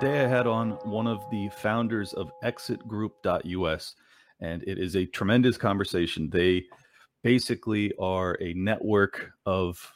[0.00, 3.94] Today, I had on one of the founders of exitgroup.us,
[4.40, 6.30] and it is a tremendous conversation.
[6.30, 6.66] They
[7.24, 9.92] basically are a network of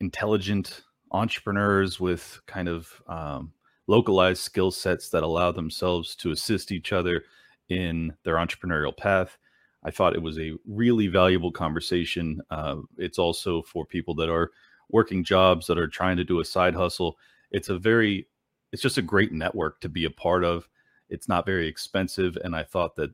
[0.00, 0.80] intelligent
[1.12, 3.52] entrepreneurs with kind of um,
[3.86, 7.24] localized skill sets that allow themselves to assist each other
[7.68, 9.36] in their entrepreneurial path.
[9.84, 12.40] I thought it was a really valuable conversation.
[12.50, 14.52] Uh, it's also for people that are
[14.88, 17.18] working jobs that are trying to do a side hustle.
[17.50, 18.26] It's a very
[18.72, 20.68] it's just a great network to be a part of.
[21.08, 23.10] It's not very expensive, and I thought that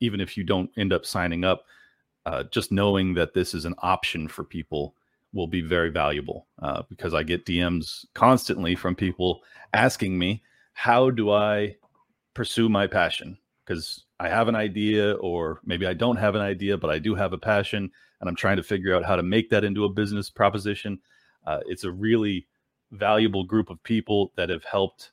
[0.00, 1.64] even if you don't end up signing up,
[2.26, 4.94] uh, just knowing that this is an option for people
[5.32, 10.42] will be very valuable uh, because I get DMs constantly from people asking me,
[10.74, 11.76] "How do I
[12.34, 16.76] pursue my passion?" Because I have an idea, or maybe I don't have an idea,
[16.76, 17.90] but I do have a passion,
[18.20, 21.00] and I'm trying to figure out how to make that into a business proposition.
[21.46, 22.46] Uh, it's a really
[22.92, 25.10] valuable group of people that have helped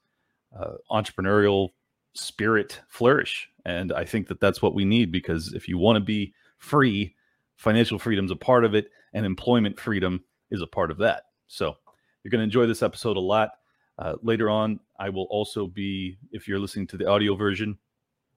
[0.58, 1.70] uh, entrepreneurial
[2.14, 3.50] spirit flourish.
[3.66, 7.16] And I think that that's what we need because if you want to be free,
[7.56, 11.24] financial freedom is a part of it, and employment freedom is a part of that.
[11.48, 11.76] So
[12.24, 13.52] you're going to enjoy this episode a lot.
[13.98, 17.78] Uh, later on, I will also be, if you're listening to the audio version,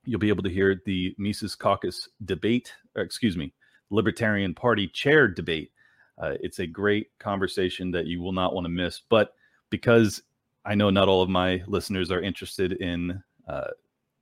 [0.04, 3.52] you'll be able to hear the Mises Caucus debate, excuse me,
[3.90, 5.70] Libertarian Party chair debate
[6.18, 9.00] uh, it's a great conversation that you will not want to miss.
[9.08, 9.34] But
[9.70, 10.22] because
[10.64, 13.68] I know not all of my listeners are interested in uh,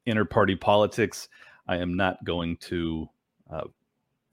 [0.06, 1.28] inter party politics,
[1.68, 3.08] I am not going to
[3.50, 3.64] uh,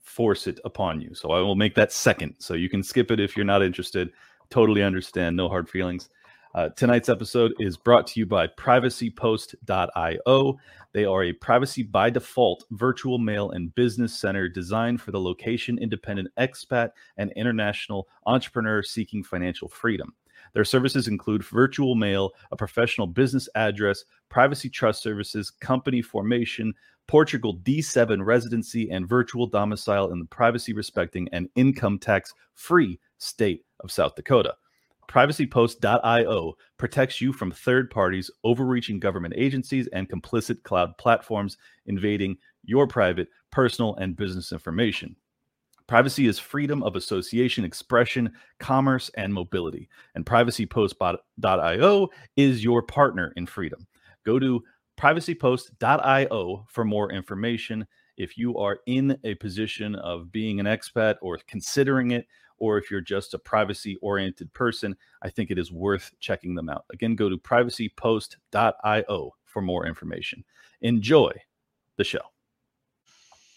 [0.00, 1.14] force it upon you.
[1.14, 2.34] So I will make that second.
[2.38, 4.10] So you can skip it if you're not interested.
[4.50, 5.36] Totally understand.
[5.36, 6.08] No hard feelings.
[6.58, 10.58] Uh, tonight's episode is brought to you by privacypost.io.
[10.92, 15.78] They are a privacy by default virtual mail and business center designed for the location
[15.78, 20.12] independent expat and international entrepreneur seeking financial freedom.
[20.52, 26.74] Their services include virtual mail, a professional business address, privacy trust services, company formation,
[27.06, 33.64] Portugal D7 residency, and virtual domicile in the privacy respecting and income tax free state
[33.78, 34.56] of South Dakota.
[35.08, 42.86] PrivacyPost.io protects you from third parties, overreaching government agencies, and complicit cloud platforms invading your
[42.86, 45.16] private, personal, and business information.
[45.86, 49.88] Privacy is freedom of association, expression, commerce, and mobility.
[50.14, 53.86] And PrivacyPost.io is your partner in freedom.
[54.26, 54.62] Go to
[55.00, 57.86] privacypost.io for more information.
[58.18, 62.26] If you are in a position of being an expat or considering it,
[62.58, 66.68] or if you're just a privacy oriented person, I think it is worth checking them
[66.68, 66.84] out.
[66.92, 70.44] Again, go to privacypost.io for more information.
[70.80, 71.32] Enjoy
[71.96, 72.20] the show.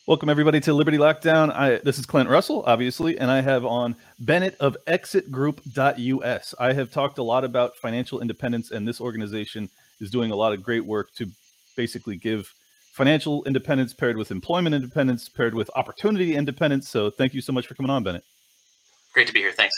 [0.07, 1.53] Welcome everybody to Liberty Lockdown.
[1.53, 6.55] I, this is Clint Russell, obviously, and I have on Bennett of ExitGroup.us.
[6.59, 9.69] I have talked a lot about financial independence, and this organization
[9.99, 11.27] is doing a lot of great work to
[11.77, 12.51] basically give
[12.93, 16.89] financial independence paired with employment independence, paired with opportunity independence.
[16.89, 18.23] So, thank you so much for coming on, Bennett.
[19.13, 19.51] Great to be here.
[19.51, 19.75] Thanks.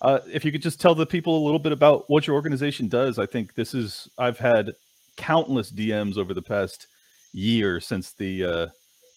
[0.00, 2.88] Uh, if you could just tell the people a little bit about what your organization
[2.88, 4.72] does, I think this is I've had
[5.16, 6.86] countless DMs over the past
[7.32, 8.66] year since the uh,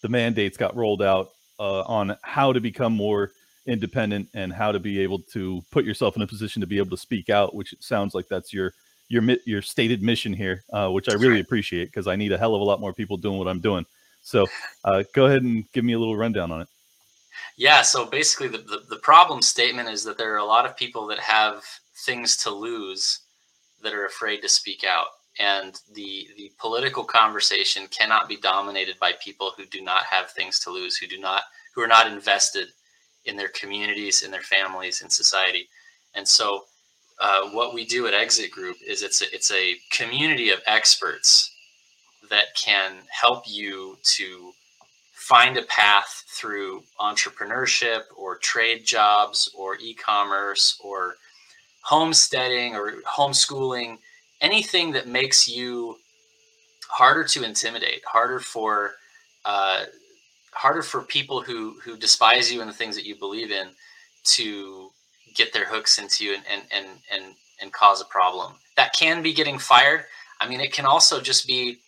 [0.02, 3.30] the mandates got rolled out uh, on how to become more
[3.66, 6.90] independent and how to be able to put yourself in a position to be able
[6.90, 7.54] to speak out.
[7.54, 8.74] Which sounds like that's your
[9.08, 12.54] your your stated mission here, uh, which I really appreciate because I need a hell
[12.54, 13.86] of a lot more people doing what I'm doing.
[14.20, 14.46] So
[14.84, 16.68] uh, go ahead and give me a little rundown on it.
[17.56, 20.76] Yeah, so basically, the, the, the, problem statement is that there are a lot of
[20.76, 21.62] people that have
[22.04, 23.20] things to lose
[23.82, 25.06] that are afraid to speak out.
[25.38, 30.58] And the, the political conversation cannot be dominated by people who do not have things
[30.60, 31.42] to lose, who do not
[31.74, 32.68] who are not invested
[33.24, 35.68] in their communities, in their families, in society.
[36.14, 36.64] And so,
[37.20, 41.50] uh, what we do at Exit Group is it's a, it's a community of experts
[42.30, 44.52] that can help you to
[45.24, 51.14] find a path through entrepreneurship or trade jobs or e-commerce or
[51.80, 53.96] homesteading or homeschooling
[54.42, 55.96] anything that makes you
[56.90, 58.92] harder to intimidate harder for
[59.46, 59.84] uh,
[60.52, 63.68] harder for people who who despise you and the things that you believe in
[64.24, 64.90] to
[65.34, 68.52] get their hooks into you and and and and, and cause a problem.
[68.76, 70.04] That can be getting fired.
[70.38, 71.78] I mean it can also just be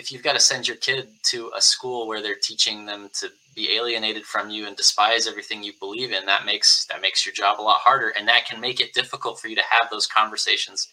[0.00, 3.28] if you've got to send your kid to a school where they're teaching them to
[3.54, 7.34] be alienated from you and despise everything you believe in, that makes that makes your
[7.34, 10.06] job a lot harder, and that can make it difficult for you to have those
[10.06, 10.88] conversations,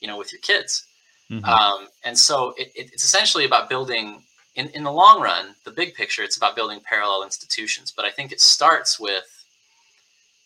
[0.00, 0.86] you know, with your kids.
[1.30, 1.44] Mm-hmm.
[1.44, 4.22] Um, and so it, it, it's essentially about building
[4.54, 7.92] in, in the long run, the big picture, it's about building parallel institutions.
[7.94, 9.44] But I think it starts with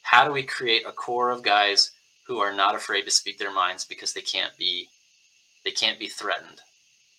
[0.02, 1.92] how do we create a core of guys
[2.26, 4.88] who are not afraid to speak their minds because they can't be
[5.64, 6.60] they can't be threatened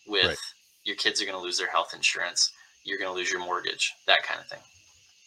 [0.08, 0.38] with right.
[0.84, 2.52] Your kids are going to lose their health insurance,
[2.84, 4.60] you're going to lose your mortgage, that kind of thing.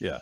[0.01, 0.21] Yeah.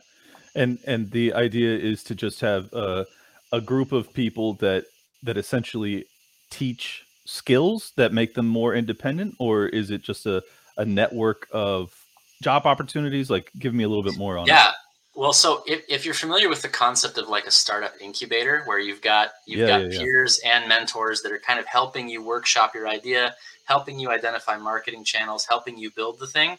[0.54, 3.06] And and the idea is to just have a,
[3.52, 4.84] a group of people that
[5.22, 6.04] that essentially
[6.50, 10.42] teach skills that make them more independent or is it just a
[10.76, 11.94] a network of
[12.42, 13.30] job opportunities?
[13.30, 14.52] Like, give me a little bit more on it.
[14.52, 14.72] yeah.
[15.14, 18.78] Well, so if, if you're familiar with the concept of like a startup incubator where
[18.78, 20.58] you've got you've yeah, got yeah, peers yeah.
[20.58, 25.04] and mentors that are kind of helping you workshop your idea, helping you identify marketing
[25.04, 26.56] channels, helping you build the thing.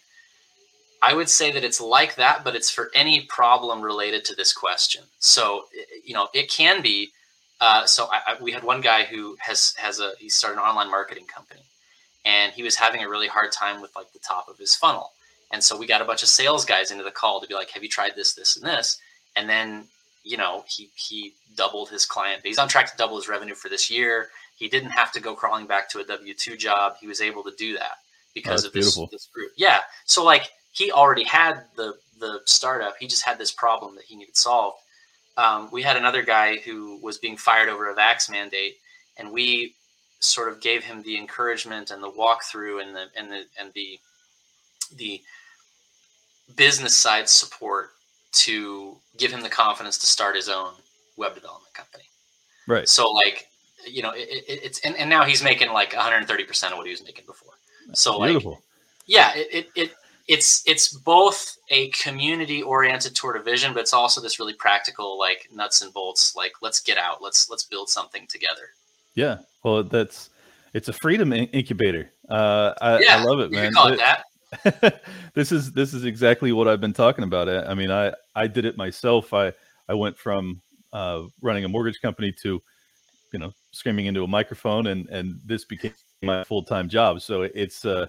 [1.01, 4.53] I would say that it's like that, but it's for any problem related to this
[4.53, 5.03] question.
[5.19, 5.65] So,
[6.05, 7.09] you know, it can be.
[7.59, 10.65] Uh, so I, I, we had one guy who has has a he started an
[10.65, 11.63] online marketing company,
[12.23, 15.11] and he was having a really hard time with like the top of his funnel.
[15.53, 17.69] And so we got a bunch of sales guys into the call to be like,
[17.69, 18.97] "Have you tried this, this, and this?"
[19.35, 19.85] And then
[20.23, 22.41] you know he he doubled his client.
[22.43, 24.29] He's on track to double his revenue for this year.
[24.57, 26.95] He didn't have to go crawling back to a W two job.
[26.99, 27.97] He was able to do that
[28.33, 29.51] because oh, of this, this group.
[29.55, 29.81] Yeah.
[30.05, 32.95] So like he already had the the startup.
[32.99, 34.77] He just had this problem that he needed solved.
[35.37, 38.77] Um, we had another guy who was being fired over a vax mandate,
[39.17, 39.75] and we
[40.19, 43.99] sort of gave him the encouragement and the walkthrough and the and the and the
[44.95, 45.21] the
[46.55, 47.91] business side support
[48.33, 50.73] to give him the confidence to start his own
[51.17, 52.03] web development company.
[52.67, 52.87] Right.
[52.87, 53.47] So like,
[53.87, 56.87] you know, it, it, it's and, and now he's making like 130 percent of what
[56.87, 57.53] he was making before.
[57.93, 58.51] So Beautiful.
[58.51, 58.61] like,
[59.05, 59.91] yeah, it, it, it
[60.27, 65.19] it's it's both a community oriented toward a vision, but it's also this really practical
[65.19, 66.35] like nuts and bolts.
[66.35, 68.69] Like, let's get out, let's let's build something together.
[69.15, 70.29] Yeah, well, that's
[70.73, 72.11] it's a freedom incubator.
[72.29, 73.73] Uh, I, yeah, I love it, man.
[73.73, 74.23] call it that.
[75.33, 77.49] this is this is exactly what I've been talking about.
[77.49, 79.33] I mean, I I did it myself.
[79.33, 79.53] I
[79.87, 80.61] I went from
[80.91, 82.61] uh, running a mortgage company to,
[83.31, 87.21] you know, screaming into a microphone, and and this became my full time job.
[87.21, 88.07] So it's uh,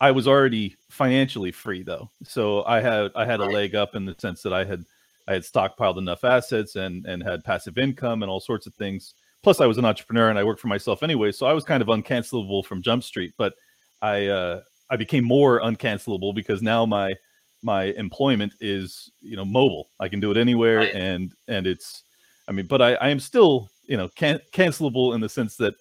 [0.00, 4.04] I was already financially free though, so I had I had a leg up in
[4.04, 4.84] the sense that I had
[5.28, 9.14] I had stockpiled enough assets and and had passive income and all sorts of things
[9.42, 11.82] plus I was an entrepreneur and I worked for myself anyway, so I was kind
[11.82, 13.34] of uncancelable from Jump Street.
[13.36, 13.54] But
[14.00, 14.60] I uh,
[14.92, 17.14] I became more uncancelable because now my
[17.62, 19.90] my employment is you know mobile.
[19.98, 20.94] I can do it anywhere, right.
[20.94, 22.04] and and it's
[22.46, 25.74] I mean, but I, I am still you know can, cancelable in the sense that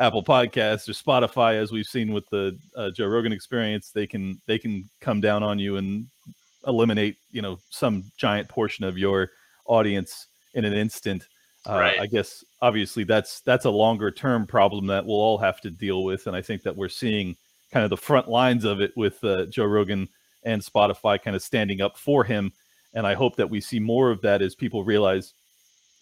[0.00, 4.40] Apple Podcasts or Spotify, as we've seen with the uh, Joe Rogan Experience, they can
[4.46, 6.08] they can come down on you and
[6.66, 9.30] eliminate you know some giant portion of your
[9.66, 11.28] audience in an instant
[11.68, 12.00] uh, right.
[12.00, 16.04] I guess obviously that's that's a longer term problem that we'll all have to deal
[16.04, 17.36] with, and I think that we're seeing
[17.72, 20.08] kind of the front lines of it with uh, Joe Rogan
[20.44, 22.52] and Spotify kind of standing up for him,
[22.94, 25.34] and I hope that we see more of that as people realize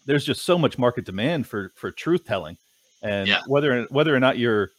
[0.05, 2.57] there's just so much market demand for for truth telling,
[3.01, 3.41] and yeah.
[3.47, 4.71] whether whether or not you're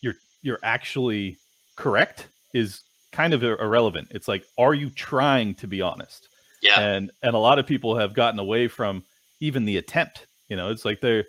[0.00, 1.38] you're you're actually
[1.76, 4.08] correct is kind of irrelevant.
[4.10, 6.28] It's like, are you trying to be honest?
[6.60, 9.04] Yeah, and and a lot of people have gotten away from
[9.40, 10.26] even the attempt.
[10.48, 11.24] You know, it's like they're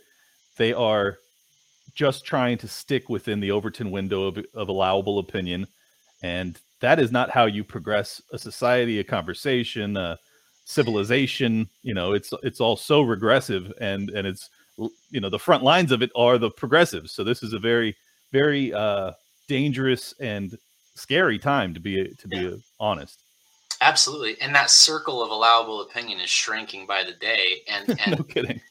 [0.57, 1.17] they are
[1.93, 5.67] just trying to stick within the Overton window of, of allowable opinion,
[6.21, 10.17] and that is not how you progress a society, a conversation, a
[10.65, 11.69] civilization.
[11.81, 14.49] You know, it's it's all so regressive, and and it's
[15.09, 17.11] you know the front lines of it are the progressives.
[17.11, 17.95] So this is a very
[18.31, 19.11] very uh,
[19.47, 20.57] dangerous and
[20.95, 22.55] scary time to be to be yeah.
[22.79, 23.19] honest.
[23.81, 27.61] Absolutely, and that circle of allowable opinion is shrinking by the day.
[27.67, 28.61] And and no kidding.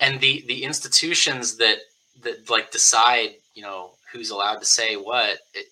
[0.00, 1.78] And the the institutions that
[2.22, 5.38] that like decide, you know, who's allowed to say what.
[5.54, 5.66] It,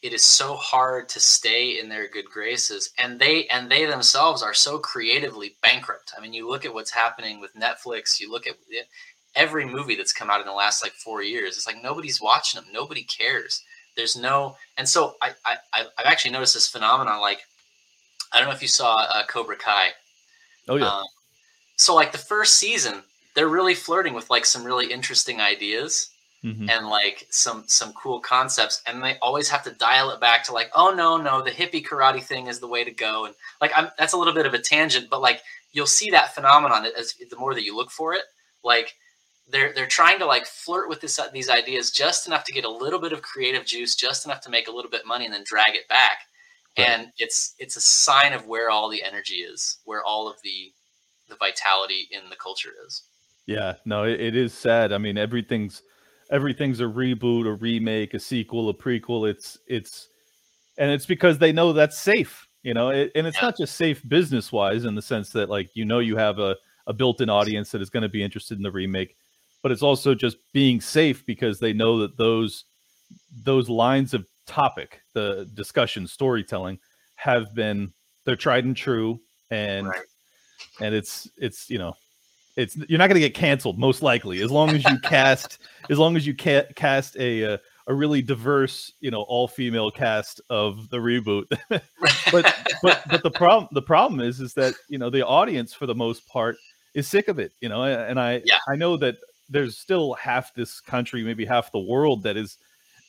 [0.00, 4.44] it is so hard to stay in their good graces and they and they themselves
[4.44, 8.46] are so creatively bankrupt i mean you look at what's happening with netflix you look
[8.46, 8.54] at
[9.34, 12.60] every movie that's come out in the last like four years it's like nobody's watching
[12.60, 13.64] them nobody cares
[13.96, 17.40] there's no and so i, I i've actually noticed this phenomenon like
[18.32, 19.88] I don't know if you saw uh, Cobra Kai.
[20.68, 20.86] Oh yeah.
[20.86, 21.04] Um,
[21.76, 23.02] so like the first season,
[23.38, 26.10] they're really flirting with like some really interesting ideas
[26.42, 26.68] mm-hmm.
[26.68, 30.52] and like some some cool concepts, and they always have to dial it back to
[30.52, 33.70] like, oh no no, the hippie karate thing is the way to go, and like
[33.76, 35.40] I'm, that's a little bit of a tangent, but like
[35.70, 38.22] you'll see that phenomenon as the more that you look for it,
[38.64, 38.96] like
[39.48, 42.68] they're they're trying to like flirt with this these ideas just enough to get a
[42.68, 45.34] little bit of creative juice, just enough to make a little bit of money, and
[45.34, 46.22] then drag it back.
[46.76, 46.88] Right.
[46.88, 50.72] And it's it's a sign of where all the energy is, where all of the
[51.28, 53.02] the vitality in the culture is.
[53.48, 54.92] Yeah, no, it, it is sad.
[54.92, 55.82] I mean, everything's
[56.30, 59.28] everything's a reboot, a remake, a sequel, a prequel.
[59.28, 60.10] It's it's
[60.76, 62.90] and it's because they know that's safe, you know.
[62.90, 63.46] It, and it's yeah.
[63.46, 66.56] not just safe business wise in the sense that like you know you have a
[66.86, 69.16] a built-in audience that is going to be interested in the remake,
[69.62, 72.64] but it's also just being safe because they know that those
[73.44, 76.78] those lines of topic, the discussion, storytelling,
[77.14, 77.94] have been
[78.26, 79.18] they're tried and true,
[79.50, 80.00] and right.
[80.82, 81.94] and it's it's you know
[82.58, 85.98] it's you're not going to get canceled most likely as long as you cast as
[85.98, 89.90] long as you ca- cast a, a, uh, a really diverse you know all female
[89.90, 94.98] cast of the reboot but but but the problem the problem is is that you
[94.98, 96.56] know the audience for the most part
[96.94, 98.58] is sick of it you know and i yeah.
[98.68, 99.16] i know that
[99.48, 102.58] there's still half this country maybe half the world that is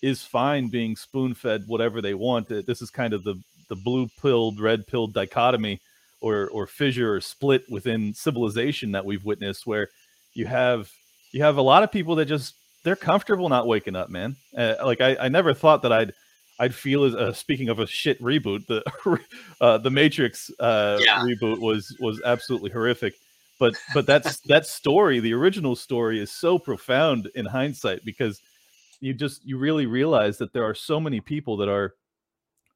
[0.01, 3.35] is fine being spoon fed whatever they want this is kind of the
[3.67, 5.81] the blue pilled red pilled dichotomy
[6.21, 9.89] or or fissure or split within civilization that we've witnessed where
[10.33, 10.91] you have
[11.31, 14.35] you have a lot of people that just they're comfortable not waking up man.
[14.57, 16.13] Uh, like I, I never thought that i'd
[16.59, 18.83] i'd feel as uh, speaking of a shit reboot the
[19.61, 21.19] uh, the matrix uh, yeah.
[21.19, 23.13] reboot was was absolutely horrific.
[23.59, 28.41] But but that's that story the original story is so profound in hindsight because
[29.01, 31.95] you just you really realize that there are so many people that are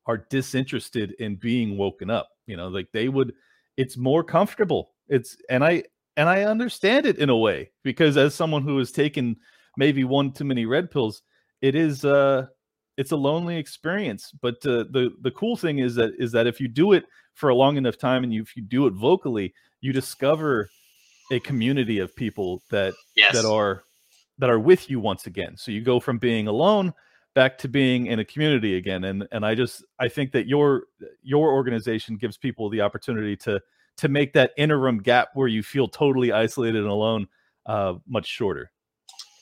[0.05, 3.33] are disinterested in being woken up you know like they would
[3.77, 4.91] it's more comfortable.
[5.09, 5.83] It's and i
[6.15, 9.35] and i understand it in a way because as someone who has taken
[9.77, 11.23] maybe one too many red pills
[11.62, 12.45] it is uh
[12.95, 14.31] it's a lonely experience.
[14.41, 17.50] But uh, the the cool thing is that is that if you do it for
[17.50, 20.69] a long enough time and you, if you do it vocally you discover
[21.31, 23.33] a community of people that yes.
[23.35, 23.83] that are
[24.38, 25.55] that are with you once again.
[25.57, 26.93] So you go from being alone
[27.34, 30.84] back to being in a community again and and i just i think that your
[31.24, 33.60] your organization gives people the opportunity to
[33.98, 37.28] to make that interim gap where you feel totally isolated and alone
[37.66, 38.72] uh much shorter.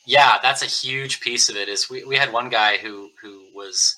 [0.06, 3.46] Yeah that's a huge piece of it is we, we had one guy who who
[3.54, 3.96] was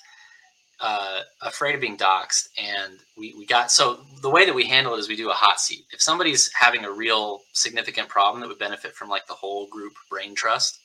[0.80, 4.96] uh, afraid of being doxxed and we, we got so the way that we handle
[4.96, 5.86] it is we do a hot seat.
[5.94, 9.94] If somebody's having a real significant problem that would benefit from like the whole group
[10.10, 10.78] brain trust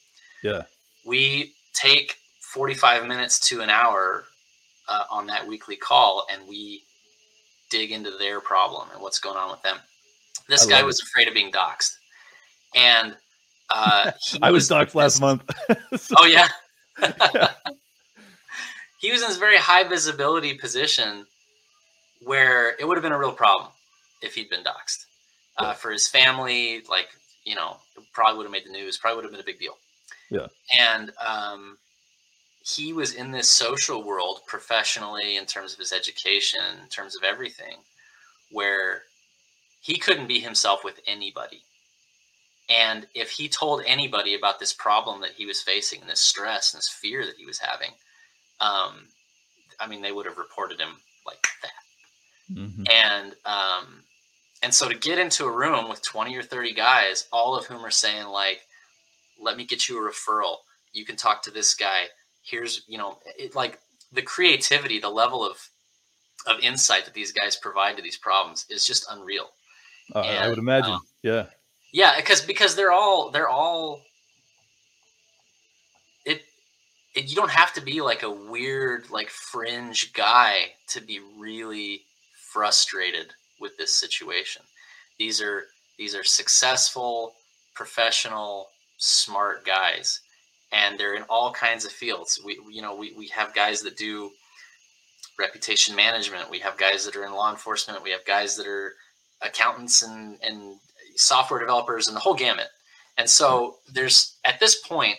[0.44, 0.62] yeah.
[1.04, 2.16] we take
[2.48, 4.24] 45 minutes to an hour
[4.88, 6.82] uh, on that weekly call and we
[7.68, 9.76] dig into their problem and what's going on with them.
[10.48, 11.04] This I guy was it.
[11.04, 11.92] afraid of being doxxed.
[12.74, 13.14] And
[13.68, 14.12] uh,
[14.42, 15.42] I was, was doxxed last month.
[16.16, 16.48] oh, yeah.
[18.98, 21.26] he was in this very high visibility position
[22.22, 23.70] where it would have been a real problem
[24.22, 25.04] if he'd been doxxed.
[25.58, 27.08] Uh, for his family, like,
[27.44, 27.76] you know,
[28.14, 29.76] probably would have made the news, probably would have been a big deal.
[30.30, 30.46] Yeah.
[30.78, 31.76] And um,
[32.62, 37.22] he was in this social world professionally in terms of his education in terms of
[37.22, 37.76] everything
[38.50, 39.02] where
[39.80, 41.62] he couldn't be himself with anybody.
[42.68, 46.78] And if he told anybody about this problem that he was facing this stress and
[46.78, 47.90] this fear that he was having
[48.60, 49.06] um,
[49.80, 50.96] i mean they would have reported him
[51.26, 52.58] like that.
[52.58, 52.84] Mm-hmm.
[52.92, 54.02] and um,
[54.62, 57.84] and so to get into a room with 20 or 30 guys all of whom
[57.84, 58.60] are saying like
[59.40, 60.56] let me get you a referral.
[60.92, 62.06] You can talk to this guy
[62.48, 63.78] here's you know it, like
[64.12, 65.68] the creativity the level of
[66.46, 69.50] of insight that these guys provide to these problems is just unreal.
[70.14, 71.46] Uh, and, i would imagine um, yeah.
[71.92, 74.02] Yeah because because they're all they're all
[76.24, 76.42] it,
[77.14, 82.02] it you don't have to be like a weird like fringe guy to be really
[82.52, 84.62] frustrated with this situation.
[85.18, 85.64] These are
[85.98, 87.34] these are successful
[87.74, 90.20] professional smart guys
[90.72, 92.40] and they're in all kinds of fields.
[92.44, 94.30] We, you know, we, we have guys that do
[95.38, 96.50] reputation management.
[96.50, 98.02] We have guys that are in law enforcement.
[98.02, 98.94] We have guys that are
[99.42, 100.78] accountants and, and
[101.16, 102.68] software developers and the whole gamut.
[103.16, 105.16] And so there's, at this point,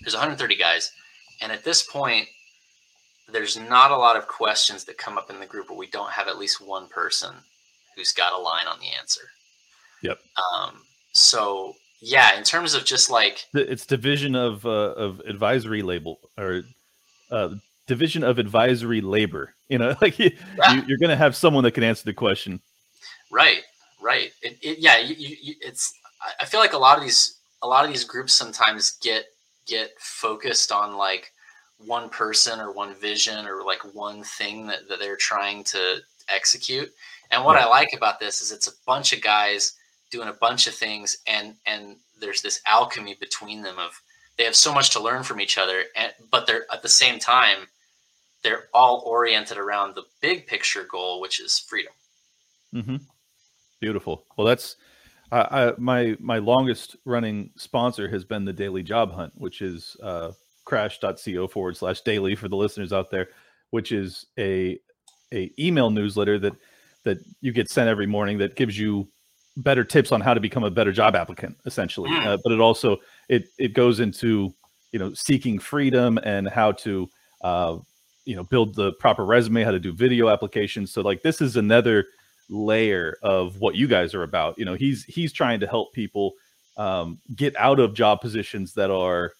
[0.00, 0.92] there's 130 guys.
[1.40, 2.26] And at this point,
[3.30, 6.10] there's not a lot of questions that come up in the group where we don't
[6.10, 7.34] have at least one person
[7.94, 9.22] who's got a line on the answer.
[10.02, 10.18] Yep.
[10.54, 16.18] Um, so yeah in terms of just like it's division of uh, of advisory label
[16.36, 16.62] or
[17.30, 17.50] uh,
[17.86, 20.80] division of advisory labor you know like you, yeah.
[20.80, 22.60] are gonna have someone that can answer the question
[23.30, 23.62] right
[24.00, 25.92] right it, it, yeah you, you, it's
[26.40, 29.24] i feel like a lot of these a lot of these groups sometimes get
[29.66, 31.32] get focused on like
[31.78, 36.90] one person or one vision or like one thing that, that they're trying to execute
[37.30, 37.64] and what right.
[37.64, 39.77] i like about this is it's a bunch of guys
[40.10, 44.00] doing a bunch of things and and there's this alchemy between them of
[44.36, 47.18] they have so much to learn from each other and but they're at the same
[47.18, 47.68] time
[48.42, 51.92] they're all oriented around the big picture goal which is freedom
[52.74, 52.96] mm-hmm.
[53.80, 54.76] beautiful well that's
[55.30, 60.32] I, my my longest running sponsor has been the daily job hunt which is uh,
[60.64, 63.28] crash.co forward slash daily for the listeners out there
[63.70, 64.78] which is a
[65.32, 66.54] a email newsletter that
[67.04, 69.08] that you get sent every morning that gives you
[69.58, 72.26] better tips on how to become a better job applicant essentially mm.
[72.26, 72.96] uh, but it also
[73.28, 74.54] it it goes into
[74.92, 77.08] you know seeking freedom and how to
[77.42, 77.76] uh,
[78.24, 81.56] you know build the proper resume how to do video applications so like this is
[81.56, 82.06] another
[82.48, 86.32] layer of what you guys are about you know he's he's trying to help people
[86.76, 89.32] um, get out of job positions that are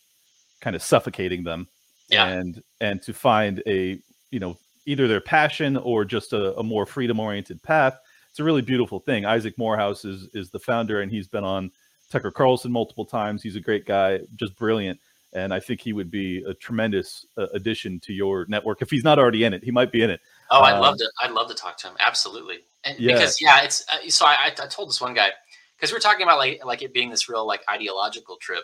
[0.60, 1.68] kind of suffocating them
[2.10, 2.26] yeah.
[2.26, 3.98] and and to find a
[4.30, 7.98] you know either their passion or just a, a more freedom oriented path
[8.38, 9.26] it's a really beautiful thing.
[9.26, 11.72] Isaac Morehouse is is the founder, and he's been on
[12.08, 13.42] Tucker Carlson multiple times.
[13.42, 15.00] He's a great guy, just brilliant,
[15.32, 19.02] and I think he would be a tremendous uh, addition to your network if he's
[19.02, 19.64] not already in it.
[19.64, 20.20] He might be in it.
[20.52, 21.10] Oh, I'd love um, to.
[21.20, 21.96] I'd love to talk to him.
[21.98, 22.58] Absolutely.
[22.84, 23.14] And yeah.
[23.14, 25.30] because yeah, it's uh, so I, I told this one guy
[25.76, 28.62] because we are talking about like like it being this real like ideological trip,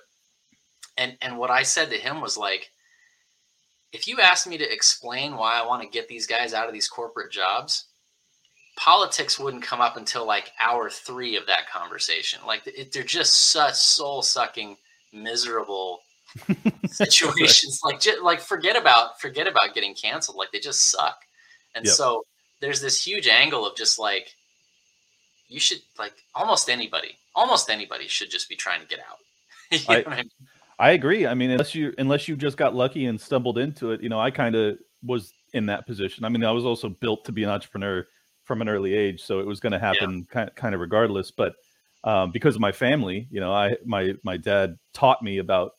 [0.96, 2.70] and and what I said to him was like,
[3.92, 6.72] if you asked me to explain why I want to get these guys out of
[6.72, 7.86] these corporate jobs,
[8.76, 12.40] politics wouldn't come up until like hour three of that conversation.
[12.46, 14.76] Like it, they're just such soul sucking,
[15.12, 16.00] miserable
[16.86, 17.80] situations.
[17.84, 20.36] like just, like forget about forget about getting canceled.
[20.36, 21.18] Like they just suck.
[21.74, 21.94] And yep.
[21.94, 22.24] so
[22.60, 24.28] there's this huge angle of just like
[25.48, 29.18] you should like almost anybody, almost anybody should just be trying to get out.
[29.88, 30.30] I, I, mean?
[30.78, 31.26] I agree.
[31.26, 34.20] I mean, unless you unless you just got lucky and stumbled into it, you know,
[34.20, 36.24] I kind of was in that position.
[36.24, 38.06] I mean, I was also built to be an entrepreneur
[38.44, 40.48] from an early age, so it was going to happen yeah.
[40.54, 41.30] kind of regardless.
[41.30, 41.54] But
[42.04, 45.72] um, because of my family, you know, I my my dad taught me about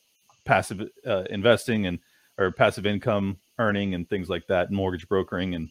[0.43, 1.99] passive uh, investing and
[2.37, 5.69] or passive income earning and things like that, and mortgage brokering, and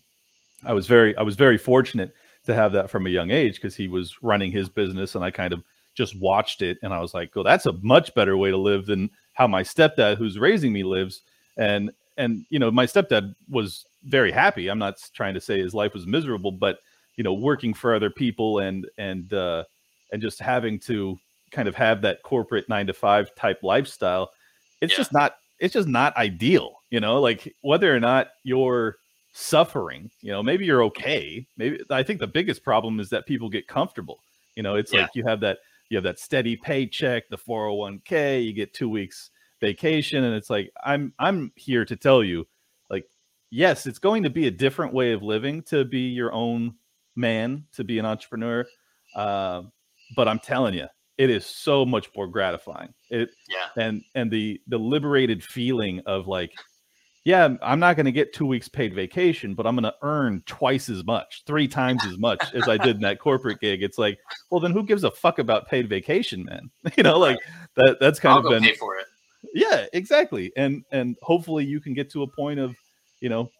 [0.65, 2.15] I was very I was very fortunate
[2.47, 5.31] to have that from a young age because he was running his business, and I
[5.31, 5.63] kind of
[5.95, 8.87] just watched it, and I was like, "Oh, that's a much better way to live
[8.87, 11.23] than how my stepdad, who's raising me, lives."
[11.57, 14.69] And and you know, my stepdad was very happy.
[14.69, 16.79] I'm not trying to say his life was miserable, but
[17.17, 19.65] you know, working for other people and and uh,
[20.13, 21.19] and just having to
[21.51, 24.31] kind of have that corporate nine to five type lifestyle,
[24.81, 24.99] it's yeah.
[24.99, 26.77] just not it's just not ideal.
[26.91, 28.97] You know, like whether or not you're
[29.33, 31.47] suffering, you know, maybe you're okay.
[31.57, 34.21] Maybe I think the biggest problem is that people get comfortable.
[34.55, 35.03] You know, it's yeah.
[35.03, 35.59] like you have that
[35.91, 39.31] you have that steady paycheck, the 401k, you get two weeks
[39.65, 42.47] vacation, and it's like I'm I'm here to tell you
[42.91, 43.07] like
[43.51, 46.75] yes, it's going to be a different way of living to be your own
[47.17, 48.67] man, to be an entrepreneur.
[49.15, 49.63] Uh,
[50.17, 50.87] but I'm telling you,
[51.19, 52.93] it is so much more gratifying.
[53.11, 53.83] It yeah.
[53.83, 56.53] and and the the liberated feeling of like,
[57.25, 60.43] yeah, I'm not going to get two weeks paid vacation, but I'm going to earn
[60.47, 63.83] twice as much, three times as much as I did in that corporate gig.
[63.83, 64.19] It's like,
[64.51, 66.71] well, then who gives a fuck about paid vacation, man?
[66.97, 67.39] You know, like
[67.77, 67.99] that.
[68.01, 69.07] That's kind I'll of been pay for it.
[69.53, 70.53] Yeah, exactly.
[70.57, 72.75] And and hopefully you can get to a point of
[73.21, 73.51] you know,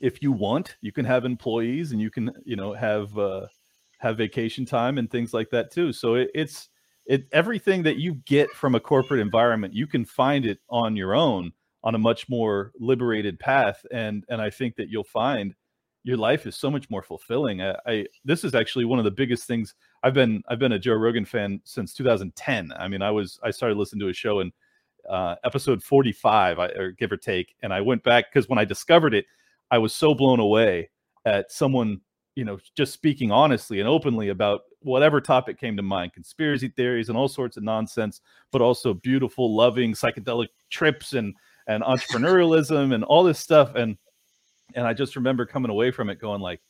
[0.00, 3.46] if you want, you can have employees and you can, you know, have uh,
[3.98, 5.92] have vacation time and things like that too.
[5.92, 6.68] So it, it's
[7.06, 11.14] it everything that you get from a corporate environment, you can find it on your
[11.14, 11.52] own
[11.84, 13.84] on a much more liberated path.
[13.92, 15.54] And and I think that you'll find
[16.04, 17.62] your life is so much more fulfilling.
[17.62, 19.74] I, I this is actually one of the biggest things.
[20.02, 22.72] I've been I've been a Joe Rogan fan since 2010.
[22.76, 24.52] I mean, I was I started listening to a show in
[25.12, 27.54] uh, episode 45, or give or take.
[27.62, 29.26] And I went back because when I discovered it,
[29.70, 30.88] I was so blown away
[31.26, 32.00] at someone,
[32.34, 37.10] you know, just speaking honestly and openly about whatever topic came to mind conspiracy theories
[37.10, 41.34] and all sorts of nonsense, but also beautiful, loving psychedelic trips and
[41.68, 43.74] and entrepreneurialism and all this stuff.
[43.74, 43.98] And
[44.74, 46.60] and I just remember coming away from it going like,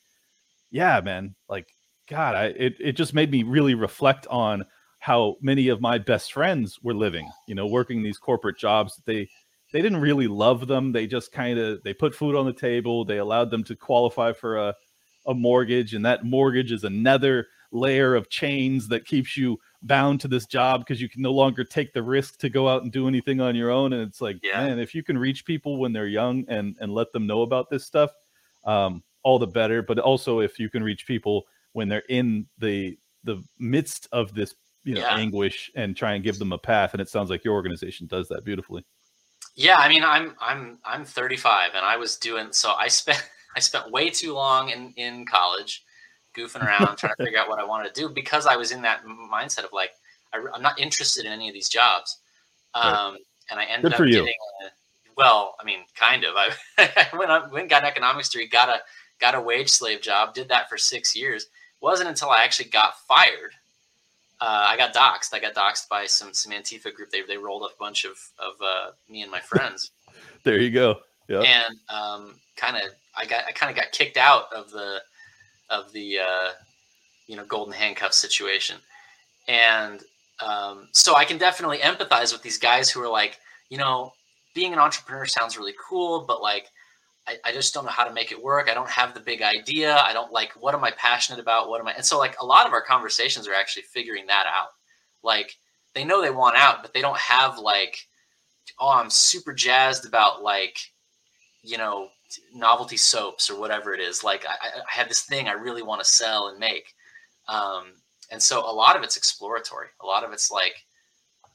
[0.73, 1.69] yeah, man, like
[2.09, 4.65] God, I it, it just made me really reflect on
[5.03, 9.03] how many of my best friends were living, you know, working these corporate jobs.
[9.05, 9.29] They
[9.73, 10.93] they didn't really love them.
[10.93, 13.05] They just kind of they put food on the table.
[13.05, 14.77] They allowed them to qualify for a
[15.27, 20.29] a mortgage, and that mortgage is another layer of chains that keeps you bound to
[20.29, 23.09] this job because you can no longer take the risk to go out and do
[23.09, 23.93] anything on your own.
[23.93, 24.69] And it's like, yeah.
[24.69, 27.71] man, if you can reach people when they're young and and let them know about
[27.71, 28.13] this stuff,
[28.67, 29.83] um, all the better.
[29.83, 34.55] But also, if you can reach people when they're in the the midst of this
[34.85, 35.17] you know yeah.
[35.17, 38.29] anguish and try and give them a path and it sounds like your organization does
[38.29, 38.85] that beautifully
[39.55, 43.23] yeah i mean i'm i'm i'm 35 and i was doing so i spent
[43.57, 45.85] i spent way too long in in college
[46.37, 48.83] goofing around trying to figure out what i wanted to do because i was in
[48.83, 49.93] that mindset of like
[50.33, 52.19] I, am not interested in any of these jobs.
[52.75, 53.19] Um, right.
[53.51, 54.15] And I ended Good for up you.
[54.15, 54.69] getting, a,
[55.17, 56.35] well, I mean, kind of.
[56.37, 58.81] I, I went, I went got an economics degree, got a
[59.21, 61.45] got a wage slave job, did that for six years.
[61.45, 63.55] It wasn't until I actually got fired.
[64.43, 65.33] Uh, I got doxxed.
[65.33, 67.11] I got doxxed by some some Antifa group.
[67.11, 69.93] They they rolled up a bunch of of uh, me and my friends.
[70.45, 70.99] there you go.
[71.29, 71.43] Yeah.
[71.43, 72.83] And um, kind of,
[73.17, 75.01] I got I kind of got kicked out of the
[75.71, 76.51] of the uh,
[77.29, 78.79] you know golden handcuff situation,
[79.47, 80.03] and
[80.45, 83.39] um, so I can definitely empathize with these guys who are like,
[83.71, 84.13] you know,
[84.55, 86.67] being an entrepreneur sounds really cool, but like,
[87.33, 88.69] I, I, just don't know how to make it work.
[88.69, 89.97] I don't have the big idea.
[89.97, 91.69] I don't like, what am I passionate about?
[91.69, 91.93] What am I?
[91.93, 94.69] And so, like, a lot of our conversations are actually figuring that out.
[95.23, 95.57] Like,
[95.95, 97.99] they know they want out, but they don't have, like,
[98.81, 100.79] oh, I'm super jazzed about, like,
[101.63, 102.09] you know,
[102.55, 104.25] novelty soaps or whatever it is.
[104.25, 106.95] Like, I, I have this thing I really want to sell and make.
[107.49, 107.93] Um,
[108.33, 110.75] and so a lot of it's exploratory a lot of it's like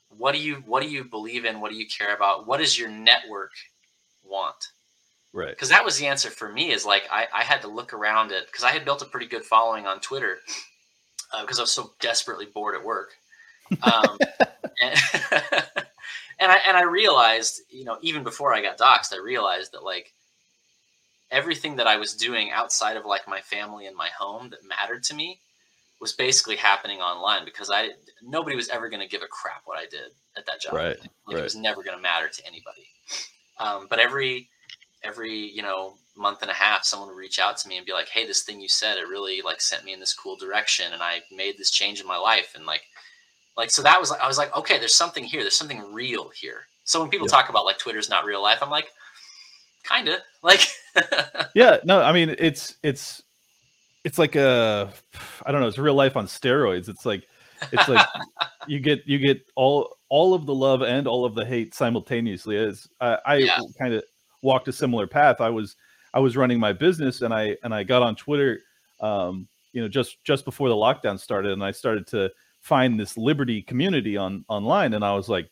[0.10, 2.80] what do you what do you believe in what do you care about what does
[2.80, 3.52] your network
[4.24, 4.70] want
[5.34, 7.94] right because that was the answer for me is like i, I had to look
[7.94, 10.38] around it because i had built a pretty good following on twitter
[11.42, 13.14] because uh, i was so desperately bored at work
[13.84, 14.18] um,
[14.82, 15.00] and,
[16.40, 19.84] and i and i realized you know even before i got doxxed i realized that
[19.84, 20.14] like
[21.30, 25.04] everything that i was doing outside of like my family and my home that mattered
[25.04, 25.40] to me
[26.00, 27.90] was basically happening online because I
[28.22, 30.74] nobody was ever going to give a crap what I did at that job.
[30.74, 31.00] Right.
[31.00, 31.40] Like right.
[31.40, 32.88] It was never going to matter to anybody.
[33.60, 34.50] Um, but every
[35.04, 37.94] every you know month and a half, someone would reach out to me and be
[37.94, 40.94] like, "Hey, this thing you said it really like sent me in this cool direction,
[40.94, 42.84] and I made this change in my life." And like,
[43.56, 45.42] like so that was like I was like, okay, there's something here.
[45.42, 46.66] There's something real here.
[46.84, 47.32] So when people yeah.
[47.32, 48.88] talk about like Twitter's not real life, I'm like,
[49.84, 50.62] kind of like.
[51.56, 51.78] yeah.
[51.84, 53.22] No, I mean it's it's
[54.04, 54.92] it's like a
[55.46, 56.90] I don't know, it's real life on steroids.
[56.90, 57.28] It's like
[57.72, 58.06] it's like
[58.68, 62.58] you get you get all all of the love and all of the hate simultaneously.
[62.58, 63.60] As I, I yeah.
[63.80, 64.04] kind of
[64.48, 65.42] walked a similar path.
[65.42, 65.76] I was
[66.14, 68.62] I was running my business and I and I got on Twitter,
[69.02, 72.32] um, you know, just just before the lockdown started, and I started to
[72.62, 75.50] find this liberty community on online, and I was like,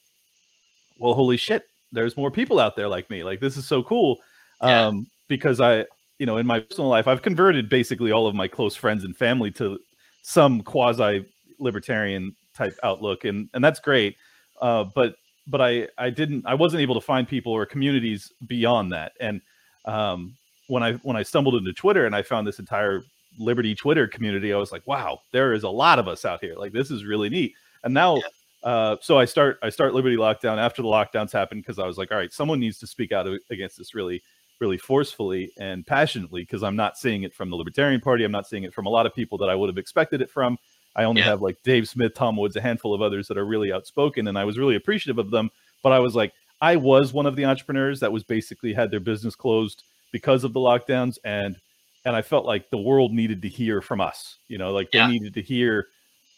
[0.97, 3.23] well, holy shit, there's more people out there like me.
[3.23, 4.17] Like this is so cool.
[4.63, 4.87] Yeah.
[4.87, 5.85] Um, because I
[6.17, 9.15] you know, in my personal life, I've converted basically all of my close friends and
[9.15, 9.77] family to
[10.21, 11.25] some quasi
[11.59, 14.15] libertarian type outlook, and and that's great.
[14.61, 15.15] Uh, but
[15.47, 19.13] but I I didn't I wasn't able to find people or communities beyond that.
[19.19, 19.41] And
[19.85, 20.35] um,
[20.67, 23.03] when I when I stumbled into Twitter and I found this entire
[23.37, 26.55] Liberty Twitter community, I was like, wow, there is a lot of us out here.
[26.55, 27.53] Like this is really neat.
[27.83, 28.17] And now.
[28.17, 28.23] Yeah.
[28.63, 31.99] Uh, so I start I start Liberty Lockdown after the lockdowns happened because I was
[31.99, 34.23] like, all right, someone needs to speak out against this really
[34.59, 38.23] really forcefully and passionately because I'm not seeing it from the Libertarian Party.
[38.23, 40.29] I'm not seeing it from a lot of people that I would have expected it
[40.29, 40.57] from.
[40.95, 41.27] I only yeah.
[41.27, 44.37] have like Dave Smith, Tom Woods, a handful of others that are really outspoken, and
[44.37, 45.51] I was really appreciative of them.
[45.83, 48.99] But I was like, I was one of the entrepreneurs that was basically had their
[48.99, 51.57] business closed because of the lockdowns, and
[52.05, 54.37] and I felt like the world needed to hear from us.
[54.47, 55.87] You know, like they needed to hear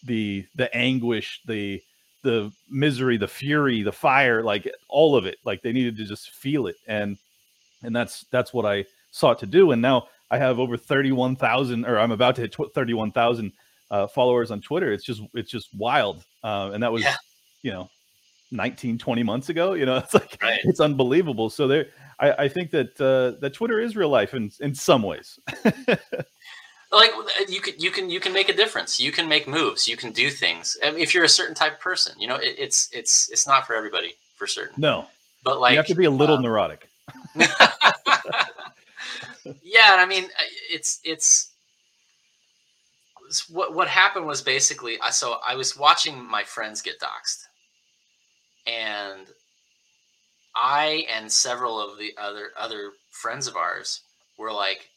[0.03, 1.81] the the anguish, the
[2.23, 5.37] the misery, the fury, the fire, like all of it.
[5.45, 7.17] Like they needed to just feel it, and
[7.83, 9.71] and that's that's what I sought to do.
[9.71, 13.11] And now I have over thirty one thousand, or I'm about to hit thirty one
[13.11, 13.51] thousand
[13.91, 14.91] uh, followers on Twitter.
[14.91, 17.15] It's just it's just wild, uh, and that was yeah.
[17.61, 17.89] you know
[18.51, 20.59] 19 20 months ago you know it's like right.
[20.63, 21.49] it's unbelievable.
[21.49, 21.87] So there
[22.19, 25.39] I, I think that uh that twitter is real life in in some ways.
[26.89, 27.11] Like
[27.49, 28.97] you can you can you can make a difference.
[28.97, 29.89] You can make moves.
[29.89, 30.77] You can do things.
[30.81, 33.45] I mean, if you're a certain type of person you know it, it's it's it's
[33.45, 34.75] not for everybody for certain.
[34.77, 35.05] No.
[35.43, 36.87] But like you have to be a little um, neurotic.
[39.63, 40.25] Yeah, I mean,
[40.69, 41.46] it's it's
[43.49, 47.43] what what happened was basically I so I was watching my friends get doxxed,
[48.65, 49.27] and
[50.55, 54.01] I and several of the other other friends of ours
[54.37, 54.89] were like,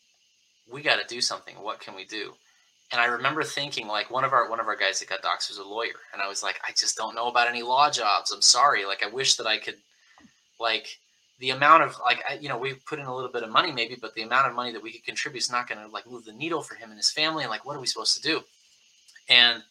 [0.71, 1.61] "We got to do something.
[1.61, 2.35] What can we do?"
[2.93, 5.51] And I remember thinking, like one of our one of our guys that got doxxed
[5.51, 8.31] was a lawyer, and I was like, "I just don't know about any law jobs.
[8.33, 8.85] I'm sorry.
[8.85, 9.77] Like I wish that I could,
[10.59, 10.99] like."
[11.41, 13.97] The amount of like you know we put in a little bit of money maybe
[14.01, 16.25] but the amount of money that we could contribute is not going to like move
[16.25, 18.41] the needle for him and his family and like what are we supposed to do?
[19.29, 19.63] And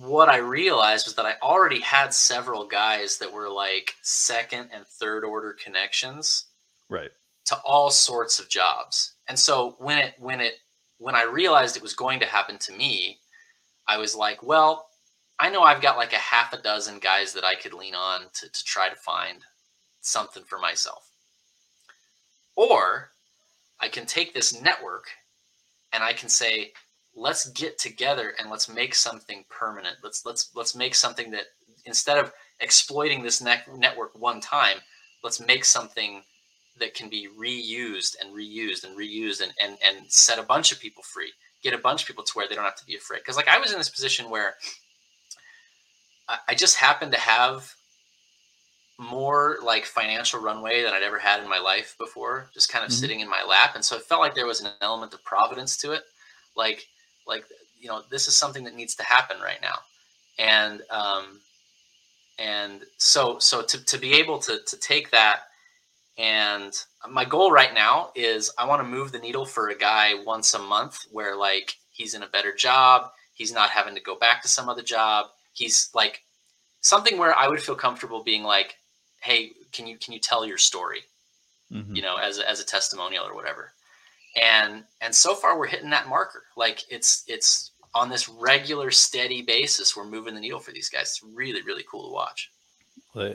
[0.00, 4.84] what i realized was that i already had several guys that were like second and
[4.84, 6.46] third order connections
[6.88, 7.10] right.
[7.44, 9.12] to all sorts of jobs.
[9.28, 10.54] And so when it when it
[10.98, 13.18] when i realized it was going to happen to me
[13.86, 14.88] i was like well
[15.38, 18.22] i know i've got like a half a dozen guys that i could lean on
[18.32, 19.44] to, to try to find
[20.06, 21.10] something for myself.
[22.54, 23.10] Or
[23.80, 25.06] I can take this network
[25.92, 26.72] and I can say,
[27.14, 29.96] let's get together and let's make something permanent.
[30.02, 31.44] Let's let's let's make something that
[31.84, 34.78] instead of exploiting this ne- network one time,
[35.22, 36.22] let's make something
[36.78, 40.80] that can be reused and reused and reused and and and set a bunch of
[40.80, 41.32] people free.
[41.62, 43.18] Get a bunch of people to where they don't have to be afraid.
[43.18, 44.54] Because like I was in this position where
[46.28, 47.74] I, I just happened to have
[48.98, 52.90] more like financial runway than I'd ever had in my life before, just kind of
[52.90, 53.00] mm-hmm.
[53.00, 53.74] sitting in my lap.
[53.74, 56.02] And so it felt like there was an element of providence to it.
[56.56, 56.86] Like,
[57.26, 57.44] like,
[57.78, 59.78] you know, this is something that needs to happen right now.
[60.38, 61.40] And, um,
[62.38, 65.42] and so, so to, to be able to, to take that
[66.18, 66.72] and
[67.08, 70.54] my goal right now is I want to move the needle for a guy once
[70.54, 73.10] a month where like he's in a better job.
[73.34, 75.26] He's not having to go back to some other job.
[75.52, 76.22] He's like
[76.80, 78.76] something where I would feel comfortable being like,
[79.26, 81.02] hey can you can you tell your story?
[81.72, 81.96] Mm-hmm.
[81.96, 83.72] you know as a, as a testimonial or whatever.
[84.40, 86.44] And and so far we're hitting that marker.
[86.56, 91.02] Like it's it's on this regular steady basis we're moving the needle for these guys.
[91.02, 92.52] It's really really cool to watch.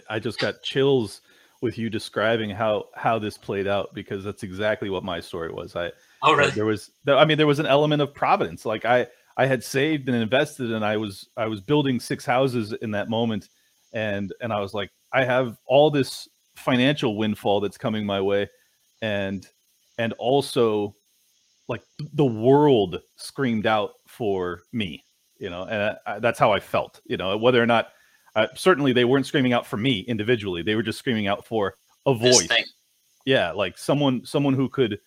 [0.10, 1.22] I just got chills
[1.62, 5.76] with you describing how how this played out because that's exactly what my story was.
[5.76, 6.52] I oh really?
[6.52, 8.66] there was i mean there was an element of providence.
[8.66, 12.74] Like i i had saved and invested and i was i was building six houses
[12.82, 13.50] in that moment
[13.94, 18.50] and and i was like I have all this financial windfall that's coming my way,
[19.02, 19.46] and
[19.98, 20.96] and also
[21.68, 25.04] like the world screamed out for me,
[25.40, 27.90] you know, and I, that's how I felt, you know, whether or not
[28.36, 31.76] uh, certainly they weren't screaming out for me individually, they were just screaming out for
[32.06, 32.48] a voice.
[33.26, 35.00] Yeah, like someone someone who could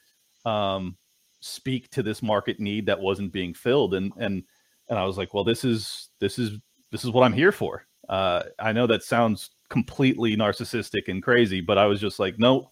[0.45, 0.97] um,
[1.41, 4.43] speak to this market need that wasn't being filled, and and
[4.89, 6.59] and I was like, well, this is this is
[6.93, 7.87] this is what I'm here for.
[8.09, 12.71] Uh, I know that sounds completely narcissistic and crazy, but I was just like, no,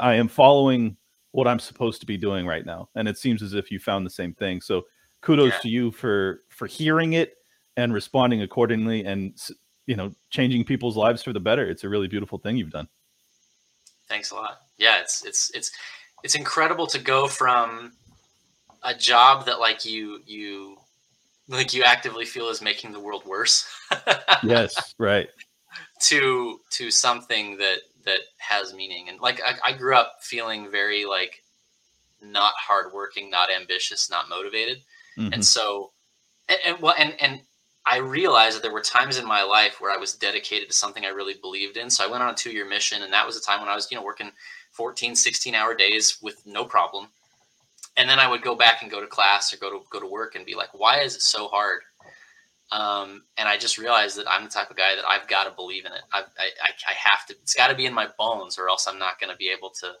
[0.00, 0.96] I am following
[1.32, 2.88] what I'm supposed to be doing right now.
[2.94, 4.60] And it seems as if you found the same thing.
[4.60, 4.86] So
[5.20, 5.58] kudos yeah.
[5.58, 7.36] to you for for hearing it
[7.76, 9.38] and responding accordingly and
[9.86, 11.68] you know changing people's lives for the better.
[11.68, 12.88] It's a really beautiful thing you've done.
[14.08, 14.60] Thanks a lot.
[14.76, 15.70] Yeah, it's it's it's
[16.24, 17.92] it's incredible to go from
[18.82, 20.76] a job that like you you
[21.48, 23.68] like you actively feel is making the world worse.
[24.42, 25.28] yes, right
[26.00, 29.08] to to something that that has meaning.
[29.08, 31.42] And like I, I grew up feeling very like
[32.22, 34.78] not hardworking not ambitious not motivated.
[35.18, 35.32] Mm-hmm.
[35.32, 35.90] and so
[36.48, 37.40] and, and well and and
[37.84, 41.04] i realized that there were times in my life where i was dedicated to something
[41.04, 41.90] i really believed in.
[41.90, 43.90] So i went on a two-year mission and that was a time when i was
[43.90, 44.30] you know working
[44.72, 47.08] 14 16 hour days with no problem.
[47.96, 50.06] And then i would go back and go to class or go to go to
[50.06, 51.80] work and be like why is it so hard
[52.72, 55.50] um, and I just realized that I'm the type of guy that I've got to
[55.50, 56.02] believe in it.
[56.12, 57.34] I, I, I have to.
[57.42, 59.70] It's got to be in my bones, or else I'm not going to be able
[59.80, 59.92] to.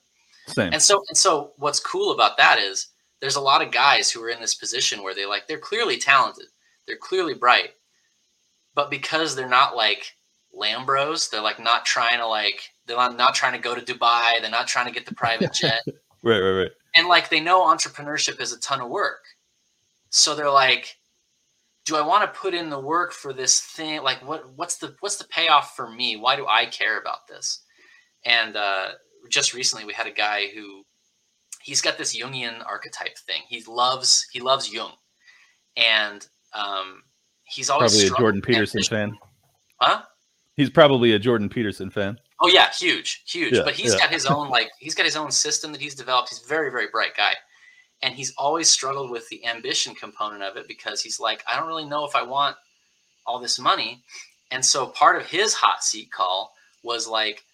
[0.46, 0.72] Same.
[0.72, 2.88] And so, and so, what's cool about that is
[3.20, 5.98] there's a lot of guys who are in this position where they like they're clearly
[5.98, 6.46] talented,
[6.86, 7.70] they're clearly bright,
[8.74, 10.16] but because they're not like
[10.56, 14.40] Lambros, they're like not trying to like they're not, not trying to go to Dubai,
[14.40, 15.82] they're not trying to get the private jet.
[16.22, 16.70] right, right, right.
[16.94, 19.24] And like they know entrepreneurship is a ton of work,
[20.10, 20.99] so they're like
[21.90, 24.02] do I want to put in the work for this thing?
[24.02, 26.16] Like what what's the what's the payoff for me?
[26.16, 27.64] Why do I care about this?
[28.24, 28.90] And uh,
[29.28, 30.84] just recently we had a guy who
[31.62, 33.42] he's got this Jungian archetype thing.
[33.48, 34.92] He loves he loves Jung,
[35.76, 36.24] and
[36.54, 37.02] um,
[37.42, 39.18] he's always probably a Jordan Peterson fan.
[39.80, 40.02] Huh?
[40.54, 42.18] He's probably a Jordan Peterson fan.
[42.40, 43.54] Oh yeah, huge, huge.
[43.54, 43.98] Yeah, but he's yeah.
[43.98, 46.28] got his own like he's got his own system that he's developed.
[46.28, 47.34] He's a very very bright guy
[48.02, 51.68] and he's always struggled with the ambition component of it because he's like i don't
[51.68, 52.56] really know if i want
[53.26, 54.02] all this money.
[54.50, 57.44] And so part of his hot seat call was like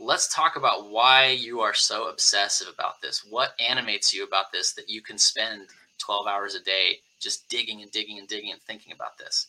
[0.00, 3.24] let's talk about why you are so obsessive about this.
[3.28, 5.62] What animates you about this that you can spend
[5.98, 9.48] 12 hours a day just digging and digging and digging and thinking about this?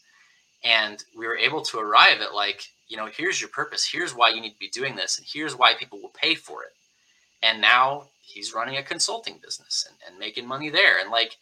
[0.64, 3.86] And we were able to arrive at like you know here's your purpose.
[3.86, 6.64] Here's why you need to be doing this and here's why people will pay for
[6.64, 6.74] it.
[7.44, 11.00] And now he's running a consulting business and, and making money there.
[11.00, 11.38] And like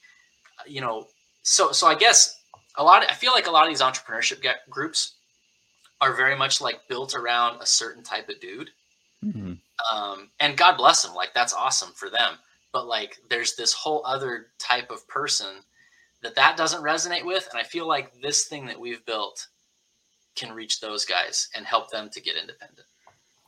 [0.66, 1.08] you know
[1.44, 2.42] so so i guess
[2.78, 5.16] a lot of, i feel like a lot of these entrepreneurship groups
[6.02, 8.70] are very much like built around a certain type of dude.
[9.26, 9.54] Mm-hmm.
[9.96, 12.36] um, and god bless them like that's awesome for them.
[12.72, 15.56] But like there's this whole other type of person
[16.22, 17.48] that that doesn't resonate with.
[17.52, 19.48] And i feel like this thing that we've built
[20.36, 22.86] can reach those guys and help them to get independent.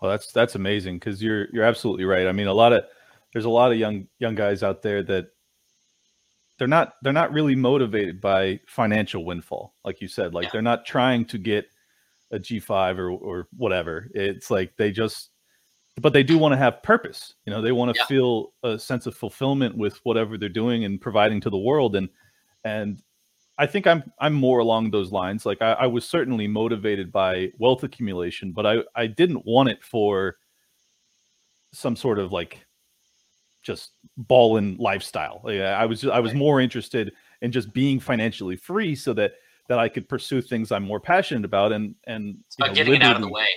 [0.02, 2.26] Well that's that's amazing because you're you're absolutely right.
[2.26, 2.84] I mean a lot of
[3.34, 5.28] there's a lot of young young guys out there that
[6.58, 10.50] they're not they're not really motivated by financial windfall like you said like yeah.
[10.54, 11.66] they're not trying to get
[12.32, 15.30] a g5 or or whatever it's like they just
[16.02, 18.06] but they do want to have purpose you know they want to yeah.
[18.06, 22.10] feel a sense of fulfillment with whatever they're doing and providing to the world and
[22.66, 23.02] and
[23.60, 25.46] I think I'm I'm more along those lines.
[25.46, 29.84] Like I, I was certainly motivated by wealth accumulation, but I I didn't want it
[29.84, 30.38] for
[31.74, 32.66] some sort of like
[33.70, 35.42] just balling lifestyle.
[35.44, 39.34] Like I was I was more interested in just being financially free so that
[39.68, 43.16] that I could pursue things I'm more passionate about and and know, getting it out
[43.16, 43.48] of the way.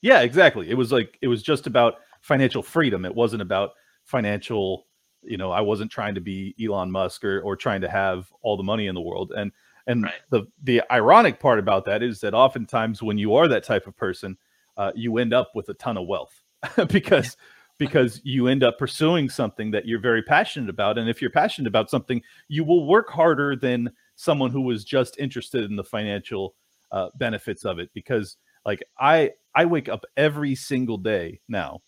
[0.00, 0.70] Yeah, exactly.
[0.70, 3.04] It was like it was just about financial freedom.
[3.04, 3.70] It wasn't about
[4.04, 4.86] financial,
[5.22, 8.56] you know, I wasn't trying to be Elon Musk or or trying to have all
[8.56, 9.32] the money in the world.
[9.36, 9.50] And
[9.88, 10.14] and right.
[10.30, 13.96] the the ironic part about that is that oftentimes when you are that type of
[13.96, 14.38] person,
[14.76, 16.44] uh, you end up with a ton of wealth
[16.88, 17.36] because
[17.78, 20.98] because you end up pursuing something that you're very passionate about.
[20.98, 25.18] And if you're passionate about something, you will work harder than someone who was just
[25.18, 26.54] interested in the financial
[26.90, 27.90] uh, benefits of it.
[27.94, 28.36] Because
[28.66, 31.80] like I I wake up every single day now,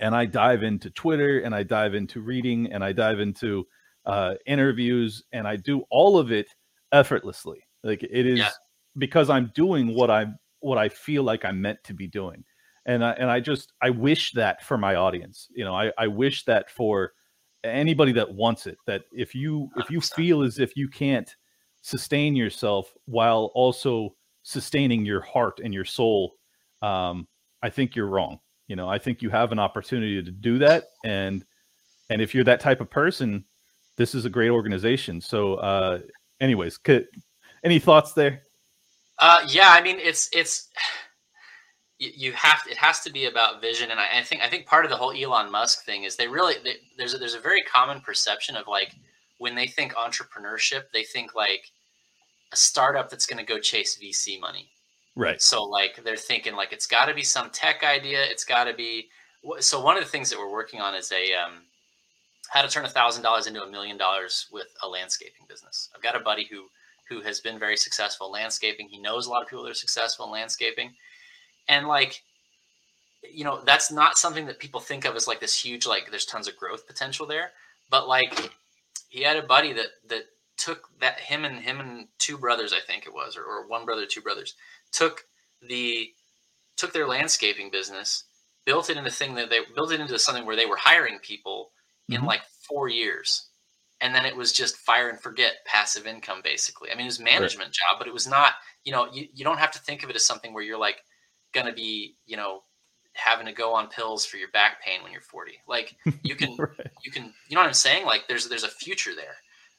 [0.00, 3.66] and I dive into Twitter and I dive into reading and I dive into
[4.04, 6.48] uh, interviews and I do all of it
[6.90, 7.60] effortlessly.
[7.84, 8.50] Like it is yeah.
[8.98, 12.44] because I'm doing what I'm what I feel like I'm meant to be doing
[12.86, 15.48] and I, and I just I wish that for my audience.
[15.54, 17.12] You know, I, I wish that for
[17.64, 18.78] anybody that wants it.
[18.86, 21.34] That if you if you feel as if you can't
[21.82, 26.34] sustain yourself while also sustaining your heart and your soul,
[26.80, 27.26] um,
[27.62, 28.38] I think you're wrong.
[28.68, 31.44] You know, I think you have an opportunity to do that, and
[32.10, 33.44] and if you're that type of person,
[33.96, 35.20] this is a great organization.
[35.20, 35.98] So, uh,
[36.40, 37.06] anyways, could,
[37.64, 38.42] any thoughts there?
[39.18, 40.68] Uh, yeah, I mean, it's it's
[42.10, 44.66] you, have to, it has to be about vision and I, I, think i think
[44.66, 47.40] part of the whole elon musk thing is they really they, there's a, there's a
[47.40, 48.92] very common perception of like
[49.38, 51.70] when they think entrepreneurship they think like
[52.52, 54.68] a startup that's going to go chase vc money.
[55.14, 55.40] Right.
[55.40, 58.74] So like they're thinking like it's got to be some tech idea it's got to
[58.74, 59.08] be
[59.60, 61.62] so one of the things that we're working on is a um,
[62.48, 65.88] how to turn a thousand dollars into a million dollars with a landscaping business.
[65.94, 66.66] I've got a buddy who
[67.08, 68.88] who has been very successful landscaping.
[68.88, 70.92] He knows a lot of people that are successful in landscaping
[71.68, 72.22] and like
[73.22, 76.26] you know that's not something that people think of as like this huge like there's
[76.26, 77.50] tons of growth potential there
[77.90, 78.50] but like
[79.08, 80.24] he had a buddy that that
[80.56, 83.84] took that him and him and two brothers i think it was or, or one
[83.84, 84.54] brother two brothers
[84.90, 85.24] took
[85.68, 86.10] the
[86.76, 88.24] took their landscaping business
[88.64, 91.70] built it into thing that they built it into something where they were hiring people
[92.10, 92.20] mm-hmm.
[92.20, 93.46] in like four years
[94.00, 97.20] and then it was just fire and forget passive income basically i mean it was
[97.20, 97.72] management right.
[97.90, 100.16] job but it was not you know you, you don't have to think of it
[100.16, 101.02] as something where you're like
[101.52, 102.62] going to be, you know,
[103.14, 105.52] having to go on pills for your back pain when you're 40.
[105.68, 106.70] Like you can, right.
[107.04, 108.06] you can, you know what I'm saying?
[108.06, 109.36] Like there's, there's a future there.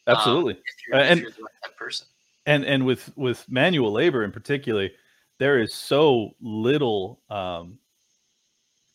[0.08, 0.54] Um, Absolutely.
[0.54, 2.08] Um, if you're, and, if you're the right person.
[2.46, 4.90] And, and with, with manual labor in particular,
[5.40, 7.80] there is so little, um,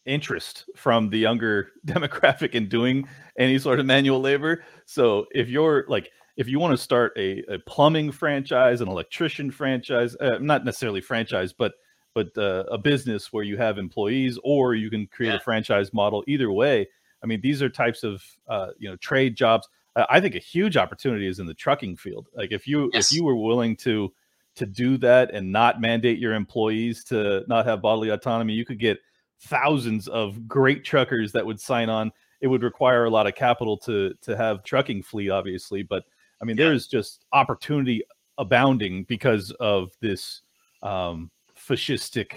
[0.09, 3.07] interest from the younger demographic in doing
[3.39, 4.65] any sort of manual labor.
[4.87, 9.51] So if you're like, if you want to start a, a plumbing franchise, an electrician
[9.51, 11.75] franchise, uh, not necessarily franchise, but
[12.19, 15.37] but uh, a business where you have employees or you can create yeah.
[15.37, 16.87] a franchise model either way
[17.23, 19.69] i mean these are types of uh, you know trade jobs
[20.09, 23.11] i think a huge opportunity is in the trucking field like if you yes.
[23.11, 24.13] if you were willing to
[24.57, 28.81] to do that and not mandate your employees to not have bodily autonomy you could
[28.81, 28.99] get
[29.43, 33.77] thousands of great truckers that would sign on it would require a lot of capital
[33.77, 36.03] to to have trucking fleet obviously but
[36.43, 36.65] i mean yeah.
[36.65, 38.03] there is just opportunity
[38.39, 40.43] abounding because of this
[40.83, 41.31] um,
[41.69, 42.33] fascistic,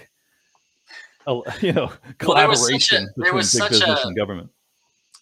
[1.60, 4.50] you know, collaboration well, between big business a, and government.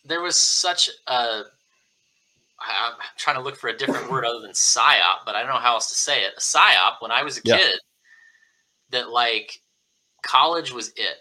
[0.04, 1.42] There was such a.
[2.62, 5.58] I'm trying to look for a different word other than psyop, but I don't know
[5.58, 6.34] how else to say it.
[6.36, 7.56] A psyop when I was a yeah.
[7.56, 7.80] kid,
[8.90, 9.60] that like
[10.22, 11.16] college was it.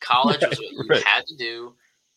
[0.00, 1.02] College right, was what you right.
[1.02, 1.74] had to do,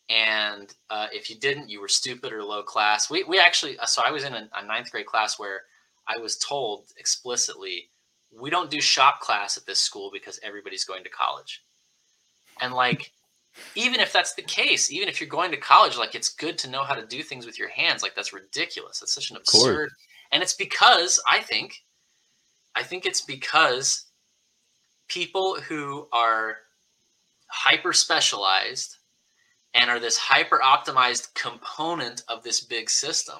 [0.08, 3.10] and uh, if you didn't, you were stupid or low class.
[3.10, 5.62] We we actually so I was in a, a ninth grade class where
[6.06, 7.88] I was told explicitly
[8.38, 11.62] we don't do shop class at this school because everybody's going to college.
[12.60, 13.12] And like,
[13.74, 16.70] even if that's the case, even if you're going to college, like it's good to
[16.70, 18.02] know how to do things with your hands.
[18.02, 19.00] Like that's ridiculous.
[19.00, 19.90] That's such an absurd.
[20.30, 21.74] And it's because I think,
[22.74, 24.06] I think it's because
[25.08, 26.56] people who are
[27.48, 28.96] hyper specialized
[29.74, 33.38] and are this hyper optimized component of this big system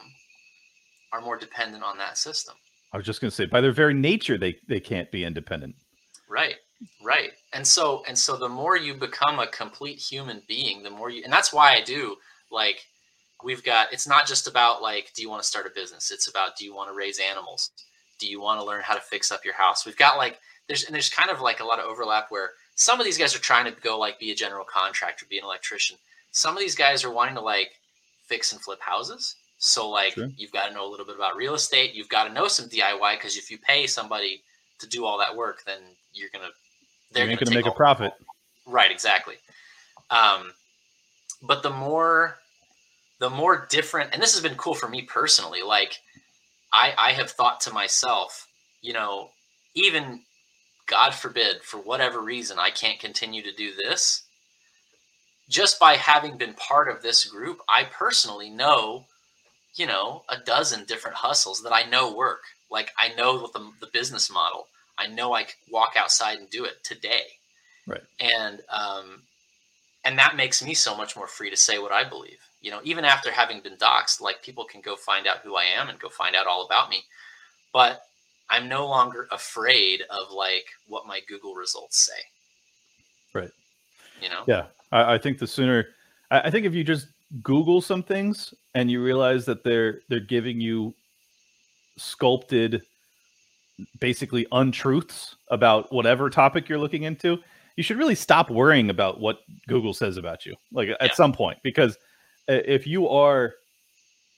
[1.12, 2.54] are more dependent on that system.
[2.92, 5.76] I was just going to say, by their very nature, they they can't be independent.
[6.28, 6.56] Right,
[7.04, 7.32] right.
[7.52, 11.22] And so and so, the more you become a complete human being, the more you.
[11.24, 12.16] And that's why I do
[12.50, 12.84] like.
[13.44, 13.92] We've got.
[13.92, 16.12] It's not just about like, do you want to start a business?
[16.12, 17.70] It's about, do you want to raise animals?
[18.20, 19.84] Do you want to learn how to fix up your house?
[19.84, 20.38] We've got like
[20.68, 23.34] there's and there's kind of like a lot of overlap where some of these guys
[23.34, 25.96] are trying to go like be a general contractor, be an electrician.
[26.30, 27.70] Some of these guys are wanting to like
[28.28, 29.34] fix and flip houses
[29.64, 30.28] So like Sure.
[30.36, 31.94] you've got to know a little bit about real estate.
[31.94, 34.42] You've got to know some DIY because if you pay somebody
[34.80, 35.78] to do all that work, then
[36.12, 36.50] you're gonna
[37.14, 38.12] You ain't gonna take make a profit.
[38.66, 39.36] Right, exactly.
[40.10, 40.52] Um,
[41.42, 42.38] but the more,
[43.20, 45.62] the more different, and this has been cool for me personally.
[45.62, 45.96] Like,
[46.72, 48.48] I I have thought to myself,
[48.80, 49.30] you know,
[49.76, 50.22] even
[50.86, 54.24] God forbid, for whatever reason, I can't continue to do this.
[55.48, 59.06] Just by having been part of this group, I personally know,
[59.74, 62.42] you know, a dozen different hustles that I know work.
[62.70, 64.66] Like I know the, the business model.
[64.98, 67.24] I know I walk outside and do it today
[67.86, 68.02] Right.
[68.20, 69.22] and um,
[70.04, 72.38] and that makes me so much more free to say what I believe.
[72.60, 75.64] You know, even after having been doxxed, like people can go find out who I
[75.64, 77.02] am and go find out all about me,
[77.72, 78.02] but
[78.50, 82.20] I'm no longer afraid of like what my Google results say.
[83.32, 83.50] Right.
[84.20, 84.44] You know.
[84.46, 85.88] Yeah, I, I think the sooner.
[86.30, 87.08] I, I think if you just
[87.40, 90.94] Google some things and you realize that they're they're giving you
[91.96, 92.82] sculpted,
[94.00, 97.38] basically untruths about whatever topic you're looking into,
[97.76, 100.54] you should really stop worrying about what Google says about you.
[100.72, 101.14] Like at Yeah.
[101.14, 101.96] some point, because
[102.48, 103.54] uh, if you are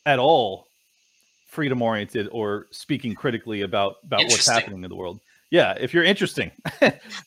[0.06, 0.68] at all
[1.46, 5.20] freedom oriented or speaking critically about about what's happening in the world
[5.50, 6.50] yeah if you're interesting.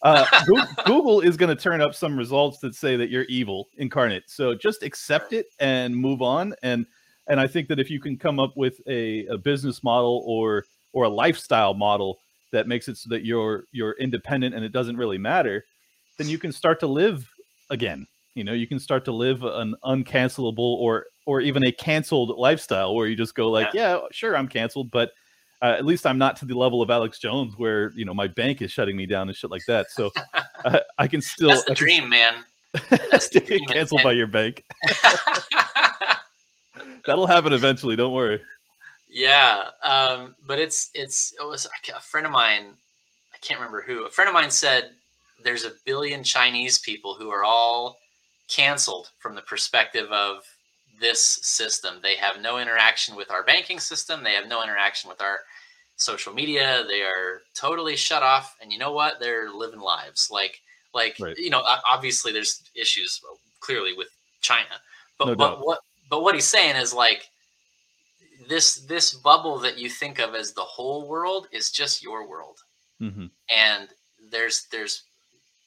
[0.01, 3.67] Uh, Goo- google is going to turn up some results that say that you're evil
[3.77, 4.23] incarnate.
[4.27, 6.53] So just accept it and move on.
[6.63, 6.85] And
[7.27, 10.63] and i think that if you can come up with a, a business model or
[10.93, 12.19] or a lifestyle model
[12.51, 15.65] that makes it so that you're you're independent and it doesn't really matter
[16.17, 17.29] then you can start to live
[17.69, 18.07] again.
[18.35, 22.93] You know you can start to live an uncancelable or or even a canceled lifestyle
[22.93, 25.09] where you just go like yeah, sure i'm canceled but
[25.61, 28.27] uh, at least i'm not to the level of alex jones where you know my
[28.27, 30.11] bank is shutting me down and shit like that so
[30.65, 32.33] uh, i can still That's the I can dream, man.
[33.19, 34.63] still the dream, canceled by your bank
[37.05, 38.41] that'll happen eventually don't worry
[39.09, 42.73] yeah, um, but it's it's it was a friend of mine.
[43.33, 44.05] I can't remember who.
[44.05, 44.91] A friend of mine said
[45.43, 47.97] there's a billion Chinese people who are all
[48.49, 50.43] canceled from the perspective of
[50.99, 51.99] this system.
[52.01, 54.23] They have no interaction with our banking system.
[54.23, 55.39] They have no interaction with our
[55.95, 56.83] social media.
[56.87, 58.55] They are totally shut off.
[58.61, 59.19] And you know what?
[59.19, 60.29] They're living lives.
[60.31, 60.61] Like
[60.93, 61.37] like Right.
[61.37, 64.09] you know, obviously there's issues uh, clearly with
[64.41, 64.81] China.
[65.17, 65.79] But No but what
[66.09, 67.29] but what he's saying is like
[68.47, 72.59] this this bubble that you think of as the whole world is just your world
[72.99, 73.89] hmm and
[74.31, 75.03] there's there's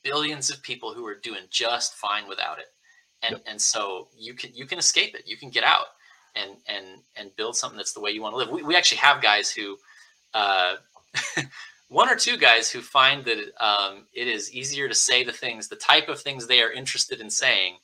[0.02, 2.66] billions of people who are doing just fine without it
[3.22, 3.42] and Yep.
[3.46, 5.22] and so you can you can escape it.
[5.26, 5.86] You can get out
[6.36, 8.50] and and and build something that's the way you want to live.
[8.50, 9.76] We, we actually have guys who
[10.34, 10.76] uh
[11.88, 15.68] one or two guys who find that um, it is easier to say the things
[15.68, 17.76] the type of things they are interested in saying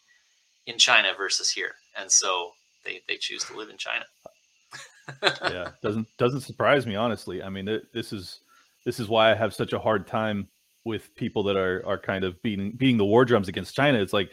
[0.66, 1.74] in china versus here.
[1.99, 2.53] And so
[2.84, 4.05] they they choose to live in china.
[5.43, 7.43] Yeah doesn't doesn't surprise me honestly.
[7.43, 8.41] I mean th- this is
[8.84, 10.49] this is why i have such a hard time
[10.84, 13.99] with people that are are kind of beating beating the war drums against china.
[13.99, 14.30] It's like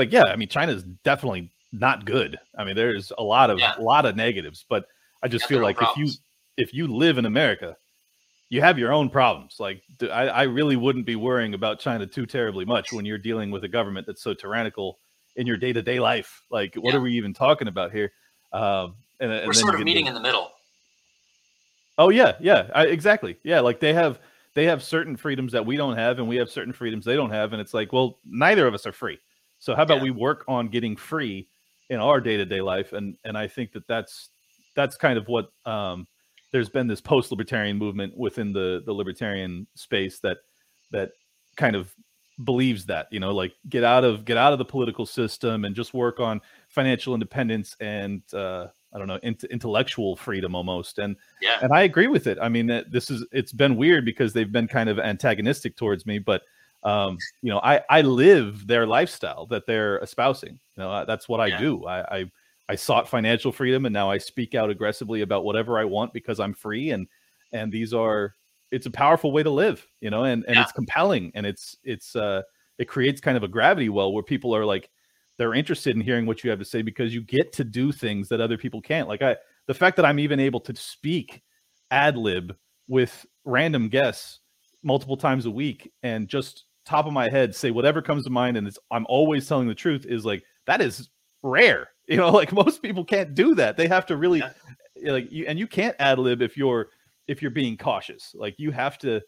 [0.00, 3.58] like yeah i mean china is definitely not good i mean there's a lot of
[3.58, 3.74] Yeah.
[3.78, 4.84] a lot of negatives but
[5.22, 6.10] i just feel like if you
[6.56, 7.76] if you live in america
[8.48, 12.26] you have your own problems like I, I really wouldn't be worrying about china too
[12.26, 14.98] terribly much when you're dealing with a government that's so tyrannical
[15.36, 16.98] in your day-to-day life like what Yeah.
[16.98, 18.10] are we even talking about here
[18.52, 20.50] um and, and we're then sort of meeting the- in the middle
[21.98, 23.36] Oh yeah, yeah, I, exactly.
[23.44, 24.20] Yeah, like they have
[24.54, 27.30] they have certain freedoms that we don't have, and we have certain freedoms they don't
[27.30, 29.18] have, and it's like, well, neither of us are free.
[29.60, 30.04] So how about Yeah.
[30.04, 31.46] we work on getting free
[31.90, 32.92] in our day to day life?
[32.92, 34.30] And and I think that that's
[34.74, 36.06] that's kind of what um,
[36.52, 40.38] there's been this post libertarian movement within the the libertarian space that
[40.90, 41.12] that
[41.56, 41.94] kind of
[42.44, 45.76] believes that you know like get out of get out of the political system and
[45.76, 51.16] just work on financial independence and uh, I don't know int- intellectual freedom almost and
[51.42, 52.38] yeah and I agree with it.
[52.40, 56.06] I mean, that this is it's been weird because they've been kind of antagonistic towards
[56.06, 56.42] me, but
[56.82, 60.52] um, you know, I I live their lifestyle that they're espousing.
[60.76, 61.60] You know, that's what I Yeah.
[61.60, 61.86] do.
[61.86, 62.32] I, I
[62.68, 66.40] I sought financial freedom, and now I speak out aggressively about whatever I want because
[66.40, 67.06] I'm free, and
[67.52, 68.34] and these are
[68.70, 69.86] it's a powerful way to live.
[70.00, 70.62] You know, and and Yeah.
[70.62, 72.42] it's compelling, and it's it's uh
[72.78, 74.90] it creates kind of a gravity well where people are like
[75.36, 78.28] they're interested in hearing what you have to say because you get to do things
[78.28, 79.08] that other people can't.
[79.08, 81.42] Like I the fact that I'm even able to speak
[81.90, 82.56] ad lib
[82.88, 84.40] with random guests
[84.82, 88.56] multiple times a week and just top of my head say whatever comes to mind
[88.56, 91.08] and it's I'm always telling the truth is like that is
[91.42, 91.88] rare.
[92.10, 93.76] You know, like most people can't do that.
[93.76, 94.40] They have to really
[94.96, 95.12] Yeah.
[95.12, 96.88] like you and you can't ad lib if you're
[97.28, 98.32] if you're being cautious.
[98.34, 99.20] Like you have to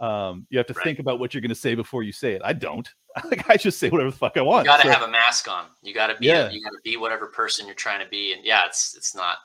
[0.00, 0.82] um you have to Right.
[0.84, 2.42] think about what you're going to say before you say it.
[2.44, 2.88] I don't.
[3.30, 4.64] like I just say whatever the fuck I want.
[4.64, 6.50] you got to So- have a mask on you got to be Yeah.
[6.50, 9.36] you got to be whatever person you're trying to be and yeah it's it's not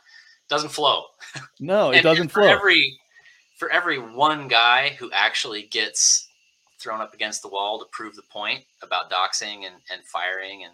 [0.50, 1.04] doesn't flow.
[1.60, 2.50] No, it And- doesn't and for flow.
[2.52, 3.00] Every
[3.60, 6.28] for every one guy who actually gets
[6.82, 10.74] thrown up against the wall to prove the point about doxing and, and firing, and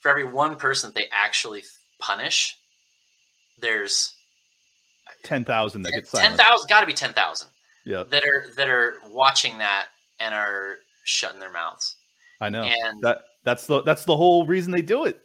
[0.00, 1.62] for every one person that they actually
[1.98, 2.56] punish,
[3.60, 4.14] there's
[5.24, 6.40] Ten thousand that get silenced.
[6.40, 6.68] thousand.
[6.68, 7.48] Got to be ten thousand
[7.84, 9.86] Yeah, that are that are watching that
[10.18, 11.96] and are shutting their mouths.
[12.40, 12.62] I know.
[12.62, 15.20] And That that's the that's the whole reason they do it.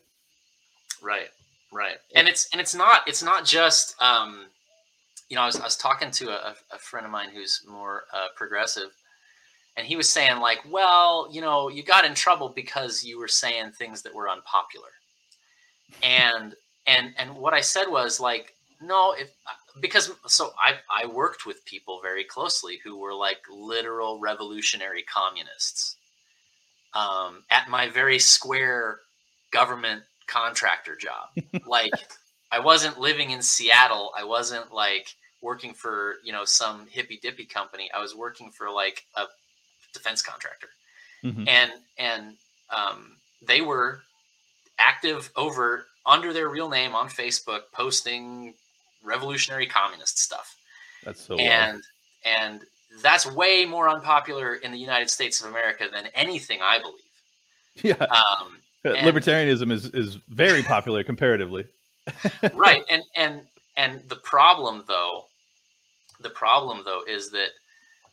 [1.01, 1.29] Right,
[1.71, 4.45] right, and it's and it's not it's not just um,
[5.29, 8.03] you know I was I was talking to a, a friend of mine who's more
[8.13, 8.89] uh, progressive,
[9.77, 13.27] and he was saying like, well, you know, you got in trouble because you were
[13.27, 14.89] saying things that were unpopular,
[16.03, 16.55] and
[16.87, 19.29] and and what I said was like, no, if
[19.79, 25.95] because so I I worked with people very closely who were like literal revolutionary communists,
[26.93, 28.99] um, at my very square
[29.51, 31.29] government contractor job.
[31.67, 31.93] like
[32.51, 34.11] I wasn't living in Seattle.
[34.17, 35.07] I wasn't like
[35.41, 37.89] working for, you know, some hippy dippy company.
[37.93, 39.25] I was working for like a
[39.93, 40.69] defense contractor.
[41.23, 41.47] Mhm.
[41.47, 42.35] And and
[42.69, 44.01] um they were
[44.79, 48.53] active over under their real name on Facebook posting
[49.03, 50.55] revolutionary communist stuff
[51.03, 51.35] That's so.
[51.35, 51.47] wild.
[51.49, 51.83] and
[52.25, 52.61] and
[53.01, 57.03] that's way more unpopular in the United States of America than anything I believe.
[57.83, 61.65] yeah, Um, and- libertarianism is is very popular comparatively.
[62.53, 63.41] right and and
[63.75, 65.25] and the problem though
[66.21, 67.49] the problem though is that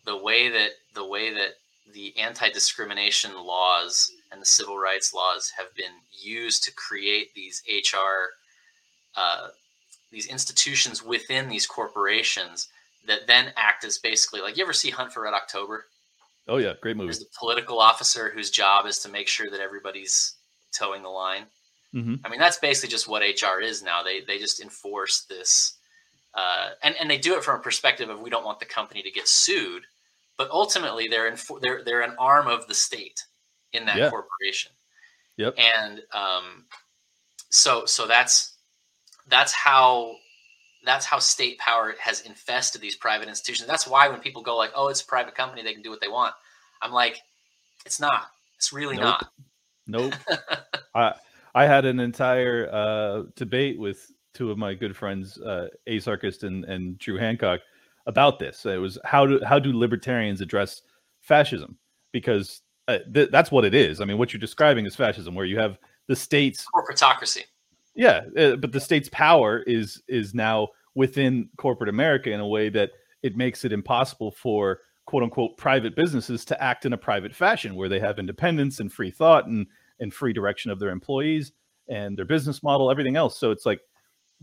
[0.04, 1.52] the way that the way that
[1.92, 8.30] the anti-discrimination laws and the civil rights laws have been used to create these hr
[9.16, 9.48] uh,
[10.10, 12.68] these institutions within these corporations
[13.06, 15.86] that then act as basically like you ever see hunt for red october
[16.46, 17.06] Oh yeah, great movie.
[17.06, 20.34] there's the political officer whose job is to make sure that everybody's
[20.72, 21.46] toeing the line
[21.92, 24.02] hmm I mean, that's basically just what HR is now.
[24.02, 25.78] They they just enforce this,
[26.34, 29.00] uh, and and they do it from a perspective of we don't want the company
[29.02, 29.84] to get sued,
[30.36, 33.24] but ultimately they're in, they're they're an arm of the state
[33.72, 34.10] in that Yeah.
[34.10, 34.72] corporation.
[35.36, 35.54] Yep.
[35.58, 36.66] And um,
[37.50, 38.56] so so that's
[39.26, 40.16] that's how
[40.84, 43.66] that's how state power has infested these private institutions.
[43.68, 46.00] That's why when people go like, "Oh, it's a private company; they can do what
[46.00, 46.34] they want,"
[46.82, 47.20] I'm like,
[47.86, 48.26] "It's not.
[48.56, 49.04] It's really Nope.
[49.04, 49.32] not."
[49.86, 50.14] Nope.
[50.94, 51.14] I
[51.54, 56.42] I had an entire uh, debate with two of my good friends, uh, Ace Archist
[56.42, 57.60] and, and Drew Hancock,
[58.06, 58.64] about this.
[58.66, 60.82] It was how do how do libertarians address
[61.20, 61.78] fascism?
[62.12, 64.00] Because uh, th- that's what it is.
[64.00, 67.42] I mean, what you're describing is fascism, where you have the states Corporatocracy.
[67.94, 72.68] yeah, uh, but the state's power is is now within corporate America in a way
[72.68, 72.90] that
[73.22, 77.74] it makes it impossible for quote unquote private businesses to act in a private fashion
[77.74, 79.66] where they have independence and free thought and
[80.00, 81.52] and free direction of their employees
[81.88, 83.38] and their business model, everything else.
[83.38, 83.80] So it's like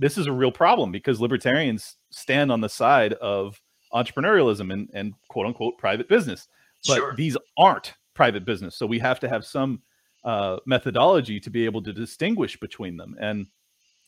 [0.01, 3.61] this is a real problem because libertarians stand on the side of
[3.93, 6.47] entrepreneurialism and, and quote unquote private business.
[6.87, 7.15] But Sure.
[7.15, 8.75] these aren't private business.
[8.75, 9.81] So we have to have some
[10.23, 13.15] uh, methodology to be able to distinguish between them.
[13.19, 13.45] And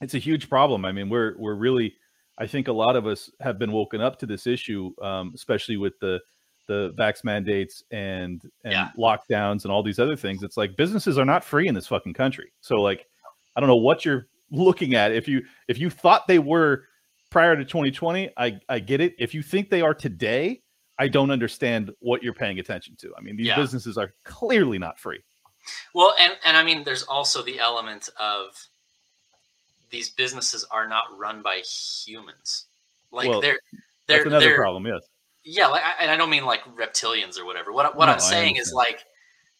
[0.01, 0.83] it's a huge problem.
[0.85, 1.93] I mean, we're we're really,
[2.39, 5.77] I think a lot of us have been woken up to this issue, um, especially
[5.77, 6.19] with the
[6.67, 8.89] the vax mandates and and Yeah.
[8.97, 10.41] lockdowns and all these other things.
[10.43, 12.51] It's like businesses are not free in this fucking country.
[12.61, 13.05] So like,
[13.55, 15.11] I don't know what you're looking at.
[15.11, 16.85] If you if you thought they were
[17.29, 19.15] prior to 2020, I I get it.
[19.19, 20.61] If you think they are today,
[20.99, 23.11] I don't understand what you're paying attention to.
[23.17, 23.55] I mean, these Yeah.
[23.57, 25.21] businesses are clearly not free.
[25.93, 28.55] Well, and and I mean, there's also the element of
[29.89, 31.57] these businesses are not run by
[32.05, 32.65] humans.
[33.11, 33.59] Like Well, they're
[34.07, 34.85] they're That's another they're problem.
[34.85, 35.01] Yes.
[35.43, 35.67] yeah.
[35.67, 37.71] Like, I- and I don't mean like reptilians or whatever.
[37.71, 39.03] What what No, I'm saying is like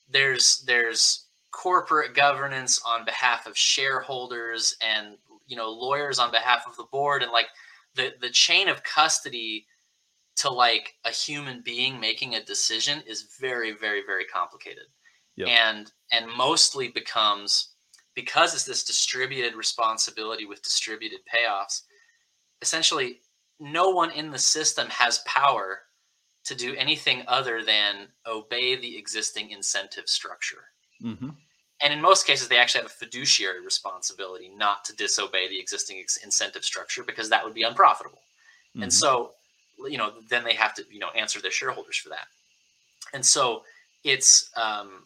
[0.09, 1.22] there's there's
[1.53, 7.21] corporate governance on behalf of shareholders and you know lawyers on behalf of the board
[7.21, 7.45] and like
[7.95, 9.65] the the chain of custody
[10.35, 14.85] to like a human being making a decision is very very very complicated.
[15.35, 15.47] Yep.
[15.47, 17.69] and and mostly becomes
[18.13, 21.83] because it's this distributed responsibility with distributed payoffs
[22.61, 23.19] essentially
[23.59, 25.81] no one in the system has power
[26.45, 30.65] to do anything other than obey the existing incentive structure.
[31.01, 31.29] Hmm
[31.83, 35.99] and in most cases they actually have a fiduciary responsibility not to disobey the existing
[35.99, 38.21] ex- incentive structure because that would be unprofitable.
[38.75, 38.83] Mhm.
[38.83, 39.33] and so
[39.89, 42.27] you know then they have to you know answer their shareholders for that.
[43.13, 43.63] And so
[44.03, 45.03] it's um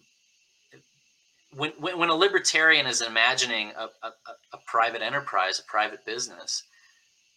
[1.53, 6.05] when, when, when a libertarian is imagining a, a, a- a private enterprise a private
[6.05, 6.63] business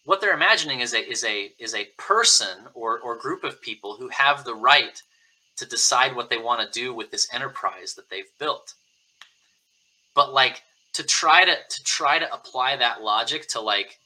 [0.03, 3.95] what they're imagining is a is a is a person or or group of people
[3.97, 5.01] who have the right
[5.57, 8.73] to decide what they want to do with this enterprise that they've built
[10.13, 10.61] but like
[10.93, 13.99] to try to to try to apply that logic to like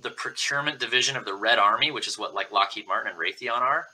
[0.00, 3.60] the procurement division of the Red Army, which is what like Lockheed Martin and Raytheon
[3.60, 3.86] are.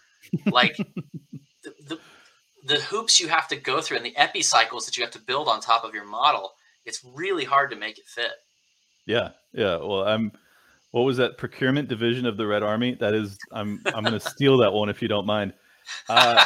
[0.47, 0.77] Like
[1.63, 1.99] the, the
[2.67, 5.49] the hoops you have to go through and the epicycles that you have to build
[5.49, 6.53] on top of your model,
[6.85, 8.33] it's really hard to make it fit.
[9.07, 9.77] Yeah, yeah.
[9.77, 10.33] Well, I'm.
[10.93, 12.95] What was that procurement division of the Red Army?
[12.95, 13.83] That is, I'm.
[13.87, 15.53] I'm going to steal that one if you don't mind.
[16.09, 16.45] Uh,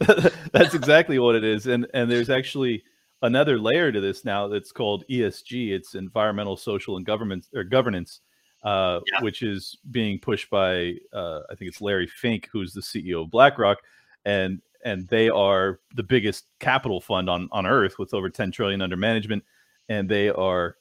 [0.52, 2.82] that's exactly what it is, and and there's actually
[3.22, 5.70] another layer to this now that's called ESG.
[5.72, 8.20] It's environmental, social, and government or governance,
[8.62, 9.22] uh, yeah.
[9.22, 13.30] which is being pushed by uh, I think it's Larry Fink, who's the CEO of
[13.30, 13.78] BlackRock,
[14.24, 18.82] and and they are the biggest capital fund on on earth with over 10 trillion
[18.82, 19.44] under management,
[19.88, 20.76] and they are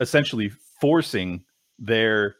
[0.00, 1.44] essentially forcing
[1.78, 2.36] their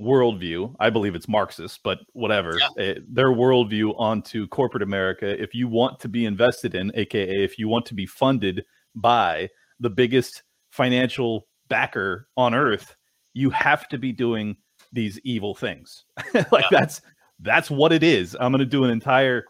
[0.00, 0.74] worldview.
[0.80, 2.58] I believe it's Marxist, but whatever.
[2.58, 2.84] Yeah.
[2.84, 5.40] It, eh, their worldview onto corporate America.
[5.40, 8.64] If you want to be invested in, aka if you want to be funded
[8.94, 9.48] by
[9.80, 12.96] the biggest financial backer on earth,
[13.32, 14.56] you have to be doing
[14.92, 16.04] these evil things.
[16.34, 16.68] like yeah.
[16.70, 17.00] that's
[17.40, 18.36] that's what it is.
[18.38, 19.44] I'm going to do an entire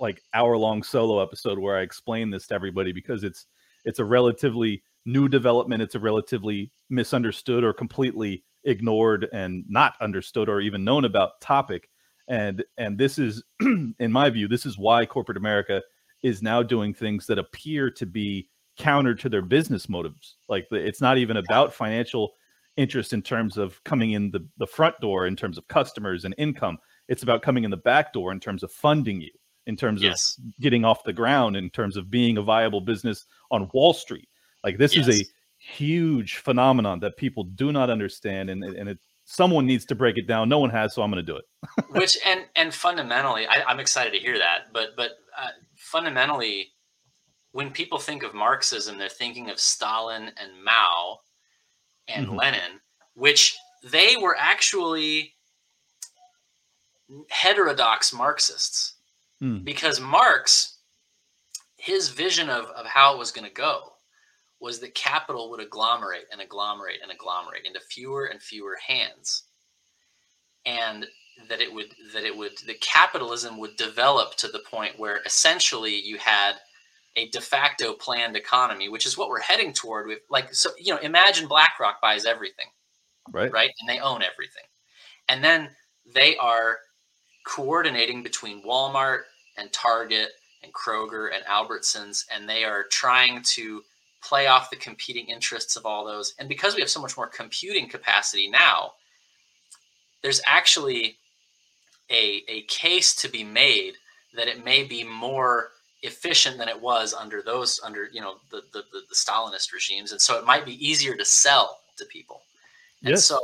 [0.00, 3.46] like hour long solo episode where I explain this to everybody because it's
[3.84, 5.82] it's a relatively new development.
[5.82, 11.88] It's a relatively misunderstood or completely ignored and not understood or even known about topic.
[12.28, 15.82] And and this is, in my view, this is why corporate America
[16.22, 18.48] is now doing things that appear to be
[18.78, 20.36] counter to their business motives.
[20.48, 22.34] Like it's not even about financial
[22.76, 26.34] interest in terms of coming in the, the front door in terms of customers and
[26.38, 26.78] income.
[27.08, 29.30] It's about coming in the back door in terms of funding you,
[29.66, 30.38] in terms yes.
[30.38, 34.28] of getting off the ground, in terms of being a viable business on Wall Street.
[34.62, 35.08] Like this yes.
[35.08, 35.24] is a
[35.58, 40.26] huge phenomenon that people do not understand, and and it someone needs to break it
[40.26, 40.48] down.
[40.48, 41.44] No one has, so I'm going to do it.
[41.90, 44.72] Which and and fundamentally, I, am excited to hear that.
[44.72, 46.72] But but uh, fundamentally,
[47.52, 51.18] when people think of Marxism, they're thinking of Stalin and Mao
[52.08, 52.36] and mm-hmm.
[52.36, 52.80] Lenin,
[53.14, 55.34] which they were actually
[57.28, 58.94] heterodox Marxists.
[59.42, 59.64] Mm.
[59.64, 60.78] Because Marx,
[61.76, 63.95] his vision of, of how it was going to go
[64.60, 69.44] was that capital would agglomerate and agglomerate and agglomerate into fewer and fewer hands.
[70.64, 71.06] And
[71.48, 75.94] that it would that it would the capitalism would develop to the point where essentially
[75.94, 76.54] you had
[77.16, 80.06] a de facto planned economy, which is what we're heading toward.
[80.06, 82.66] With like, so you know, imagine BlackRock buys everything,
[83.32, 83.52] right?
[83.52, 84.64] Right, and they own everything,
[85.28, 85.70] and then
[86.14, 86.78] they are
[87.46, 89.22] coordinating between Walmart
[89.56, 90.30] and Target
[90.62, 93.82] and Kroger and Albertsons, and they are trying to
[94.26, 96.34] play off the competing interests of all those.
[96.38, 98.92] And because we have so much more computing capacity now,
[100.22, 101.16] there's actually
[102.10, 103.94] a, a case to be made
[104.34, 105.70] that it may be more
[106.02, 110.12] efficient than it was under those under you know the, the the, the Stalinist regimes,
[110.12, 112.42] and so it might be easier to sell to people.
[113.02, 113.24] And yes.
[113.24, 113.40] so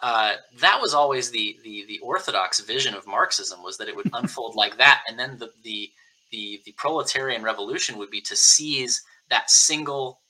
[0.00, 4.10] uh, that was always the, the the orthodox vision of Marxism was that it would
[4.12, 5.90] unfold like that, and then the the
[6.30, 10.20] the the proletarian revolution would be to seize that single,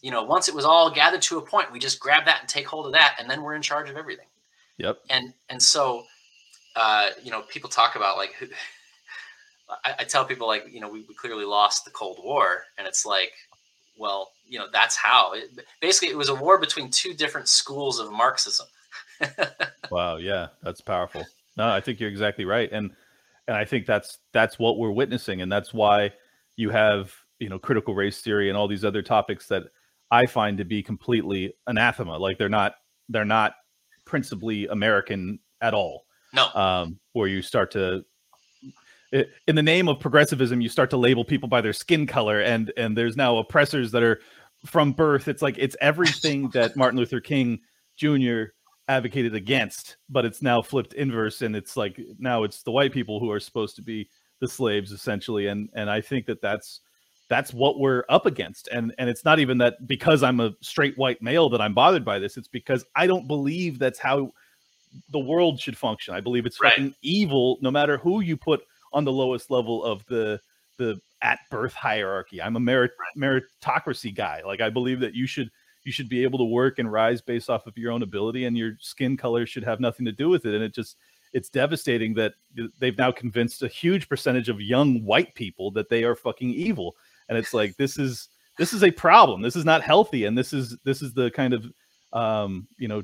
[0.00, 2.48] you know, once it was all gathered to a point, we just grab that and
[2.48, 4.26] take hold of that, and then we're in charge of everything.
[4.78, 4.98] Yep.
[5.10, 6.04] And and so,
[6.76, 8.34] uh, you know, people talk about like
[9.84, 12.86] I, I tell people like you know we, we, clearly lost the Cold War, and
[12.86, 13.32] it's like,
[13.98, 15.32] well, you know that's how.
[15.34, 18.66] It, basically, it was a war between two different schools of Marxism.
[19.90, 21.24] wow, yeah, that's powerful.
[21.56, 22.90] No, I think you're exactly right, and
[23.46, 26.12] and I think that's that's what we're witnessing, and that's why
[26.56, 29.64] you have you know critical race theory and all these other topics that
[30.10, 32.16] I find to be completely anathema.
[32.16, 32.74] Like they're not
[33.08, 33.54] they're not
[34.04, 36.04] principally American at all.
[36.32, 36.48] No.
[36.54, 38.04] Um, where you start to
[39.12, 42.72] in the name of progressivism, you start to label people by their skin color, and
[42.76, 44.20] and there's now oppressors that are
[44.66, 45.26] from birth.
[45.28, 47.60] It's like it's everything that Martin Luther King
[47.96, 48.44] Jr.
[48.88, 53.18] advocated against, but it's now flipped inverse, and it's like now it's the white people
[53.18, 54.08] who are supposed to be
[54.40, 56.80] the slaves essentially, and and I think that that's
[57.30, 60.98] that's what we're up against and and it's not even that because i'm a straight
[60.98, 64.30] white male that i'm bothered by this it's because i don't believe that's how
[65.10, 66.72] the world should function i believe it's right.
[66.74, 68.60] fucking evil no matter who you put
[68.92, 70.38] on the lowest level of the
[70.76, 72.40] the at birth hierarchy.
[72.40, 74.42] I'm a merit, meritocracy guy.
[74.44, 75.50] Like I believe that you should
[75.84, 78.56] you should be able to work and rise based off of your own ability, and
[78.56, 80.54] your skin color should have nothing to do with it.
[80.54, 80.96] And it just
[81.32, 82.34] it's devastating that
[82.78, 86.96] they've now convinced a huge percentage of young white people that they are fucking evil.
[87.30, 88.28] And it's like this is
[88.58, 89.40] this is a problem.
[89.40, 91.72] This is not healthy, and this is this is the kind of
[92.12, 93.02] um, you know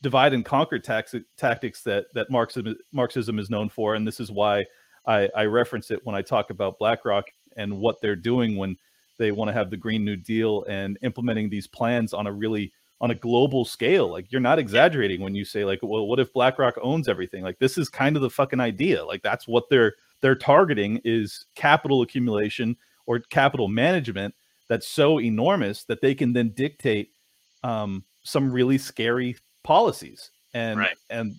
[0.00, 4.30] divide and conquer tax- tactics that that Marxism Marxism is known for, and this is
[4.30, 4.64] why
[5.06, 8.76] I, I reference it when I talk about BlackRock and what they're doing when
[9.18, 12.72] they want to have the Green New Deal and implementing these plans on a really
[13.00, 14.08] on a global scale.
[14.08, 17.42] Like you're not exaggerating when you say like, well, what if BlackRock owns everything?
[17.42, 19.04] Like this is kind of the fucking idea.
[19.04, 24.34] Like that's what they're they're targeting is capital accumulation or capital management
[24.68, 27.10] that's so enormous that they can then dictate
[27.62, 30.30] um, some really scary policies.
[30.54, 30.96] And Right.
[31.10, 31.34] and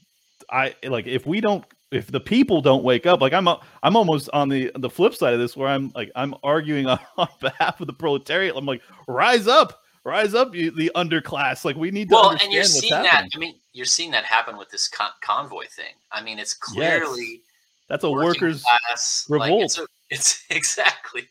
[0.51, 3.95] I like if we don't if the people don't wake up, like I'm a, I'm
[3.95, 7.28] almost on the the flip side of this where I'm like I'm arguing on, on
[7.39, 8.55] behalf of the proletariat.
[8.55, 11.63] I'm like, rise up, rise up, you the underclass.
[11.63, 13.30] Like we need to well, and you're seeing happening.
[13.32, 13.38] that.
[13.38, 15.93] I mean, you're seeing that happen with this con- convoy thing.
[16.11, 17.41] I mean, it's clearly
[17.88, 19.63] That's a workers class, like, revolt.
[19.63, 21.30] it's, a- it's exactly,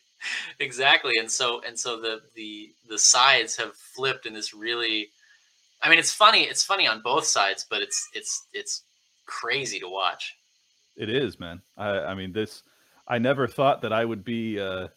[0.59, 1.19] exactly.
[1.19, 5.09] And so and so the the the sides have flipped in this really.
[5.83, 6.43] I mean, it's funny.
[6.45, 8.83] It's funny on both sides, but it's it's it's
[9.27, 10.37] crazy to watch.
[10.97, 11.61] It is, man.
[11.77, 12.63] I, I mean, this.
[13.07, 14.89] I never thought that I would be uh,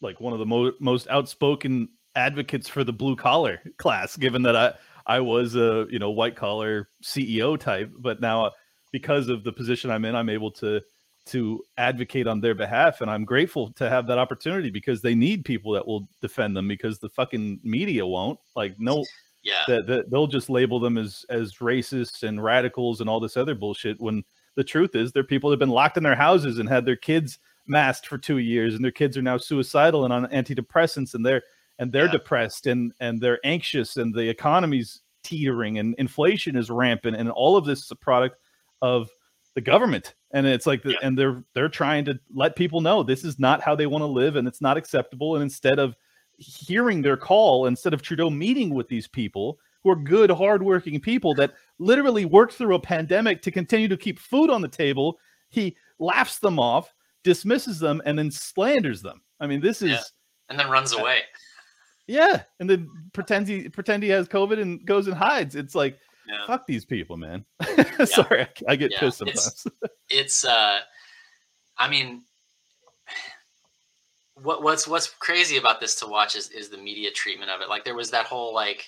[0.00, 4.56] like one of the mo- most outspoken advocates for the blue collar class, given that
[4.56, 4.72] I
[5.06, 8.50] I was a you know white collar CEO type, but now uh,
[8.92, 10.80] because of the position I'm in, I'm able to
[11.30, 15.44] to advocate on their behalf, and I'm grateful to have that opportunity because they need
[15.44, 18.38] people that will defend them because the fucking media won't.
[18.56, 19.04] Like, no,
[19.42, 23.38] Yeah, that, that they'll just label them as as racists and radicals and all this
[23.38, 24.22] other bullshit when
[24.54, 26.94] the truth is they're people that have been locked in their houses and had their
[26.96, 31.24] kids masked for two years and their kids are now suicidal and on antidepressants and
[31.24, 31.40] they're
[31.78, 32.12] and they're Yeah.
[32.12, 37.56] depressed and and they're anxious and the economy's teetering and inflation is rampant and all
[37.56, 38.36] of this is a product
[38.82, 39.08] of
[39.54, 40.98] the government and it's like the, Yeah.
[41.02, 44.06] and they're they're trying to let people know this is not how they want to
[44.06, 45.94] live and it's not acceptable and instead of
[46.38, 51.34] hearing their call instead of Trudeau meeting with these people who are good, hardworking people
[51.34, 55.18] that literally worked through a pandemic to continue to keep food on the table.
[55.48, 59.22] He laughs them off, dismisses them, and then slanders them.
[59.40, 60.00] I mean, this is Yeah.
[60.50, 61.20] and then runs uh, away.
[62.06, 65.54] yeah, and then pretends he pretend he has COVID and goes and hides.
[65.56, 65.98] It's like
[66.30, 66.46] Yeah.
[66.46, 67.44] fuck these people, man.
[68.04, 69.66] Sorry, I, I get Yeah, pissed it's- sometimes.
[70.10, 70.80] it's uh
[71.78, 72.22] i mean
[74.34, 77.68] what what's what's crazy about this to watch is is the media treatment of it
[77.68, 78.86] like there was that whole like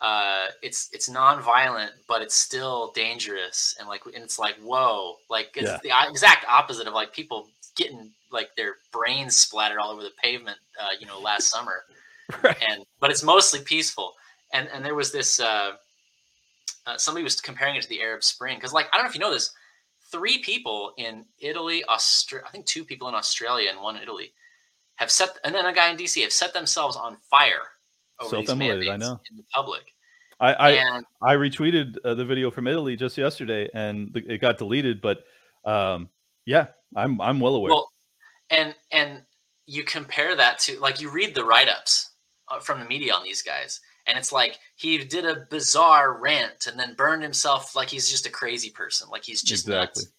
[0.00, 5.50] uh it's it's non-violent but it's still dangerous and like and it's like whoa like
[5.56, 5.78] it's Yeah.
[5.82, 10.58] the exact opposite of like people getting like their brains splattered all over the pavement
[10.80, 11.82] uh you know last summer
[12.42, 12.56] right.
[12.68, 14.12] and but it's mostly peaceful.
[14.54, 15.72] And and there was this uh,
[16.86, 19.14] uh, somebody was comparing it to the Arab Spring because like I don't know if
[19.14, 19.52] you know this,
[20.10, 24.32] three people in Italy, Australia, I think two people in Australia and one in Italy
[24.96, 27.62] have set, and then a guy in DC have set themselves on fire
[28.20, 29.20] over these Self-immolated, I mandates know.
[29.30, 29.82] in the public.
[30.40, 34.58] I, I and I retweeted uh, the video from Italy just yesterday, and it got
[34.58, 35.00] deleted.
[35.00, 35.24] But
[35.64, 36.08] um,
[36.46, 37.70] yeah, I'm I'm well aware.
[37.70, 37.90] Well,
[38.50, 39.22] and and
[39.66, 42.10] you compare that to like you read the write-ups
[42.48, 46.66] uh, from the media on these guys, and it's like he did a bizarre rant
[46.66, 50.02] and then burned himself like he's just a crazy person, like he's just Exactly.
[50.02, 50.12] nuts.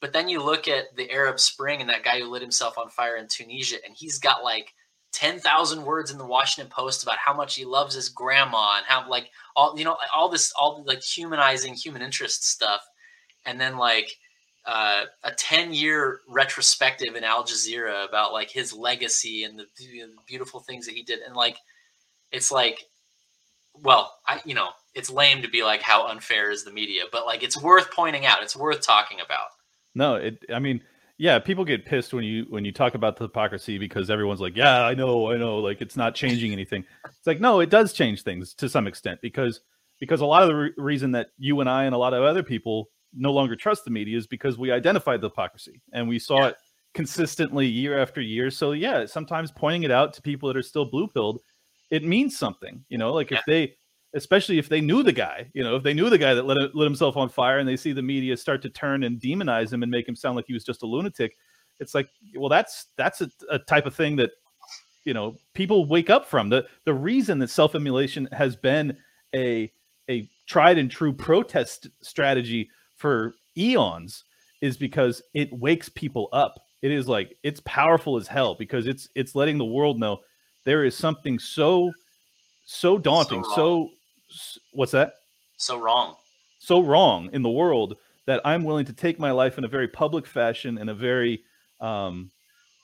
[0.00, 2.88] But then you look at the Arab Spring and that guy who lit himself on
[2.88, 4.72] fire in Tunisia, and he's got like
[5.12, 8.86] ten thousand words in the Washington Post about how much he loves his grandma and
[8.86, 12.82] how like all you know all this all like humanizing human interest stuff,
[13.44, 14.12] and then like
[14.68, 20.02] uh, a 10 year retrospective in Al Jazeera about like his legacy and the, the
[20.26, 21.20] beautiful things that he did.
[21.20, 21.56] And like,
[22.32, 22.84] it's like,
[23.82, 27.26] well, I, you know, it's lame to be like, how unfair is the media, but
[27.26, 28.42] like, it's worth pointing out.
[28.42, 29.48] It's worth talking about.
[29.94, 30.44] No, it.
[30.52, 30.80] I mean,
[31.18, 34.56] yeah, people get pissed when you when you talk about the hypocrisy because everyone's like,
[34.56, 36.84] "Yeah, I know, I know," like it's not changing anything.
[37.06, 39.60] It's like, no, it does change things to some extent because
[39.98, 42.22] because a lot of the re- reason that you and I and a lot of
[42.22, 46.18] other people no longer trust the media is because we identified the hypocrisy and we
[46.20, 46.48] saw Yeah.
[46.48, 46.56] it
[46.94, 48.50] consistently year after year.
[48.50, 51.40] So yeah, sometimes pointing it out to people that are still blue pilled,
[51.90, 52.84] it means something.
[52.88, 53.38] You know, like Yeah.
[53.38, 53.74] if they
[54.14, 56.74] especially if they knew the guy, you know, if they knew the guy that let,
[56.74, 59.82] lit himself on fire and they see the media start to turn and demonize him
[59.82, 61.36] and make him sound like he was just a lunatic,
[61.78, 64.30] it's like, well, that's that's a, a type of thing that
[65.04, 66.48] you know people wake up from.
[66.48, 68.96] the The reason that self immolation has been
[69.34, 69.70] a
[70.10, 74.24] a tried and true protest strategy for eons
[74.62, 76.58] is because it wakes people up.
[76.82, 80.18] It is like it's powerful as hell because it's it's letting the world know
[80.64, 81.92] there is something so
[82.64, 83.88] so daunting, so,
[84.30, 85.14] s what's that?
[85.56, 86.16] So wrong.
[86.58, 87.96] So wrong in the world
[88.26, 91.42] that I'm willing to take my life in a very public fashion, in a very
[91.80, 92.30] um,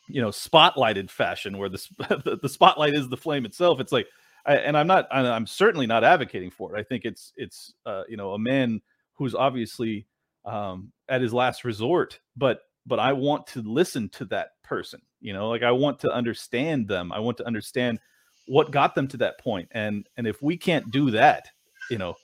[0.09, 3.81] you know, spotlighted fashion, where the the, spotlight is the flame itself.
[3.81, 4.07] It's like,
[4.47, 6.81] I, and I'm not, I'm certainly not advocating for it.
[6.81, 8.81] I think it's it's uh, you know a man
[9.15, 10.07] who's obviously
[10.45, 15.01] um, at his last resort, but but I want to listen to that person.
[15.21, 17.13] You know, like I want to understand them.
[17.13, 18.01] I want to understand
[18.47, 19.69] what got them to that point.
[19.73, 21.49] and and if we can't do that
[21.91, 22.15] you know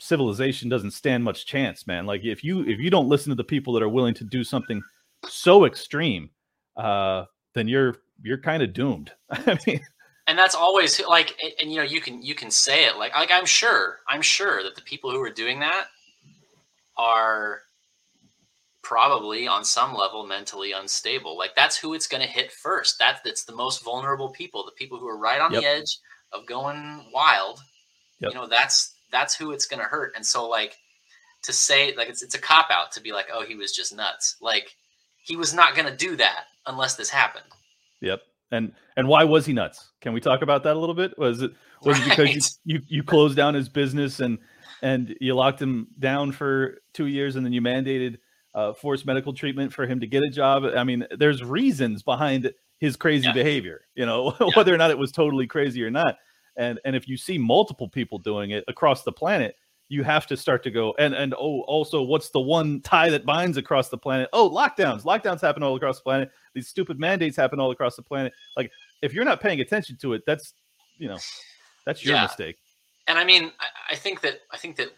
[0.00, 3.44] civilization doesn't stand much chance man like if you if you don't listen to the
[3.44, 4.80] people that are willing to do something
[5.26, 6.30] so extreme
[6.76, 7.24] uh
[7.54, 9.80] then you're you're kind of doomed i mean
[10.28, 13.12] and that's always like and, and, you know you can you can say it like
[13.14, 15.88] like i'm sure i'm sure that the people who are doing that
[16.96, 17.62] are
[18.88, 21.36] probably on some level mentally unstable.
[21.36, 22.98] Like that's who it's going to hit first.
[22.98, 25.62] That that's the most vulnerable people, the people who are right on yep.
[25.62, 25.98] the edge
[26.32, 27.60] of going wild.
[28.20, 28.32] Yep.
[28.32, 30.14] You know, that's that's who it's going to hurt.
[30.16, 30.74] And so like
[31.42, 33.94] to say like it's it's a cop out to be like, "Oh, he was just
[33.94, 34.74] nuts." Like
[35.22, 37.44] he was not going to do that unless this happened.
[38.00, 38.22] Yep.
[38.50, 39.90] And and why was he nuts?
[40.00, 41.18] Can we talk about that a little bit?
[41.18, 42.06] Was it was right.
[42.06, 44.38] it because you, you you closed down his business and
[44.80, 48.16] and you locked him down for 2 years and then you mandated
[48.58, 50.64] uh, forced medical treatment for him to get a job.
[50.64, 53.32] I mean, there's reasons behind his crazy yeah.
[53.32, 54.48] behavior, you know, yeah.
[54.54, 56.16] whether or not it was totally crazy or not.
[56.56, 59.54] And and if you see multiple people doing it across the planet,
[59.88, 63.24] you have to start to go and and oh also what's the one tie that
[63.24, 64.28] binds across the planet?
[64.32, 65.04] Oh, lockdowns.
[65.04, 66.28] Lockdowns happen all across the planet.
[66.54, 68.32] These stupid mandates happen all across the planet.
[68.56, 70.52] Like if you're not paying attention to it, that's
[70.96, 71.18] you know,
[71.86, 72.22] that's your yeah.
[72.22, 72.56] mistake.
[73.06, 74.88] And I mean, I, I think that I think that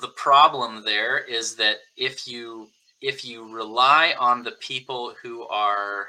[0.00, 2.68] the problem there is that if you
[3.00, 6.08] if you rely on the people who are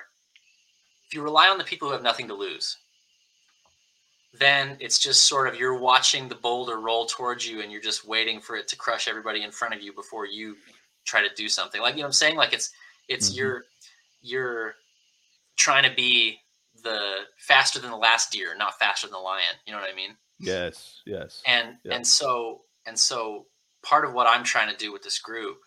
[1.07, 2.77] if you rely on the people who have nothing to lose
[4.33, 8.07] then it's just sort of you're watching the boulder roll towards you and you're just
[8.07, 10.55] waiting for it to crush everybody in front of you before you
[11.05, 11.81] try to do something.
[11.81, 12.37] Like you know i'm saying?
[12.37, 12.71] Like it's
[13.09, 13.39] it's mm-hmm.
[13.39, 13.63] you're
[14.21, 14.75] you're
[15.57, 16.39] trying to be
[16.83, 19.55] the faster than the last deer not faster than the lion.
[19.65, 20.15] You know what i mean?
[20.39, 21.41] Yes yes.
[21.45, 23.47] And and so and so
[23.83, 25.57] part of what I'm trying to do with this group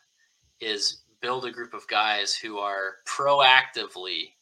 [0.60, 4.32] is build a group of guys who are proactively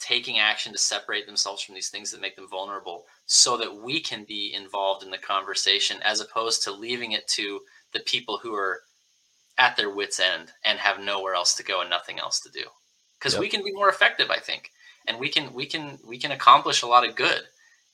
[0.00, 4.00] taking action to separate themselves from these things that make them vulnerable so that we
[4.00, 7.60] can be involved in the conversation as opposed to leaving it to
[7.92, 8.80] the people who are
[9.56, 12.64] at their wits end and have nowhere else to go and nothing else to do
[13.18, 13.40] because yep.
[13.40, 14.70] we can be more effective i think
[15.06, 17.42] and we can we can we can accomplish a lot of good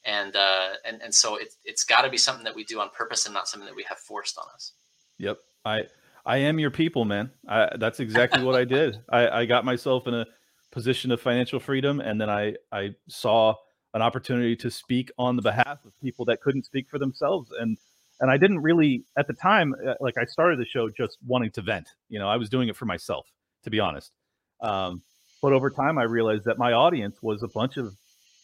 [0.04, 2.90] and uh, and and so it, it's got to be something that we do on
[2.90, 4.72] purpose and not something that we have forced on us.
[5.18, 5.84] Yep, I
[6.24, 7.30] I am your people, man.
[7.48, 9.00] I, that's exactly what I did.
[9.10, 10.26] I, I got myself in a
[10.70, 13.54] position of financial freedom, and then I I saw
[13.92, 17.76] an opportunity to speak on the behalf of people that couldn't speak for themselves, and
[18.20, 21.50] and I didn't really at the time uh, like I started the show just wanting
[21.52, 21.88] to vent.
[22.08, 23.26] You know, I was doing it for myself,
[23.64, 24.12] to be honest.
[24.60, 25.02] Um,
[25.42, 27.94] but over time, I realized that my audience was a bunch of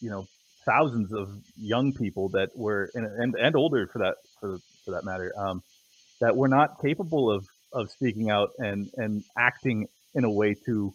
[0.01, 0.27] you know
[0.67, 5.03] thousands of young people that were and and, and older for that for, for that
[5.03, 5.61] matter um,
[6.21, 10.93] that were not capable of of speaking out and and acting in a way to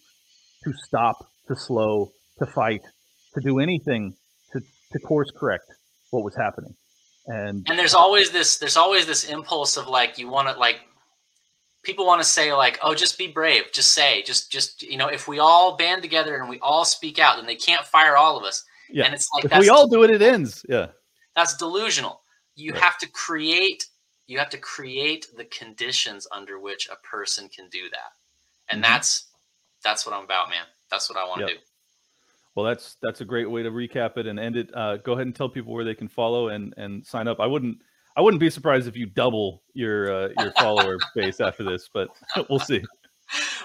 [0.65, 1.17] to stop
[1.49, 2.83] to slow to fight
[3.35, 4.15] to do anything
[4.53, 4.61] to
[4.93, 5.65] to course correct
[6.11, 6.75] what was happening.
[7.27, 10.81] And and there's always this there's always this impulse of like you want to like
[11.83, 13.65] people want to say like oh just be brave.
[13.73, 14.23] Just say.
[14.23, 17.47] Just just you know if we all band together and we all speak out then
[17.47, 19.05] they can't fire all of us yeah.
[19.05, 20.65] And it's like if we all do it, it ends.
[20.69, 20.89] Yeah.
[21.35, 22.23] That's delusional.
[22.55, 22.83] You right.
[22.83, 23.87] have to create
[24.27, 28.13] you have to create the conditions under which a person can do that.
[28.69, 28.93] And mm-hmm.
[28.93, 29.27] that's
[29.83, 30.65] that's what I'm about, man.
[30.91, 31.57] That's what I want to yep.
[31.57, 31.63] do.
[32.55, 34.71] Well, that's that's a great way to recap it and end it.
[34.75, 37.41] Uh, go ahead and tell people where they can follow and and sign up.
[37.41, 37.79] I wouldn't
[38.17, 42.09] I wouldn't be surprised if you double your uh, your follower base after this, but
[42.51, 42.83] we'll see.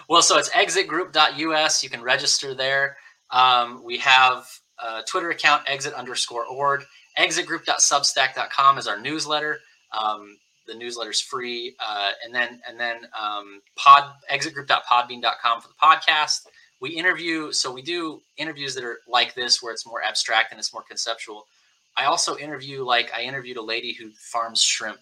[0.08, 1.84] Well, so it's exitgroup.us.
[1.84, 2.98] You can register there.
[3.32, 4.48] Um, we have
[4.84, 6.84] uh, Twitter account, exit underscore org.
[7.18, 9.60] Exitgroup.substack.com is our newsletter.
[9.98, 11.76] Um, the newsletter's free.
[11.80, 16.48] Uh, and then and then um, pod exitgroup.podbean.com for the podcast.
[16.80, 20.60] We interview, so we do interviews that are like this, where it's more abstract and
[20.60, 21.48] it's more conceptual.
[21.96, 25.00] I also interview, like I interviewed a lady who farms shrimp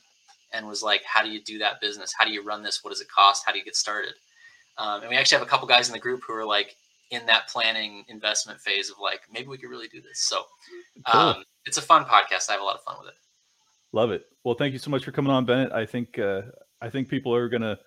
[0.53, 2.13] and was like, "How do you do that business?
[2.17, 2.81] How do you run this?
[2.81, 3.43] What does it cost?
[3.45, 4.13] How do you get started?"
[4.77, 6.75] Um, and we actually have a couple guys in the group who are like,
[7.15, 10.19] in that planning investment phase of like maybe we could really do this.
[10.19, 10.43] So
[11.11, 11.21] cool.
[11.21, 12.49] um, it's a fun podcast.
[12.49, 13.15] I have a lot of fun with it.
[13.91, 14.25] Love it.
[14.43, 15.71] Well, thank you so much for coming on, Bennett.
[15.71, 16.43] I think uh,
[16.81, 17.77] I think people are gonna.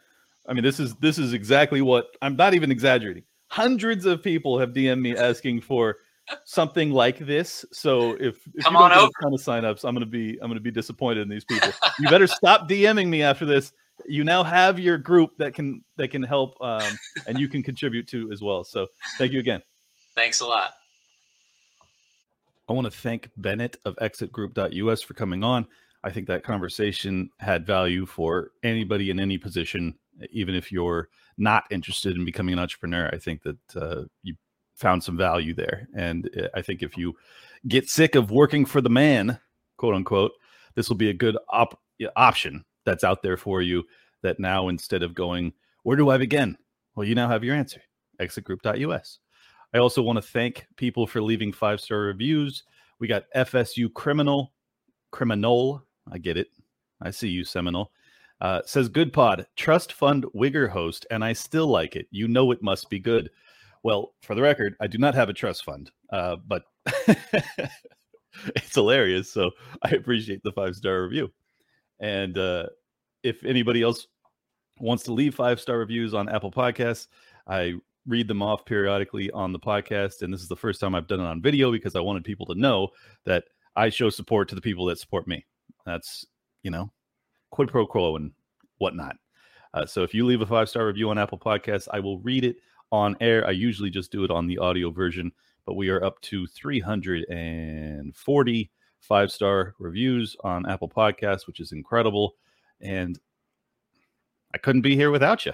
[0.49, 3.25] I mean, this is this is exactly what I'm not even exaggerating.
[3.49, 5.97] Hundreds of people have DM'd me asking for
[6.45, 7.65] something like this.
[7.73, 10.49] So if, if come you don't on over, ton of signups, I'm gonna be I'm
[10.49, 11.71] gonna be disappointed in these people.
[11.99, 13.73] you better stop DMing me after this
[14.07, 16.83] you now have your group that can that can help um,
[17.27, 18.65] and you can contribute to as well.
[18.65, 18.87] So
[19.17, 19.63] thank you again.
[20.15, 20.73] Thanks a lot.
[22.69, 25.67] I want to thank Bennett of exitgroup.us for coming on.
[26.05, 29.99] I think that conversation had value for anybody in any position,
[30.31, 33.09] even if you're not interested in becoming an entrepreneur.
[33.13, 34.35] I think that uh, you
[34.75, 37.17] found some value there, and uh, I think if you
[37.67, 39.41] get sick of working for the man,
[39.77, 40.33] quote unquote,
[40.75, 41.81] this will be a good op-
[42.17, 43.85] option that's out there for you.
[44.23, 45.53] That now instead of going,
[45.85, 46.57] where do I begin?
[46.95, 47.81] Well, you now have your answer.
[48.21, 49.21] Exitgroup.us.
[49.73, 52.65] I also want to thank people for leaving five star reviews.
[52.99, 54.53] We got FSU Criminal,
[55.13, 55.85] Criminal.
[56.11, 56.49] I get it.
[57.01, 57.93] I see you, Seminole.
[58.41, 62.07] Uh, says good pod, trust fund Wigger host, and I still like it.
[62.11, 63.31] You know it must be good.
[63.83, 66.63] Well, for the record, I do not have a trust fund, uh, but
[68.57, 69.31] it's hilarious.
[69.31, 69.51] So
[69.83, 71.33] I appreciate the five star review.
[72.01, 72.67] And uh,
[73.23, 74.07] if anybody else
[74.79, 77.09] wants to leave five star reviews on Apple Podcasts,
[77.47, 77.75] I
[78.07, 80.23] read them off periodically on the podcast.
[80.23, 82.47] And this is the first time I've done it on video because I wanted people
[82.47, 82.89] to know
[83.25, 83.45] that
[83.77, 85.45] I show support to the people that support me.
[85.85, 86.27] That's,
[86.63, 86.91] you know,
[87.51, 88.33] quid pro quo and
[88.79, 89.17] whatnot.
[89.75, 92.45] Uh, so if you leave a five star review on Apple Podcasts, I will read
[92.45, 92.57] it
[92.91, 93.47] on air.
[93.47, 95.31] I usually just do it on the audio version,
[95.67, 98.71] but we are up to 340
[99.01, 102.35] five star reviews on Apple Podcasts, which is incredible.
[102.81, 103.19] And
[104.55, 105.53] I couldn't be here without you.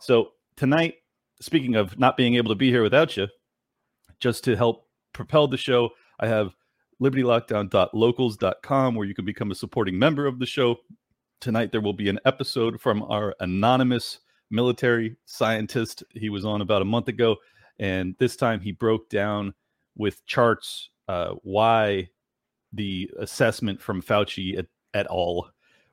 [0.00, 0.94] So tonight,
[1.40, 3.28] speaking of not being able to be here without you,
[4.20, 5.90] just to help propel the show,
[6.20, 6.54] I have
[7.02, 10.76] libertylockdown.locals.com where you can become a supporting member of the show.
[11.40, 14.20] Tonight, there will be an episode from our anonymous
[14.50, 16.04] military scientist.
[16.10, 17.36] He was on about a month ago.
[17.78, 19.52] And this time he broke down
[19.96, 22.08] with charts uh, why
[22.74, 25.50] the assessment from Fauci et, et al.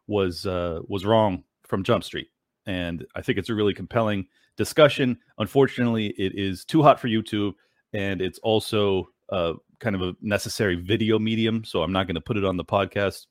[0.07, 2.27] was uh, was wrong from Jump Street.
[2.65, 4.27] And I think it's a really compelling
[4.57, 5.17] discussion.
[5.37, 7.53] Unfortunately, it is too hot for YouTube,
[7.93, 11.63] and it's also uh, kind of a necessary video medium.
[11.63, 13.25] So I'm not going to put it on the podcast,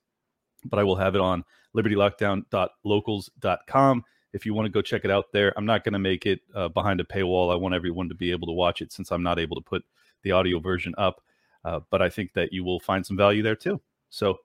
[0.65, 1.45] but I will have it on
[1.77, 5.53] libertylockdown.locals.com if you want to go check it out there.
[5.57, 7.53] I'm not going to make it uh, behind a paywall.
[7.53, 9.85] I want everyone to be able to watch it since I'm not able to put
[10.23, 11.23] the audio version up.
[11.65, 13.81] Uh, but I think that you will find some value there too.
[14.09, 14.39] So,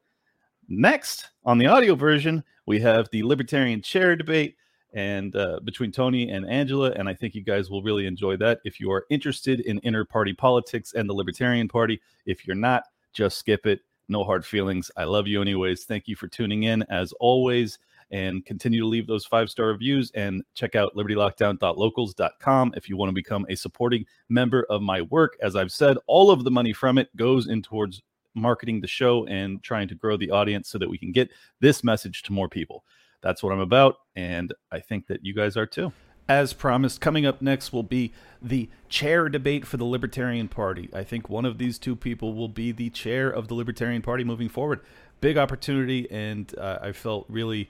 [0.68, 4.55] next on the audio version, we have the libertarian chair debate
[4.93, 8.59] and uh, between Tony and Angela, and I think you guys will really enjoy that.
[8.63, 12.84] If you are interested in inner party politics and the Libertarian Party, if you're not,
[13.11, 13.82] just skip it.
[14.07, 14.89] No hard feelings.
[14.95, 15.84] I love you anyways.
[15.84, 17.78] Thank you for tuning in as always
[18.11, 23.09] and continue to leave those five star reviews and check out libertylockdown.locals.com if you want
[23.09, 25.37] to become a supporting member of my work.
[25.41, 28.01] As I've said, all of the money from it goes in towards
[28.35, 31.31] marketing the show and trying to grow the audience so that we can get
[31.61, 32.83] this message to more people.
[33.21, 33.95] That's what I'm about.
[34.15, 35.91] And I think that you guys are too.
[36.27, 40.89] As promised, coming up next will be the chair debate for the Libertarian Party.
[40.91, 44.23] I think one of these two people will be the chair of the Libertarian Party
[44.23, 44.81] moving forward.
[45.21, 47.69] Big opportunity, and uh, I felt really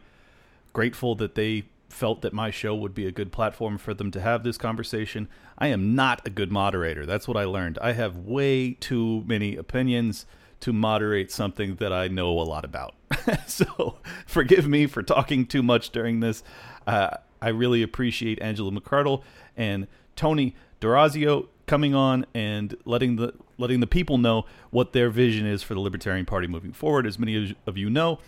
[0.75, 4.19] grateful that they felt that my show would be a good platform for them to
[4.19, 5.29] have this conversation.
[5.57, 7.05] I am not a good moderator.
[7.05, 7.79] That's what I learned.
[7.81, 10.25] I have way too many opinions
[10.59, 12.93] to moderate something that I know a lot about.
[13.47, 16.43] so forgive me for talking too much during this.
[16.85, 17.11] Uh,
[17.41, 19.23] I really appreciate Angela McArdle
[19.55, 25.45] and Tony D'Orazio coming on and letting the letting the people know what their vision
[25.45, 27.07] is for the Libertarian Party moving forward.
[27.07, 28.19] As many of you know,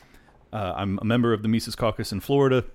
[0.54, 2.66] uh, I'm a member of the Mises Caucus in Florida,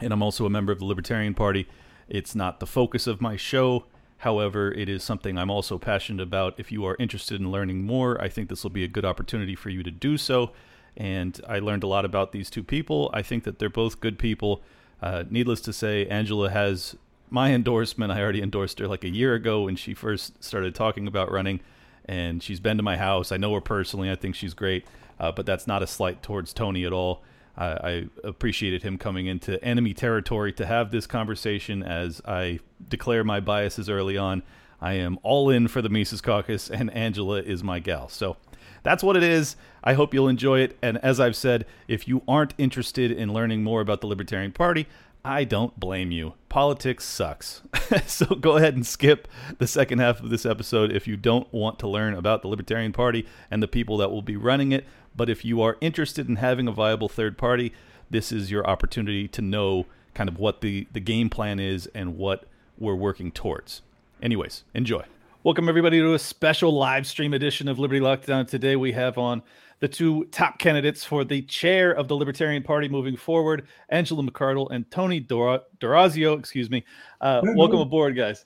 [0.00, 1.68] and I'm also a member of the Libertarian Party.
[2.08, 3.84] It's not the focus of my show.
[4.18, 6.54] However, it is something I'm also passionate about.
[6.56, 9.56] If you are interested in learning more, I think this will be a good opportunity
[9.56, 10.52] for you to do so.
[10.96, 13.10] And I learned a lot about these two people.
[13.12, 14.62] I think that they're both good people.
[15.00, 16.96] Uh, needless to say, Angela has
[17.30, 18.12] my endorsement.
[18.12, 21.60] I already endorsed her like a year ago when she first started talking about running,
[22.04, 23.32] and she's been to my house.
[23.32, 24.10] I know her personally.
[24.10, 24.84] I think she's great
[25.22, 27.22] uh, but that's not a slight towards Tony at all.
[27.56, 32.58] Uh, I appreciated him coming into enemy territory to have this conversation as I
[32.88, 34.42] declare my biases early on.
[34.80, 38.08] I am all in for the Mises Caucus, and Angela is my gal.
[38.08, 38.36] So
[38.82, 39.54] that's what it is.
[39.84, 40.76] I hope you'll enjoy it.
[40.82, 44.88] And as I've said, if you aren't interested in learning more about the Libertarian Party,
[45.24, 46.34] I don't blame you.
[46.48, 47.62] Politics sucks.
[48.06, 51.78] so go ahead and skip the second half of this episode if you don't want
[51.78, 54.84] to learn about the Libertarian Party and the people that will be running it.
[55.14, 57.72] But if you are interested in having a viable third party,
[58.10, 62.16] this is your opportunity to know kind of what the, the game plan is and
[62.16, 62.44] what
[62.78, 63.82] we're working towards.
[64.22, 65.04] Anyways, enjoy.
[65.44, 68.46] Welcome, everybody, to a special live stream edition of Liberty Lockdown.
[68.46, 69.42] Today, we have on
[69.80, 74.70] the two top candidates for the chair of the Libertarian Party moving forward, Angela McArdle
[74.70, 76.38] and Tony Dor- D'Orazio.
[76.38, 76.84] Excuse me.
[77.20, 78.44] Uh, welcome aboard, guys.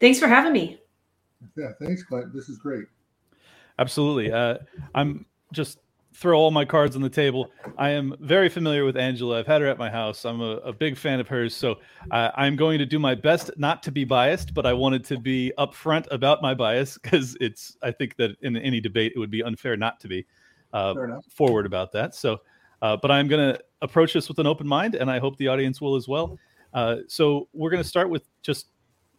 [0.00, 0.78] Thanks for having me.
[1.56, 2.32] Yeah, thanks, Clint.
[2.32, 2.84] This is great.
[3.80, 4.30] Absolutely.
[4.30, 4.58] Uh,
[4.94, 5.78] I'm just
[6.14, 7.50] throw all my cards on the table.
[7.76, 9.38] I am very familiar with Angela.
[9.38, 10.24] I've had her at my house.
[10.24, 11.54] I'm a, a big fan of hers.
[11.54, 11.76] So
[12.10, 15.18] uh, I'm going to do my best not to be biased, but I wanted to
[15.18, 19.30] be upfront about my bias because it's, I think that in any debate, it would
[19.30, 20.26] be unfair not to be
[20.72, 20.94] uh,
[21.30, 22.16] forward about that.
[22.16, 22.38] So,
[22.82, 25.48] uh, but I'm going to approach this with an open mind, and I hope the
[25.48, 26.36] audience will as well.
[26.74, 28.70] Uh, so we're going to start with just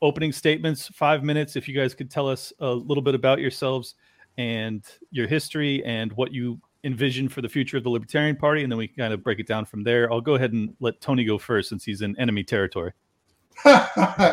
[0.01, 1.55] opening statements, five minutes.
[1.55, 3.95] If you guys could tell us a little bit about yourselves
[4.39, 8.71] and your history and what you envision for the future of the Libertarian Party, and
[8.71, 10.11] then we kind of break it down from there.
[10.11, 12.93] I'll go ahead and let Tony go first since he's in enemy territory.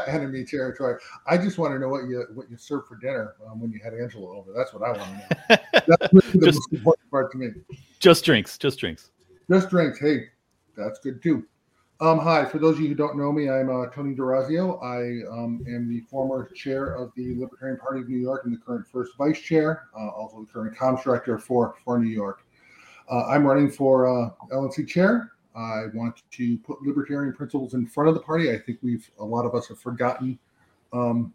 [0.06, 1.00] enemy territory.
[1.26, 3.80] I just want to know what you what you served for dinner um, when you
[3.82, 4.52] had Angela over.
[4.52, 5.56] That's what I want to know.
[5.88, 7.48] That's really the just, most important part to me.
[7.98, 8.56] Just drinks.
[8.56, 9.10] Just drinks.
[9.50, 9.98] Just drinks.
[9.98, 10.26] Hey,
[10.76, 11.44] that's good too.
[11.98, 14.78] Um, hi, for those of you who don't know me, I'm uh, Tony D'Orazio.
[14.82, 18.58] I um, am the former chair of the Libertarian Party of New York and the
[18.58, 22.44] current first vice chair, uh, also the current comms director for, for New York.
[23.10, 25.32] Uh, I'm running for uh, LNC chair.
[25.56, 28.52] I want to put libertarian principles in front of the party.
[28.52, 30.38] I think we've, a lot of us have forgotten
[30.92, 31.32] um,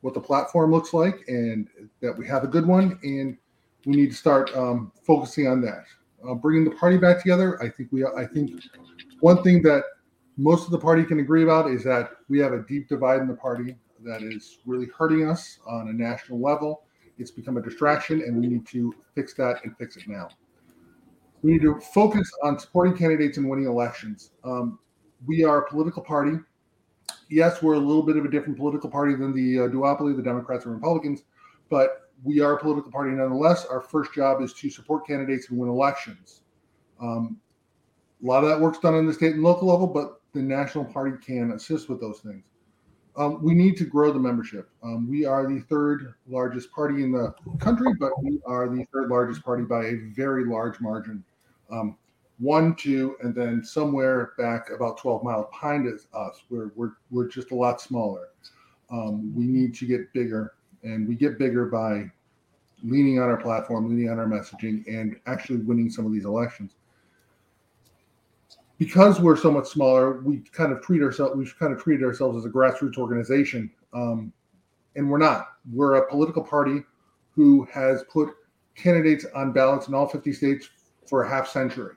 [0.00, 1.68] what the platform looks like and
[2.00, 2.98] that we have a good one.
[3.04, 3.38] And
[3.86, 5.84] we need to start um, focusing on that.
[6.28, 7.62] Uh, bringing the party back together.
[7.62, 8.50] I think we, I think
[9.22, 9.84] one thing that
[10.36, 13.28] most of the party can agree about is that we have a deep divide in
[13.28, 16.82] the party that is really hurting us on a national level.
[17.18, 20.28] It's become a distraction, and we need to fix that and fix it now.
[21.42, 24.32] We need to focus on supporting candidates and winning elections.
[24.42, 24.80] Um,
[25.24, 26.38] we are a political party.
[27.30, 30.22] Yes, we're a little bit of a different political party than the uh, duopoly, the
[30.22, 31.22] Democrats and Republicans,
[31.70, 33.66] but we are a political party nonetheless.
[33.66, 36.40] Our first job is to support candidates and win elections.
[37.00, 37.38] Um,
[38.22, 40.84] a lot of that work's done on the state and local level, but the national
[40.84, 42.44] party can assist with those things.
[43.16, 44.70] Um, we need to grow the membership.
[44.82, 49.10] Um, we are the third largest party in the country, but we are the third
[49.10, 51.22] largest party by a very large margin.
[51.70, 51.96] Um,
[52.38, 57.50] one, two, and then somewhere back about 12 miles behind us, we're, we're, we're just
[57.50, 58.28] a lot smaller.
[58.90, 62.10] Um, we need to get bigger, and we get bigger by
[62.82, 66.76] leaning on our platform, leaning on our messaging, and actually winning some of these elections
[68.82, 72.36] because we're so much smaller, we kind of treat ourselves we've kind of treated ourselves
[72.36, 74.32] as a grassroots organization, um,
[74.96, 75.50] and we're not.
[75.72, 76.82] We're a political party
[77.30, 78.30] who has put
[78.74, 80.68] candidates on ballots in all 50 states
[81.08, 81.94] for a half century.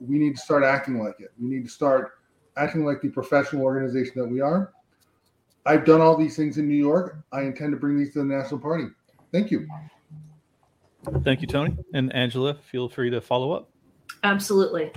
[0.00, 1.30] We need to start acting like it.
[1.40, 2.14] We need to start
[2.56, 4.72] acting like the professional organization that we are.
[5.64, 7.16] I've done all these things in New York.
[7.32, 8.86] I intend to bring these to the national party.
[9.30, 9.68] Thank you.
[11.22, 11.76] Thank you, Tony.
[11.92, 13.70] And Angela, feel free to follow up.
[14.24, 14.90] Absolutely.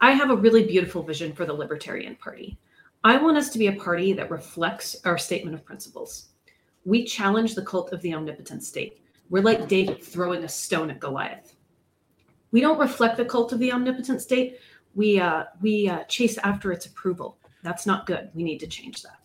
[0.00, 2.58] I have a really beautiful vision for the Libertarian Party.
[3.02, 6.28] I want us to be a party that reflects our statement of principles.
[6.84, 9.00] We challenge the cult of the omnipotent state.
[9.30, 11.56] We're like David throwing a stone at Goliath.
[12.52, 14.58] We don't reflect the cult of the omnipotent state.
[14.94, 17.38] We uh, we uh, chase after its approval.
[17.62, 18.30] That's not good.
[18.34, 19.18] We need to change that.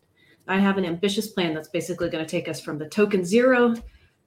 [0.48, 3.76] I have an ambitious plan that's basically going to take us from the token zero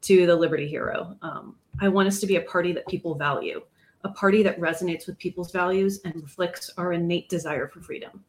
[0.03, 1.17] to the liberty hero.
[1.23, 3.63] Um, I want us to be a party that people value
[4.05, 8.23] a party that resonates with people's values and reflects our innate desire for freedom,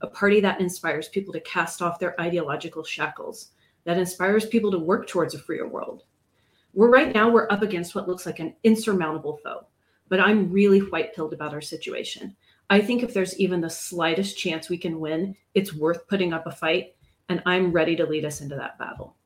[0.00, 3.50] a party that inspires people to cast off their ideological shackles,
[3.84, 6.02] that inspires people to work towards a freer world.
[6.74, 9.66] We're right now, we're up against what looks like an insurmountable foe,
[10.08, 12.36] but I'm really white pilled about our situation.
[12.68, 16.46] I think if there's even the slightest chance we can win, it's worth putting up
[16.46, 16.96] a fight,
[17.28, 19.16] and I'm ready to lead us into that battle.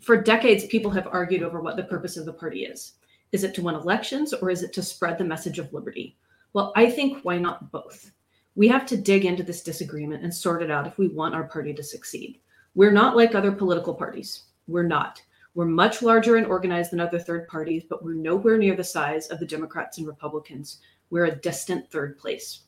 [0.00, 2.94] For decades, people have argued over what the purpose of the party is.
[3.32, 6.16] Is it to win elections or is it to spread the message of liberty?
[6.52, 8.12] Well, I think why not both?
[8.54, 11.44] We have to dig into this disagreement and sort it out if we want our
[11.44, 12.40] party to succeed.
[12.74, 14.44] We're not like other political parties.
[14.66, 15.22] We're not.
[15.54, 19.28] We're much larger and organized than other third parties, but we're nowhere near the size
[19.28, 20.80] of the Democrats and Republicans.
[21.10, 22.64] We're a distant third place.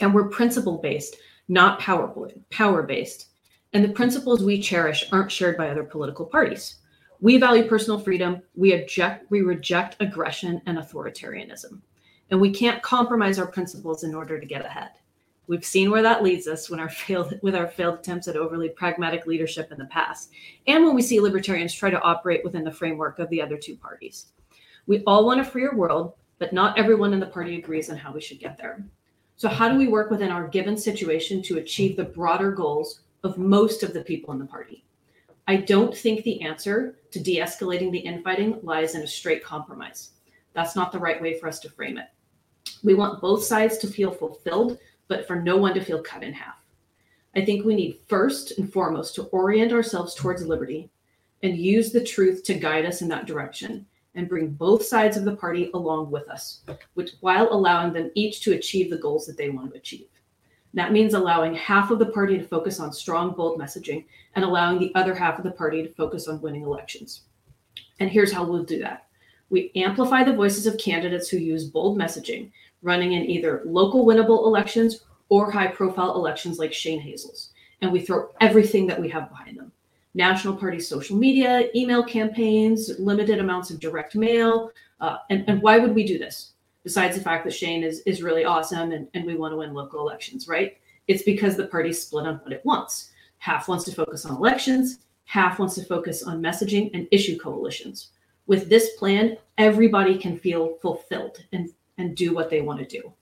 [0.00, 1.16] And we're principle based,
[1.48, 2.12] not power,
[2.50, 3.28] power based.
[3.72, 6.76] And the principles we cherish aren't shared by other political parties.
[7.20, 8.42] We value personal freedom.
[8.54, 11.80] We object, we reject aggression and authoritarianism.
[12.30, 14.90] And we can't compromise our principles in order to get ahead.
[15.46, 18.70] We've seen where that leads us when our failed with our failed attempts at overly
[18.70, 20.30] pragmatic leadership in the past,
[20.66, 23.76] and when we see libertarians try to operate within the framework of the other two
[23.76, 24.26] parties.
[24.86, 28.12] We all want a freer world, but not everyone in the party agrees on how
[28.12, 28.84] we should get there.
[29.36, 33.36] So, how do we work within our given situation to achieve the broader goals of
[33.36, 34.84] most of the people in the party?
[35.46, 40.10] I don't think the answer to de escalating the infighting lies in a straight compromise.
[40.54, 42.06] That's not the right way for us to frame it.
[42.82, 46.32] We want both sides to feel fulfilled, but for no one to feel cut in
[46.32, 46.64] half.
[47.36, 50.90] I think we need first and foremost to orient ourselves towards liberty
[51.42, 53.84] and use the truth to guide us in that direction
[54.14, 56.60] and bring both sides of the party along with us,
[56.94, 60.06] which, while allowing them each to achieve the goals that they want to achieve.
[60.74, 64.78] That means allowing half of the party to focus on strong, bold messaging and allowing
[64.78, 67.22] the other half of the party to focus on winning elections.
[68.00, 69.06] And here's how we'll do that
[69.50, 72.50] we amplify the voices of candidates who use bold messaging,
[72.82, 77.50] running in either local winnable elections or high profile elections like Shane Hazel's.
[77.80, 79.70] And we throw everything that we have behind them
[80.14, 84.70] national party social media, email campaigns, limited amounts of direct mail.
[85.00, 86.52] Uh, and, and why would we do this?
[86.84, 89.74] Besides the fact that Shane is, is really awesome and, and we want to win
[89.74, 90.76] local elections, right?
[91.08, 93.10] It's because the party's split on what it wants.
[93.38, 98.10] Half wants to focus on elections, half wants to focus on messaging and issue coalitions.
[98.46, 103.12] With this plan, everybody can feel fulfilled and, and do what they want to do.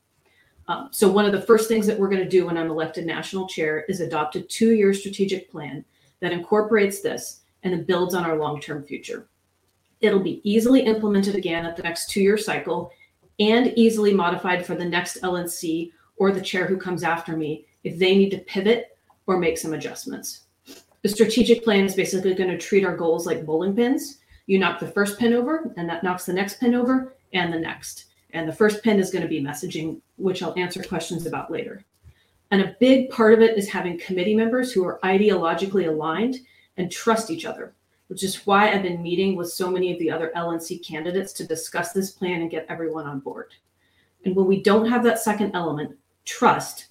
[0.68, 3.04] Um, so, one of the first things that we're going to do when I'm elected
[3.04, 5.84] national chair is adopt a two year strategic plan
[6.20, 9.28] that incorporates this and it builds on our long term future.
[10.00, 12.92] It'll be easily implemented again at the next two year cycle
[13.50, 17.98] and easily modified for the next LNC or the chair who comes after me if
[17.98, 18.96] they need to pivot
[19.26, 20.42] or make some adjustments.
[21.02, 24.18] The strategic plan is basically going to treat our goals like bowling pins.
[24.46, 27.58] You knock the first pin over, and that knocks the next pin over, and the
[27.58, 28.06] next.
[28.32, 31.84] And the first pin is going to be messaging, which I'll answer questions about later.
[32.52, 36.36] And a big part of it is having committee members who are ideologically aligned
[36.76, 37.74] and trust each other,
[38.12, 41.46] which is why I've been meeting with so many of the other LNC candidates to
[41.46, 43.54] discuss this plan and get everyone on board.
[44.26, 46.88] And when we don't have that second element, trust,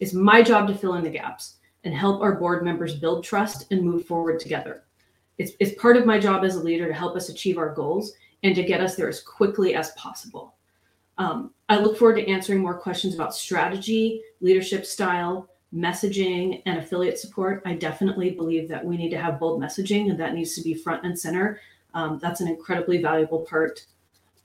[0.00, 3.70] it's my job to fill in the gaps and help our board members build trust
[3.70, 4.82] and move forward together.
[5.38, 8.14] It's, it's part of my job as a leader to help us achieve our goals
[8.42, 10.56] and to get us there as quickly as possible.
[11.18, 17.18] Um, I look forward to answering more questions about strategy, leadership style, messaging, and affiliate
[17.18, 17.62] support.
[17.64, 20.74] I definitely believe that we need to have bold messaging, and that needs to be
[20.74, 21.60] front and center.
[21.94, 23.84] Um, that's an incredibly valuable part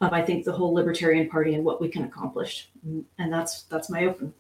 [0.02, 2.70] of, I think, the whole Libertarian Party and what we can accomplish.
[3.18, 4.34] And that's that's my open.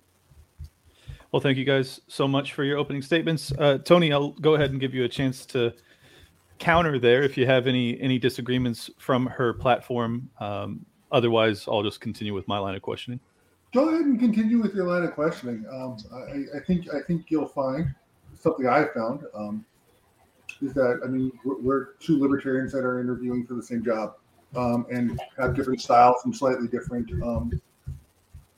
[1.31, 3.51] Well, thank you guys so much for your opening statements.
[3.57, 5.73] Uh, Tony, I'll go ahead and give you a chance to
[6.59, 10.29] counter there if you have any any disagreements from her platform.
[10.39, 13.19] Um, Otherwise, I'll just continue with my line of questioning.
[13.73, 15.65] Go ahead and continue with your line of questioning.
[15.71, 17.93] Um, I, I, think I think you'll find
[18.39, 19.65] something I found um,
[20.61, 24.15] is that I mean we're, we're, two libertarians that are interviewing for the same job
[24.55, 27.59] um, and have different styles and slightly different um,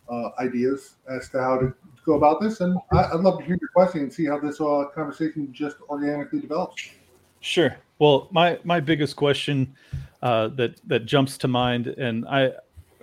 [0.10, 1.74] uh, ideas as to how to
[2.06, 2.60] go about this.
[2.60, 5.78] And I, would love to hear your question and see how this uh, conversation just
[5.90, 6.90] organically develops.
[7.40, 7.76] Sure.
[8.00, 9.74] Well, my my biggest question
[10.22, 12.52] uh, that that jumps to mind, and I,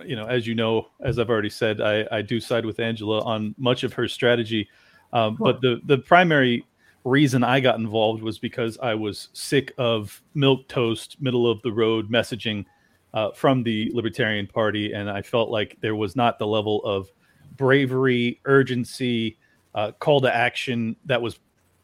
[0.05, 3.21] you know, as you know, as I've already said, I, I do side with Angela
[3.23, 4.69] on much of her strategy,
[5.11, 6.65] um, but the the primary
[7.03, 11.71] reason I got involved was because I was sick of milk toast, middle of the
[11.71, 12.65] road messaging
[13.13, 17.11] uh, from the Libertarian Party, and I felt like there was not the level of
[17.57, 19.37] bravery, urgency,
[19.75, 21.39] uh, call to action that was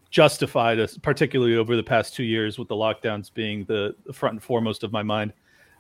[0.10, 4.84] justified, particularly over the past two years, with the lockdowns being the, front and foremost
[4.84, 5.34] of my mind.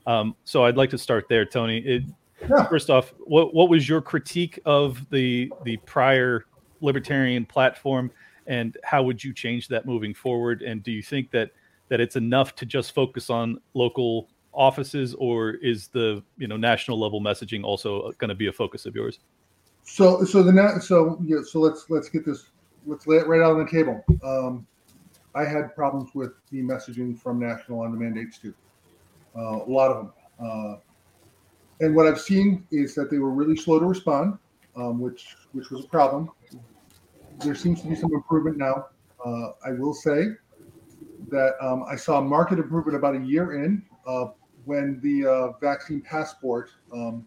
[0.05, 1.79] Um, so I'd like to start there, Tony.
[1.79, 2.03] It,
[2.47, 2.67] yeah.
[2.67, 6.45] First off, what what was your critique of the the prior
[6.81, 8.11] libertarian platform,
[8.47, 10.61] and how would you change that moving forward?
[10.61, 11.51] And do you think that
[11.89, 16.99] that it's enough to just focus on local offices, or is the you know national
[16.99, 19.19] level messaging also going to be a focus of yours?
[19.83, 22.45] So so the so yeah so let's let's get this
[22.85, 24.03] let's lay it right out on the table.
[24.23, 24.65] Um,
[25.35, 28.53] I had problems with the messaging from national on the mandates too.
[29.35, 30.13] Uh, a lot of them.
[30.41, 30.75] Uh,
[31.79, 34.37] and what I've seen is that they were really slow to respond,
[34.75, 36.29] um, which which was a problem.
[37.39, 38.87] There seems to be some improvement now.
[39.25, 40.27] Uh, I will say
[41.29, 44.27] that um, I saw market improvement about a year in uh,
[44.65, 47.25] when the uh, vaccine passport um,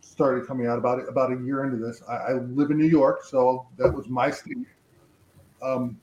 [0.00, 2.02] started coming out about about a year into this.
[2.08, 4.58] I, I, live in New York, so that was my state.
[5.62, 6.00] Um,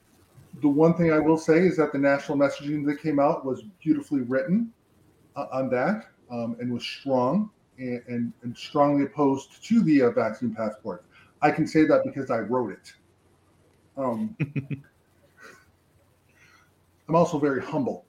[0.62, 3.64] the one thing I will say is that the national messaging that came out was
[3.82, 4.74] beautifully written
[5.36, 10.12] uh, on that um, and was strong and, and, and, strongly opposed to the uh,
[10.12, 11.04] vaccine passport.
[11.42, 12.94] I can say that because I wrote it.
[13.98, 14.36] Um,
[17.08, 18.06] I'm also very humble.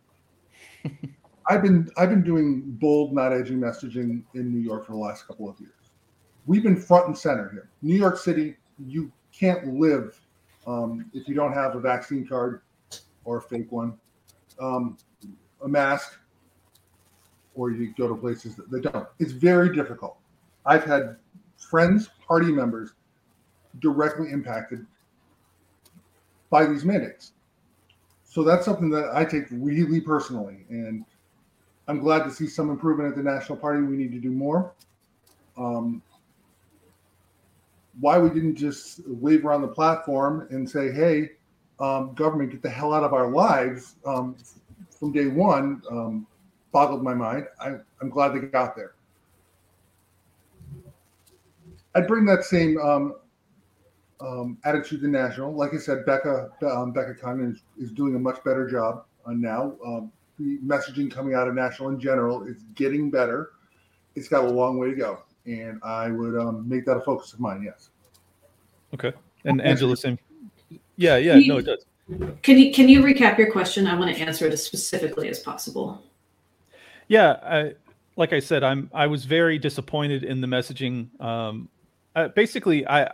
[1.49, 5.27] I've been I've been doing bold, not edgy messaging in New York for the last
[5.27, 5.73] couple of years.
[6.47, 7.69] We've been front and center here.
[7.83, 10.21] New York City, you can't live
[10.67, 12.63] um, if you don't have a vaccine card
[13.25, 13.99] or a fake one,
[14.61, 14.97] um,
[15.65, 16.19] a mask,
[17.55, 19.07] or you go to places that they don't.
[19.19, 20.17] It's very difficult.
[20.65, 21.17] I've had
[21.57, 22.93] friends, party members
[23.81, 24.87] directly impacted
[26.51, 27.33] by these mandates.
[28.25, 30.65] So that's something that I take really personally.
[30.71, 31.05] And
[31.89, 33.83] I'm glad to see some improvement at the National Party.
[33.83, 34.73] We need to do more.
[35.57, 36.03] Um,
[38.01, 41.33] why we didn't just wave around the platform and say, "Hey,
[41.79, 44.37] um, government, get the hell out of our lives," um,
[44.99, 46.27] from day one, um,
[46.73, 47.47] boggled my mind.
[47.61, 48.95] I, I'm glad they got there.
[51.95, 53.15] I'd bring that same um,
[54.21, 55.55] um, attitude to national.
[55.55, 59.41] Like I said, Becca um, Becca Conn is, is doing a much better job on
[59.41, 59.75] now.
[59.85, 63.51] Um, the messaging coming out of national in general is getting better.
[64.15, 67.33] It's got a long way to go, and I would um, make that a focus
[67.35, 67.63] of mine.
[67.63, 67.91] Yes.
[68.95, 69.13] Okay.
[69.45, 70.19] And Angela, same.
[70.97, 71.39] Yeah, yeah.
[71.47, 71.85] No, it does.
[72.43, 73.87] Can you can you recap your question?
[73.87, 76.03] I want to answer it as specifically as possible.
[77.13, 77.75] Yeah, I,
[78.17, 81.21] like I said, I'm I was very disappointed in the messaging.
[81.21, 81.69] Um,
[82.17, 83.11] uh, basically, I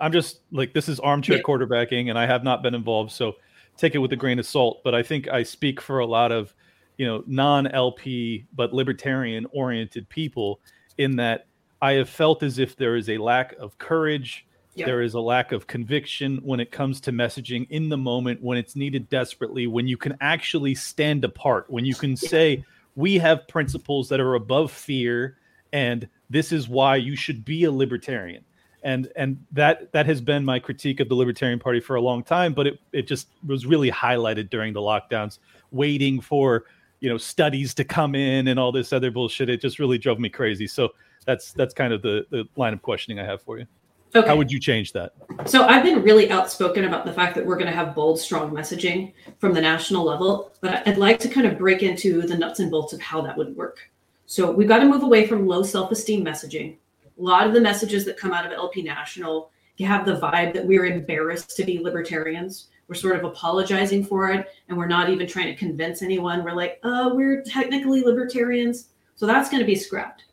[0.00, 1.42] I'm just like this is armchair yeah.
[1.44, 3.36] quarterbacking, and I have not been involved, so
[3.76, 4.80] take it with a grain of salt.
[4.82, 6.52] But I think I speak for a lot of
[6.96, 10.58] you know non-LP but libertarian oriented people
[10.98, 11.46] in that
[11.80, 14.48] I have felt as if there is a lack of courage.
[14.74, 18.56] There is a lack of conviction when it comes to messaging in the moment when
[18.56, 22.64] it's needed desperately, when you can actually stand apart, when you can say,
[23.00, 25.38] We have principles that are above fear,
[25.72, 28.44] and this is why you should be a libertarian.
[28.82, 32.22] And and that that has been my critique of the libertarian party for a long
[32.22, 35.38] time but it it just was really highlighted during the lockdowns
[35.70, 36.64] waiting for
[37.00, 39.50] you know studies to come in and all this other bullshit.
[39.50, 40.66] It just really drove me crazy.
[40.66, 40.90] So
[41.26, 43.66] that's that's kind of the the line of questioning i have for you
[44.14, 44.26] okay.
[44.26, 45.12] how would you change that
[45.46, 48.50] so i've been really outspoken about the fact that we're going to have bold strong
[48.50, 52.60] messaging from the national level but i'd like to kind of break into the nuts
[52.60, 53.90] and bolts of how that would work
[54.26, 56.76] so we've got to move away from low self-esteem messaging
[57.20, 59.50] a lot of the messages that come out of LP National
[59.80, 62.68] have the vibe that we're embarrassed to be libertarians.
[62.88, 66.44] We're sort of apologizing for it, and we're not even trying to convince anyone.
[66.44, 68.88] We're like, uh, we're technically libertarians.
[69.14, 70.24] So that's going to be scrapped.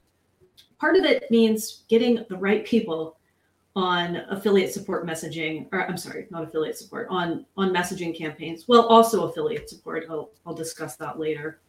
[0.79, 3.16] Part of it means getting the right people
[3.77, 8.67] on affiliate support messaging, or I'm sorry, not affiliate support, on on messaging campaigns.
[8.67, 10.05] Well, also affiliate support.
[10.09, 11.59] I'll, I'll discuss that later.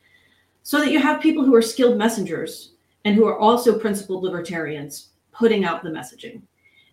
[0.62, 2.72] So that you have people who are skilled messengers
[3.04, 6.40] and who are also principled libertarians putting out the messaging.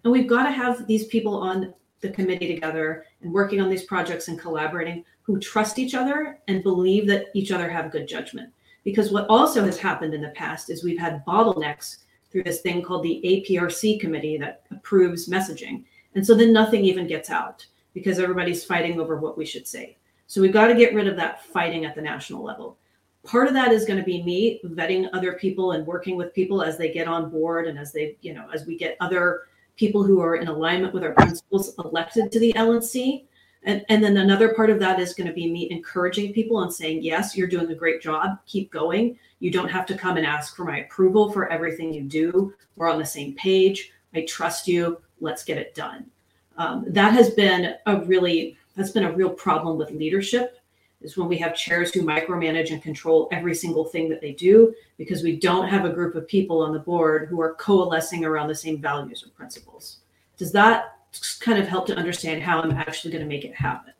[0.03, 3.85] And we've got to have these people on the committee together and working on these
[3.85, 8.51] projects and collaborating who trust each other and believe that each other have good judgment.
[8.83, 11.99] Because what also has happened in the past is we've had bottlenecks
[12.35, 15.83] through this thing called the APRC committee that approves messaging.
[16.15, 19.95] And so then nothing even gets out because everybody's fighting over what we should say.
[20.27, 22.77] So we've got to get rid of that fighting at the national level
[23.25, 26.61] part of that is going to be me vetting other people and working with people
[26.61, 29.43] as they get on board and as they you know as we get other
[29.75, 33.25] people who are in alignment with our principles elected to the LNC.
[33.63, 36.71] And, and then another part of that is going to be me encouraging people and
[36.71, 38.37] saying, yes, you're doing a great job.
[38.45, 39.17] Keep going.
[39.45, 42.55] You don't have to come and ask for my approval for everything you do.
[42.75, 43.91] We're on the same page.
[44.15, 44.99] I trust you.
[45.19, 46.09] Let's get it done.
[46.57, 50.57] Um, that has been a really that's been a real problem with leadership
[50.99, 54.73] is when we have chairs who micromanage and control every single thing that they do
[54.97, 58.47] because we don't have a group of people on the board who are coalescing around
[58.47, 59.97] the same values or principles.
[60.37, 60.97] Does that
[61.39, 63.93] kind of help to understand how I'm actually going to make it happen?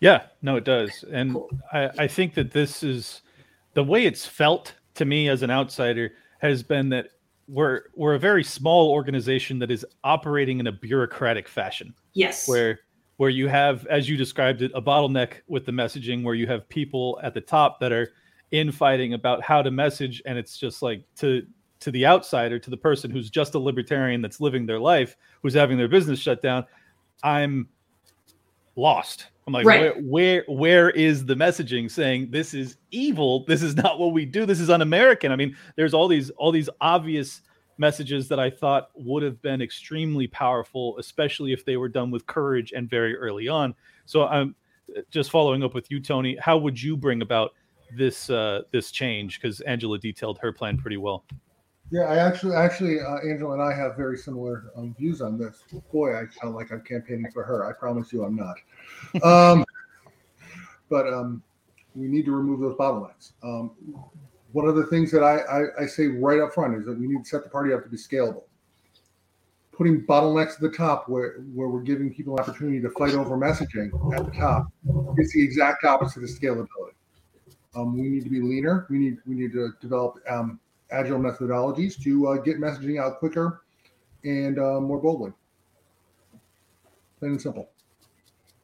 [0.00, 1.04] Yeah, no, it does.
[1.12, 1.50] And cool.
[1.74, 3.20] I, I think that this is
[3.74, 7.08] the way it's felt to me as an outsider has been that
[7.48, 11.94] we're we're a very small organization that is operating in a bureaucratic fashion.
[12.14, 12.48] Yes.
[12.48, 12.80] Where
[13.16, 16.68] where you have, as you described it, a bottleneck with the messaging where you have
[16.68, 18.12] people at the top that are
[18.50, 21.46] infighting about how to message, and it's just like to
[21.80, 25.54] to the outsider, to the person who's just a libertarian that's living their life, who's
[25.54, 26.64] having their business shut down,
[27.24, 27.68] I'm
[28.76, 29.26] lost.
[29.46, 29.96] I'm like, right.
[29.96, 33.44] where, where, where is the messaging saying this is evil?
[33.46, 34.46] This is not what we do.
[34.46, 35.32] This is un-American.
[35.32, 37.42] I mean, there's all these all these obvious
[37.78, 42.26] messages that I thought would have been extremely powerful, especially if they were done with
[42.26, 43.74] courage and very early on.
[44.06, 44.54] So I'm
[45.10, 46.36] just following up with you, Tony.
[46.40, 47.52] How would you bring about
[47.96, 49.40] this uh, this change?
[49.40, 51.24] Because Angela detailed her plan pretty well.
[51.92, 55.62] Yeah, I actually, actually, uh, Angela and I have very similar um, views on this.
[55.92, 57.68] Boy, I sound like I'm campaigning for her.
[57.68, 58.56] I promise you, I'm not.
[59.22, 59.62] Um,
[60.88, 61.42] but um,
[61.94, 63.32] we need to remove those bottlenecks.
[63.42, 63.72] Um,
[64.52, 67.06] one of the things that I, I, I, say right up front is that we
[67.06, 68.44] need to set the party up to be scalable.
[69.72, 73.36] Putting bottlenecks at the top where, where we're giving people an opportunity to fight over
[73.36, 74.66] messaging at the top
[75.18, 76.94] is the exact opposite of scalability.
[77.74, 78.86] Um, we need to be leaner.
[78.88, 80.60] We need we need to develop um,
[80.92, 83.62] agile methodologies to uh, get messaging out quicker
[84.24, 85.32] and uh, more boldly.
[87.18, 87.70] Plain and simple.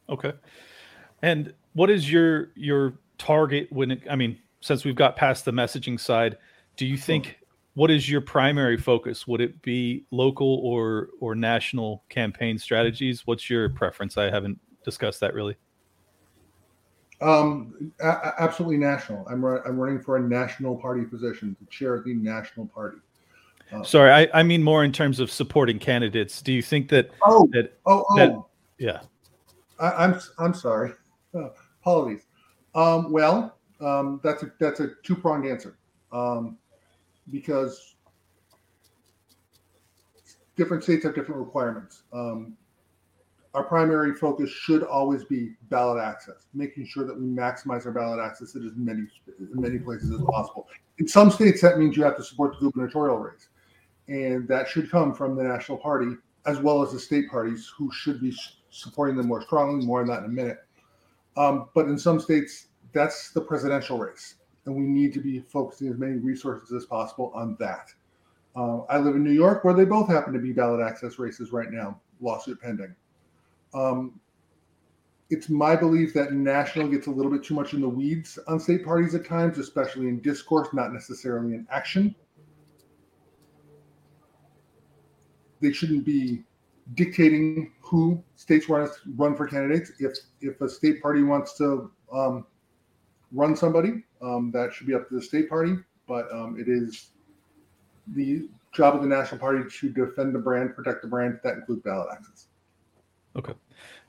[0.08, 0.32] Okay.
[1.22, 4.02] And what is your your target when it?
[4.10, 6.38] I mean, since we've got past the messaging side,
[6.76, 7.38] do you think
[7.74, 9.26] what is your primary focus?
[9.26, 13.26] Would it be local or or national campaign strategies?
[13.26, 14.16] What's your preference?
[14.16, 15.56] I haven't discussed that really.
[17.20, 19.26] Um, a- absolutely national.
[19.28, 22.98] I'm I'm running for a national party position to chair the national party.
[23.72, 26.40] Uh, Sorry, I, I mean more in terms of supporting candidates.
[26.40, 27.10] Do you think that?
[27.22, 28.16] Oh, that, oh, oh.
[28.16, 28.38] That,
[28.78, 29.00] yeah.
[29.78, 30.92] I, am I'm, I'm sorry.
[31.34, 31.48] Uh,
[31.80, 32.22] apologies.
[32.74, 35.76] Um, well, um, that's a that's a two pronged answer,
[36.12, 36.56] um,
[37.30, 37.96] because
[40.56, 42.02] different states have different requirements.
[42.12, 42.56] Um,
[43.58, 48.20] our primary focus should always be ballot access, making sure that we maximize our ballot
[48.20, 49.02] access at as many
[49.50, 50.68] many places as possible.
[50.98, 53.48] In some states, that means you have to support the gubernatorial race,
[54.06, 56.12] and that should come from the national party
[56.46, 58.32] as well as the state parties, who should be
[58.70, 59.84] supporting them more strongly.
[59.84, 60.60] More on that in a minute.
[61.36, 64.36] Um, but in some states, that's the presidential race,
[64.66, 67.92] and we need to be focusing as many resources as possible on that.
[68.54, 71.52] Uh, I live in New York, where they both happen to be ballot access races
[71.52, 72.94] right now, lawsuit pending.
[73.74, 74.20] Um,
[75.30, 78.58] it's my belief that national gets a little bit too much in the weeds on
[78.58, 82.14] state parties at times, especially in discourse, not necessarily in action.
[85.60, 86.44] They shouldn't be
[86.94, 89.92] dictating who states want to run for candidates.
[89.98, 92.46] If if a state party wants to um,
[93.32, 95.76] run somebody, um, that should be up to the state party.
[96.06, 97.10] But um, it is
[98.14, 101.40] the job of the national party to defend the brand, protect the brand.
[101.42, 102.47] That includes ballot access.
[103.36, 103.54] Okay.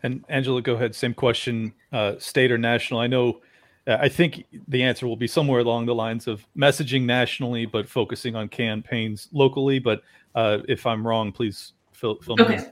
[0.04, 0.96] And Angela, go ahead.
[0.96, 3.00] Same question, uh, state or national.
[3.00, 3.42] I know,
[3.86, 7.88] uh, I think the answer will be somewhere along the lines of messaging nationally, but
[7.88, 9.80] focusing on campaigns locally.
[9.80, 10.02] But
[10.36, 12.58] uh, if I'm wrong, please fill, fill okay.
[12.58, 12.64] me.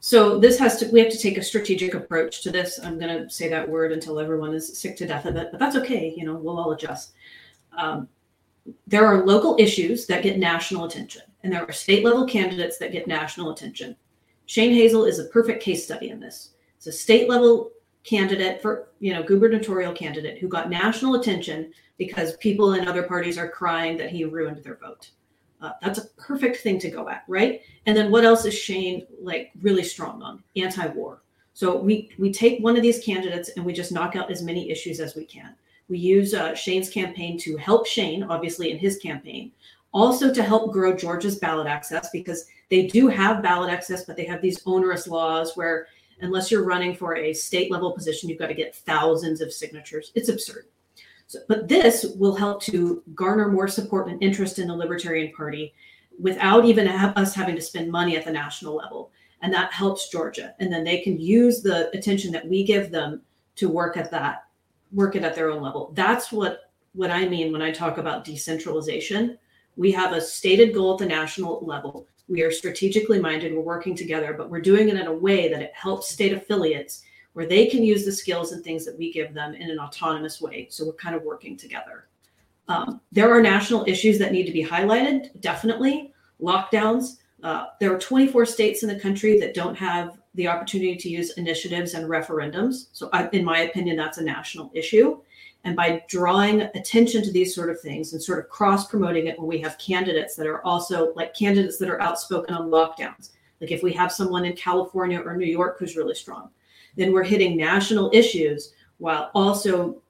[0.00, 2.78] So this has to, we have to take a strategic approach to this.
[2.82, 5.58] I'm going to say that word until everyone is sick to death of it, but
[5.58, 6.14] that's okay.
[6.16, 7.12] You know, we'll all adjust.
[7.76, 8.08] Um,
[8.86, 12.92] there are local issues that get national attention, and there are state level candidates that
[12.92, 13.96] get national attention.
[14.48, 16.52] Shane Hazel is a perfect case study in this.
[16.78, 17.70] It's a state level
[18.02, 23.36] candidate for, you know, gubernatorial candidate who got national attention because people in other parties
[23.36, 25.10] are crying that he ruined their vote.
[25.60, 27.60] Uh, that's a perfect thing to go at, right?
[27.84, 30.42] And then what else is Shane like really strong on?
[30.56, 31.20] Anti-war.
[31.52, 34.70] So we we take one of these candidates and we just knock out as many
[34.70, 35.54] issues as we can.
[35.88, 39.52] We use uh, Shane's campaign to help Shane, obviously in his campaign,
[39.92, 44.24] also to help grow Georgia's ballot access because they do have ballot access, but they
[44.26, 45.86] have these onerous laws where
[46.20, 50.12] unless you're running for a state level position, you've got to get thousands of signatures.
[50.14, 50.66] It's absurd.
[51.26, 55.74] So, but this will help to garner more support and interest in the Libertarian Party
[56.18, 59.12] without even have us having to spend money at the national level.
[59.42, 60.54] And that helps Georgia.
[60.58, 63.22] And then they can use the attention that we give them
[63.56, 64.46] to work at that,
[64.92, 65.92] work it at their own level.
[65.94, 66.62] That's what
[66.94, 69.38] what I mean when I talk about decentralization.
[69.78, 72.08] We have a stated goal at the national level.
[72.26, 75.62] We are strategically minded, we're working together, but we're doing it in a way that
[75.62, 77.02] it helps state affiliates
[77.32, 80.40] where they can use the skills and things that we give them in an autonomous
[80.40, 80.66] way.
[80.68, 82.08] So we're kind of working together.
[82.66, 86.12] Um, there are national issues that need to be highlighted, definitely.
[86.42, 87.18] Lockdowns.
[87.44, 91.30] Uh, there are 24 states in the country that don't have the opportunity to use
[91.38, 92.88] initiatives and referendums.
[92.92, 95.20] So, I, in my opinion, that's a national issue.
[95.64, 99.38] And by drawing attention to these sort of things and sort of cross promoting it
[99.38, 103.30] when we have candidates that are also like candidates that are outspoken on lockdowns,
[103.60, 106.50] like if we have someone in California or New York who's really strong,
[106.96, 110.00] then we're hitting national issues while also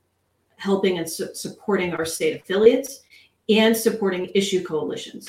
[0.56, 3.02] helping and su- supporting our state affiliates
[3.48, 5.28] and supporting issue coalitions.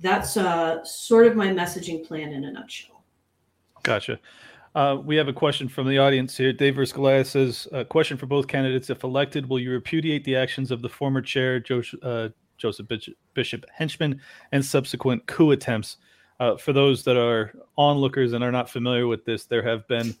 [0.00, 3.02] That's uh, sort of my messaging plan in a nutshell.
[3.82, 4.18] Gotcha.
[4.74, 6.52] Uh, we have a question from the audience here.
[6.52, 8.90] Dave Verskalaia says, a question for both candidates.
[8.90, 11.62] If elected, will you repudiate the actions of the former chair,
[12.02, 12.88] uh, Joseph
[13.34, 14.20] Bishop Henchman,
[14.50, 15.98] and subsequent coup attempts?
[16.40, 20.12] Uh, for those that are onlookers and are not familiar with this, there have been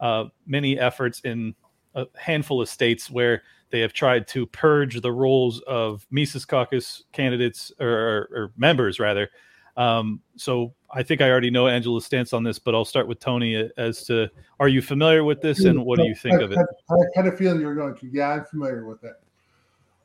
[0.00, 1.54] uh, many efforts in
[1.94, 7.04] a handful of states where they have tried to purge the rolls of Mises Caucus
[7.12, 9.30] candidates or, or members, rather,
[9.76, 13.20] um, so I think I already know Angela's stance on this, but I'll start with
[13.20, 14.28] Tony as to
[14.58, 16.58] are you familiar with this and what do you think I, of it?
[16.58, 18.06] I, I had a feeling you were going to.
[18.08, 19.14] Yeah, I'm familiar with it.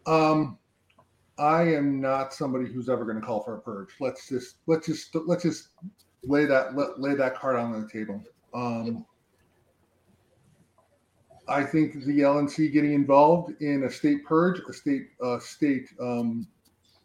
[0.08, 0.58] Um,
[1.38, 3.90] I am not somebody who's ever going to call for a purge.
[4.00, 5.70] Let's just let's just let's just
[6.24, 8.24] lay that let, lay that card on the table.
[8.54, 9.06] Um,
[11.48, 16.48] I think the LNC getting involved in a state purge, a state uh, state um,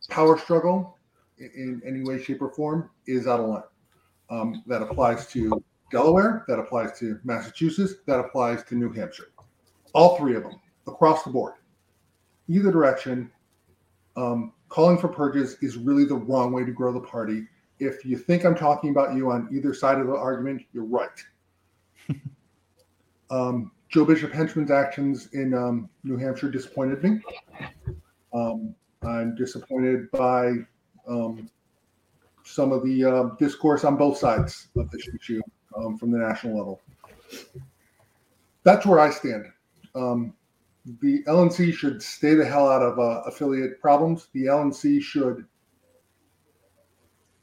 [0.09, 0.97] power struggle,
[1.41, 3.63] in any way, shape, or form is out of line.
[4.29, 9.33] Um, that applies to Delaware, that applies to Massachusetts, that applies to New Hampshire.
[9.93, 11.55] All three of them across the board.
[12.49, 13.31] Either direction
[14.17, 17.47] Um, calling for purges is really the wrong way to grow the party.
[17.79, 21.25] If you think I'm talking about you on either side of the argument, you're right.
[23.31, 27.21] um, Joe Bishop Henchman's actions in um, New Hampshire disappointed me.
[28.33, 30.53] Um, I'm disappointed by
[31.09, 31.51] um,
[32.45, 35.41] some of the uh, discourse on both sides of this issue
[35.77, 36.81] um, from the national level.
[38.63, 39.47] That's where I stand.
[39.95, 40.35] Um,
[41.01, 44.29] the LNC should stay the hell out of uh, affiliate problems.
[44.33, 45.45] The LNC should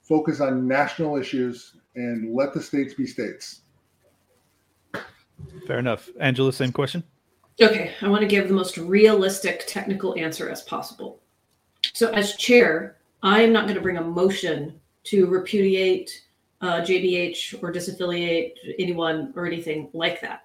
[0.01, 3.61] focus on national issues and let the states be states.
[5.65, 6.09] Fair enough.
[6.19, 7.03] Angela, same question.
[7.59, 11.19] Okay, I want to give the most realistic technical answer as possible.
[11.93, 16.23] So, as chair, I am not going to bring a motion to repudiate
[16.61, 20.43] uh, JBH or disaffiliate anyone or anything like that.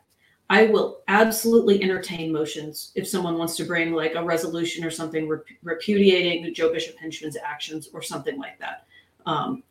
[0.51, 5.27] I will absolutely entertain motions if someone wants to bring like a resolution or something
[5.27, 8.87] rep- repudiating Joe Bishop Henchman's actions or something like that.
[9.25, 9.63] Um,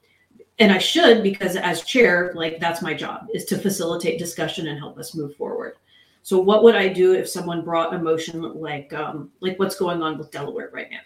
[0.58, 4.80] and I should because as chair, like that's my job is to facilitate discussion and
[4.80, 5.76] help us move forward.
[6.24, 10.02] So what would I do if someone brought a motion like um, like what's going
[10.02, 11.00] on with Delaware right now?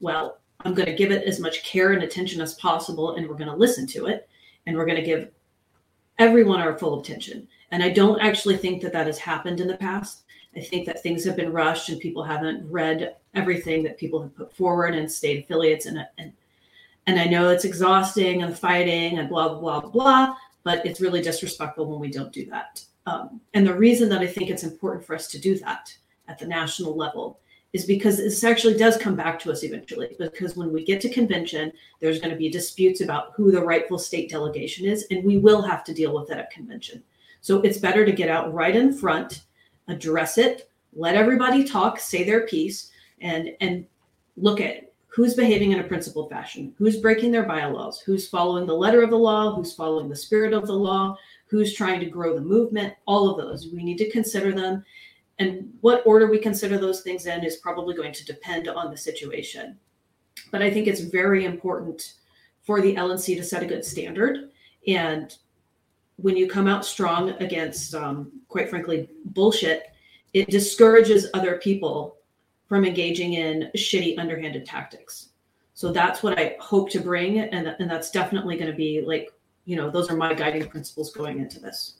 [0.00, 3.36] Well, I'm going to give it as much care and attention as possible, and we're
[3.36, 4.28] going to listen to it,
[4.66, 5.30] and we're going to give
[6.18, 7.48] everyone our full attention.
[7.70, 10.22] And I don't actually think that that has happened in the past.
[10.54, 14.36] I think that things have been rushed and people haven't read everything that people have
[14.36, 16.32] put forward and state affiliates and and
[17.06, 21.22] and I know it's exhausting and fighting and blah blah blah blah, but it's really
[21.22, 22.84] disrespectful when we don't do that.
[23.06, 25.92] Um, and the reason that I think it's important for us to do that
[26.28, 27.40] at the national level
[27.72, 30.14] is because this actually does come back to us eventually.
[30.18, 33.98] Because when we get to convention, there's going to be disputes about who the rightful
[33.98, 37.02] state delegation is, and we will have to deal with that at convention.
[37.40, 39.42] So it's better to get out right in front,
[39.88, 42.90] address it, let everybody talk, say their piece,
[43.20, 43.86] and and
[44.36, 48.74] look at who's behaving in a principled fashion, who's breaking their bylaws, who's following the
[48.74, 51.16] letter of the law, who's following the spirit of the law,
[51.46, 52.94] who's trying to grow the movement.
[53.06, 54.84] All of those we need to consider them
[55.38, 58.96] and what order we consider those things in is probably going to depend on the
[58.96, 59.78] situation.
[60.50, 62.14] But I think it's very important
[62.62, 64.50] for the LNC to set a good standard.
[64.86, 65.34] And
[66.16, 69.84] when you come out strong against, um, quite frankly, bullshit,
[70.32, 72.16] it discourages other people
[72.68, 75.30] from engaging in shitty, underhanded tactics.
[75.74, 77.40] So that's what I hope to bring.
[77.40, 79.32] And, and that's definitely going to be like,
[79.64, 81.98] you know, those are my guiding principles going into this.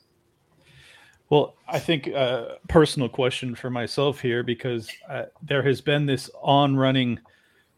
[1.32, 6.04] Well, I think a uh, personal question for myself here because uh, there has been
[6.04, 7.18] this on running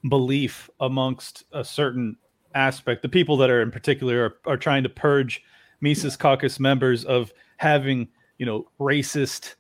[0.09, 2.16] belief amongst a certain
[2.56, 3.02] aspect.
[3.02, 5.40] The people that are in particular are, are trying to purge
[5.81, 8.09] Mises Caucus members of having,
[8.39, 9.55] you know, racist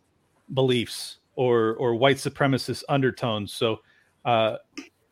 [0.54, 3.52] beliefs or or white supremacist undertones.
[3.52, 3.78] So,
[4.24, 4.56] uh,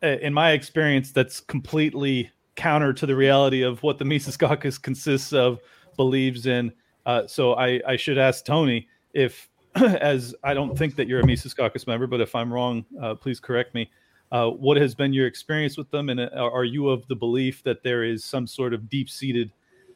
[0.02, 5.32] in my experience, that's completely counter to the reality of what the Mises Caucus consists
[5.32, 5.60] of,
[5.96, 6.72] believes in
[7.06, 11.26] uh, so I, I should ask Tony if, as I don't think that you're a
[11.26, 13.90] Mises Caucus member, but if I'm wrong, uh, please correct me.
[14.30, 17.62] Uh, what has been your experience with them, and uh, are you of the belief
[17.64, 19.52] that there is some sort of deep-seated,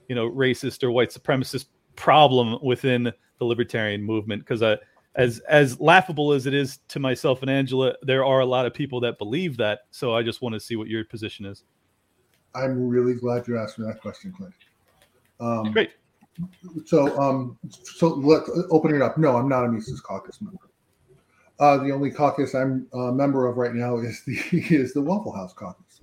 [0.09, 3.05] you know, racist or white supremacist problem within
[3.39, 4.43] the libertarian movement?
[4.43, 4.77] Because uh,
[5.15, 8.75] as as laughable as it is to myself and Angela, there are a lot of
[8.75, 9.81] people that believe that.
[9.91, 11.65] So I just want to see what your position is.
[12.55, 14.55] I'm really glad you asked me that question, Clint.
[15.41, 15.93] Um, Great
[16.85, 19.19] so um so let open it up.
[19.19, 20.59] No i'm not a mises caucus member.
[21.59, 25.33] Uh the only caucus i'm a member of right now is the is the waffle
[25.33, 26.01] house caucus.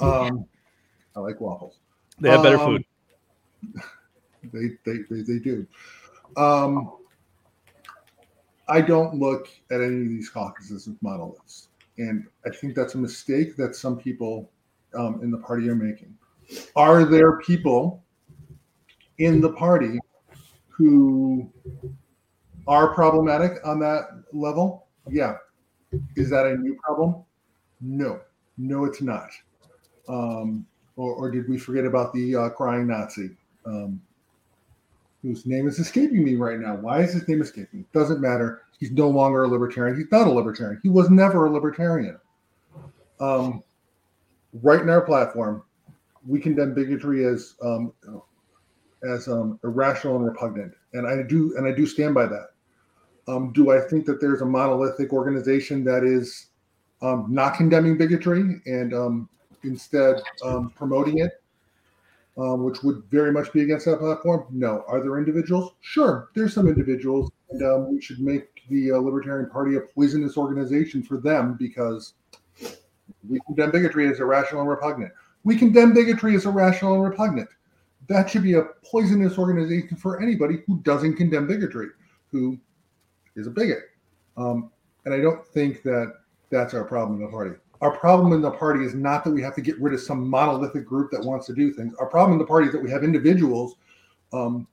[0.00, 0.44] Um
[1.16, 1.78] i like waffles.
[2.18, 2.84] They have better um, food.
[4.54, 5.66] They, they they they do.
[6.36, 6.92] Um
[8.68, 11.68] i don't look at any of these caucuses as monoliths.
[11.98, 14.50] And i think that's a mistake that some people
[14.94, 16.16] um, in the party are making.
[16.74, 18.02] Are there people
[19.20, 19.98] in the party
[20.68, 21.52] who
[22.66, 24.86] are problematic on that level.
[25.08, 25.36] Yeah.
[26.16, 27.22] Is that a new problem?
[27.80, 28.20] No.
[28.56, 29.30] No, it's not.
[30.08, 30.66] Um,
[30.96, 33.30] or, or, did we forget about the uh, crying Nazi?
[33.64, 34.00] Um,
[35.22, 36.76] whose name is escaping me right now.
[36.76, 37.84] Why is his name escaping?
[37.92, 38.62] Doesn't matter.
[38.78, 39.96] He's no longer a libertarian.
[39.96, 40.80] He's not a libertarian.
[40.82, 42.18] He was never a libertarian.
[43.20, 43.62] Um,
[44.62, 45.62] right in our platform,
[46.26, 47.92] we condemn bigotry as um,
[49.02, 52.48] as um, irrational and repugnant, and I do and I do stand by that.
[53.28, 56.48] Um, do I think that there's a monolithic organization that is
[57.02, 59.28] um, not condemning bigotry and um,
[59.62, 61.42] instead um, promoting it,
[62.36, 64.46] um, which would very much be against that platform?
[64.50, 64.84] No.
[64.88, 65.72] Are there individuals?
[65.80, 71.02] Sure, there's some individuals, and we should make the uh, Libertarian Party a poisonous organization
[71.02, 72.14] for them because
[73.28, 75.12] We condemn bigotry as irrational and repugnant.
[75.44, 77.48] We condemn bigotry as irrational and repugnant.
[78.10, 81.90] That should be a poisonous organization for anybody who doesn't condemn bigotry,
[82.32, 82.58] who
[83.36, 83.84] is a bigot.
[84.36, 84.72] Um,
[85.04, 86.14] and I don't think that
[86.50, 87.54] that's our problem in the party.
[87.80, 90.28] Our problem in the party is not that we have to get rid of some
[90.28, 91.94] monolithic group that wants to do things.
[92.00, 93.76] Our problem in the party is that we have individuals
[94.32, 94.66] um,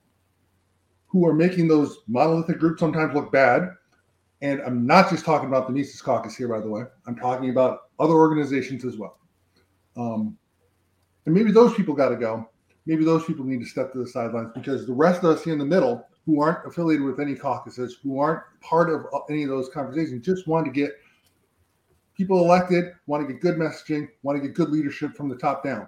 [1.06, 3.70] who are making those monolithic groups sometimes look bad.
[4.42, 6.86] And I'm not just talking about the Mises Caucus here, by the way.
[7.06, 9.20] I'm talking about other organizations as well.
[9.96, 10.36] Um,
[11.28, 12.50] and maybe those people got to go.
[12.88, 15.52] Maybe those people need to step to the sidelines because the rest of us here
[15.52, 19.50] in the middle, who aren't affiliated with any caucuses, who aren't part of any of
[19.50, 20.92] those conversations, just want to get
[22.16, 25.66] people elected, want to get good messaging, want to get good leadership from the top
[25.66, 25.86] down.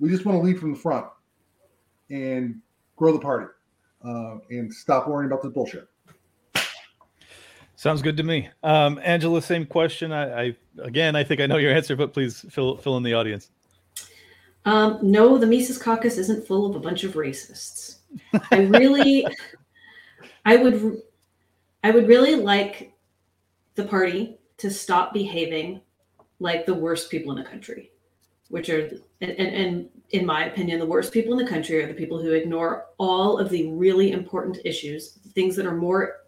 [0.00, 1.06] We just want to lead from the front
[2.10, 2.60] and
[2.96, 3.48] grow the party
[4.02, 5.86] uh, and stop worrying about the bullshit.
[7.76, 8.48] Sounds good to me.
[8.62, 10.10] Um, Angela, same question.
[10.10, 13.12] I, I, again, I think I know your answer, but please fill fill in the
[13.12, 13.50] audience.
[14.64, 17.96] Um, no, the Mises Caucus isn't full of a bunch of racists.
[18.50, 19.26] I really,
[20.44, 21.02] I would,
[21.82, 22.92] I would really like
[23.74, 25.80] the party to stop behaving
[26.38, 27.90] like the worst people in the country,
[28.48, 28.90] which are,
[29.20, 32.32] and, and in my opinion, the worst people in the country are the people who
[32.32, 36.21] ignore all of the really important issues, things that are more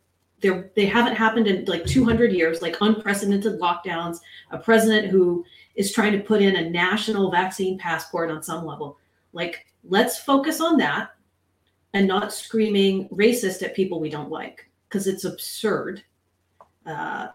[0.45, 4.19] they're, they haven't happened in like 200 years, like unprecedented lockdowns,
[4.51, 5.43] a president who
[5.75, 8.99] is trying to put in a national vaccine passport on some level.
[9.33, 11.15] Like, let's focus on that
[11.95, 16.05] and not screaming racist at people we don't like because it's absurd.
[16.85, 17.29] Uh,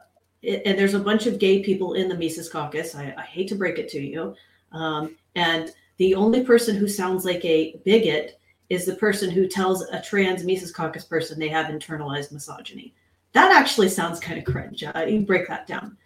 [0.44, 2.94] it, and there's a bunch of gay people in the Mises Caucus.
[2.94, 4.36] I, I hate to break it to you.
[4.72, 9.82] Um, and the only person who sounds like a bigot is the person who tells
[9.82, 12.94] a trans Mises Caucus person they have internalized misogyny.
[13.34, 14.84] That actually sounds kind of cringe.
[14.84, 15.98] Uh, you break that down.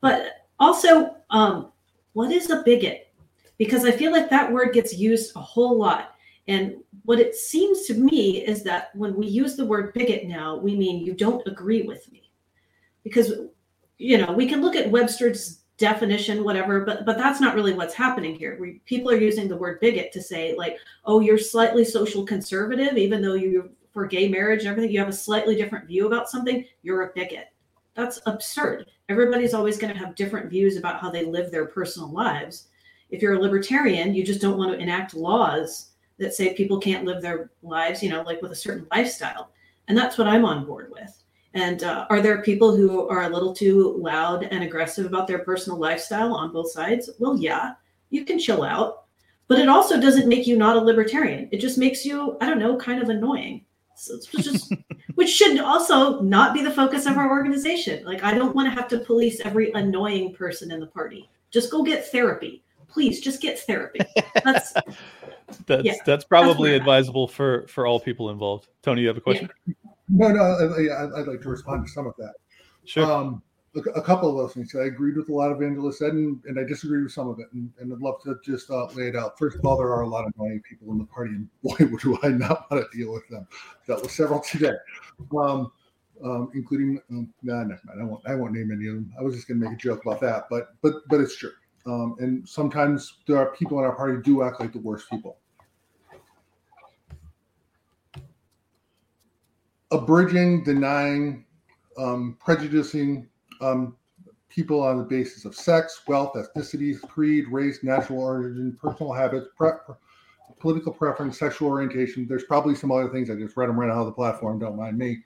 [0.00, 1.72] But also, um,
[2.12, 3.12] what is a bigot?
[3.58, 6.14] Because I feel like that word gets used a whole lot.
[6.48, 10.56] And what it seems to me is that when we use the word bigot now,
[10.56, 12.30] we mean you don't agree with me.
[13.02, 13.32] Because,
[13.98, 17.92] you know, we can look at Webster's definition whatever but but that's not really what's
[17.92, 21.84] happening here we, people are using the word bigot to say like oh you're slightly
[21.84, 25.88] social conservative even though you for gay marriage and everything you have a slightly different
[25.88, 27.46] view about something you're a bigot
[27.94, 32.12] that's absurd everybody's always going to have different views about how they live their personal
[32.12, 32.68] lives
[33.08, 37.06] if you're a libertarian you just don't want to enact laws that say people can't
[37.06, 39.50] live their lives you know like with a certain lifestyle
[39.88, 41.24] and that's what i'm on board with
[41.56, 45.38] and uh, are there people who are a little too loud and aggressive about their
[45.38, 47.08] personal lifestyle on both sides?
[47.18, 47.72] Well, yeah,
[48.10, 49.04] you can chill out.
[49.48, 51.48] But it also doesn't make you not a libertarian.
[51.52, 53.64] It just makes you, I don't know, kind of annoying.
[53.96, 54.72] So just,
[55.14, 58.04] which should also not be the focus of our organization.
[58.04, 61.28] Like, I don't want to have to police every annoying person in the party.
[61.50, 62.62] Just go get therapy.
[62.88, 64.00] Please, just get therapy.
[64.44, 64.72] That's
[65.66, 68.68] that's yeah, that's probably that's advisable for for all people involved.
[68.82, 69.50] Tony, you have a question?
[69.66, 69.74] Yeah.
[70.08, 72.34] No, no, yeah, I, would like to respond to some of that.
[72.84, 73.10] Sure.
[73.10, 73.42] Um,
[73.76, 74.74] a, a, couple of those things.
[74.74, 77.38] I agreed with a lot of Angela said, and, and I disagreed with some of
[77.38, 79.38] it, and, and I'd love to just uh, lay it out.
[79.38, 81.76] First of all, there are a lot of annoying people in the party, and boy,
[81.98, 83.46] do I not want to deal with them.
[83.86, 84.74] Dealt with several today,
[85.38, 85.70] um,
[86.24, 88.26] um, including um, nah, I won't.
[88.26, 89.12] I won't name any of them.
[89.18, 91.52] I was just going to make a joke about that, but but but it's true.
[91.86, 95.38] Um, and sometimes there are people in our party do act like the worst people.
[99.90, 101.44] abridging, denying,
[101.98, 103.28] um, prejudicing
[103.60, 103.96] um,
[104.48, 109.70] people on the basis of sex, wealth, ethnicity, creed, race, national origin, personal habits, pre-
[110.58, 112.26] political preference, sexual orientation.
[112.26, 113.30] There's probably some other things.
[113.30, 114.58] I just read them right out of the platform.
[114.58, 115.18] Don't mind me.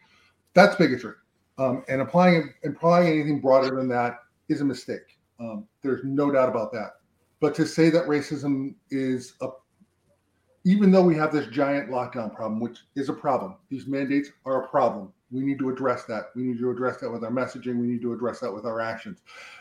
[0.55, 1.15] That's bigotry.
[1.59, 5.19] Um, and applying applying anything broader than that is a mistake.
[5.39, 6.97] Um, there's no doubt about that.
[7.40, 9.48] But to say that racism is a
[10.65, 14.65] even though we have this giant lockdown problem, which is a problem, these mandates are
[14.65, 15.12] a problem.
[15.31, 16.31] We need to address that.
[16.35, 17.81] We need to address that with our messaging.
[17.81, 19.20] We need to address that with our actions.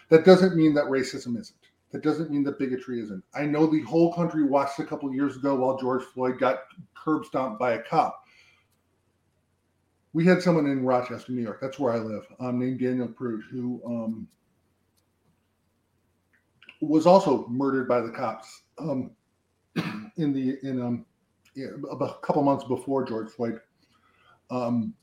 [0.10, 1.58] That doesn't mean that racism isn't.
[1.92, 3.24] That doesn't mean that bigotry isn't.
[3.34, 6.60] I know the whole country watched a couple years ago while George Floyd got
[6.96, 8.24] curb stomped by a cop.
[10.14, 11.60] We had someone in Rochester, New York.
[11.62, 14.28] That's where I live, um, named Daniel Prude, who um,
[16.82, 18.64] was also murdered by the cops.
[18.80, 19.12] Um,
[20.18, 21.06] in the in um
[21.58, 23.60] a couple months before George Floyd,
[24.50, 24.94] um,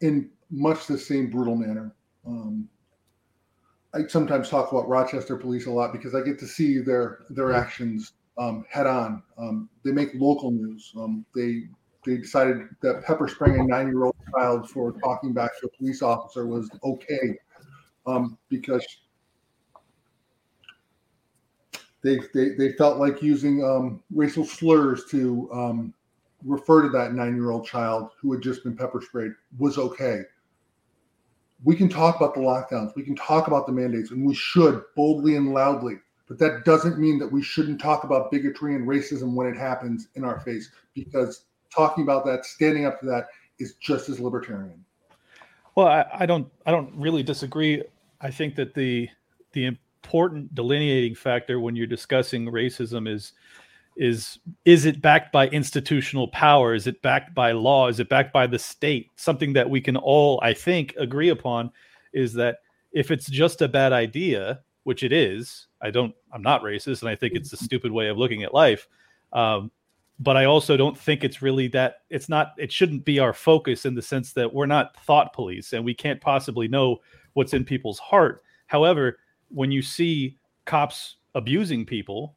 [0.00, 1.94] in much the same brutal manner.
[2.26, 2.68] Um,
[3.94, 7.52] I sometimes talk about Rochester police a lot because I get to see their their
[7.52, 9.22] actions um, head on.
[9.38, 10.92] Um, they make local news.
[10.96, 11.64] Um, they
[12.04, 15.70] they decided that pepper spraying a nine year old child for talking back to a
[15.76, 17.36] police officer was okay
[18.06, 18.84] um, because
[22.02, 25.50] they, they they felt like using um, racial slurs to
[26.44, 30.22] refer to that nine year old child who had just been pepper sprayed was okay.
[31.64, 34.82] We can talk about the lockdowns, we can talk about the mandates, and we should
[34.94, 35.96] boldly and loudly.
[36.28, 40.08] But that doesn't mean that we shouldn't talk about bigotry and racism when it happens
[40.14, 43.28] in our face, because talking about that, standing up to that,
[43.58, 44.84] is just as libertarian.
[45.74, 47.82] Well, I, I don't, I don't really disagree.
[48.20, 49.08] I think that the
[49.52, 53.32] the important delineating factor when you're discussing racism is
[53.98, 56.72] is is it backed by institutional power?
[56.72, 57.88] Is it backed by law?
[57.88, 59.10] Is it backed by the state?
[59.16, 61.70] Something that we can all i think agree upon
[62.12, 62.58] is that
[62.92, 67.10] if it's just a bad idea which it is i don't i'm not racist and
[67.10, 68.88] i think it's a stupid way of looking at life
[69.34, 69.70] um,
[70.18, 73.84] but i also don't think it's really that it's not it shouldn't be our focus
[73.84, 76.98] in the sense that we're not thought police and we can't possibly know
[77.34, 78.42] what's in people's heart.
[78.66, 79.18] However
[79.50, 82.36] when you see cops abusing people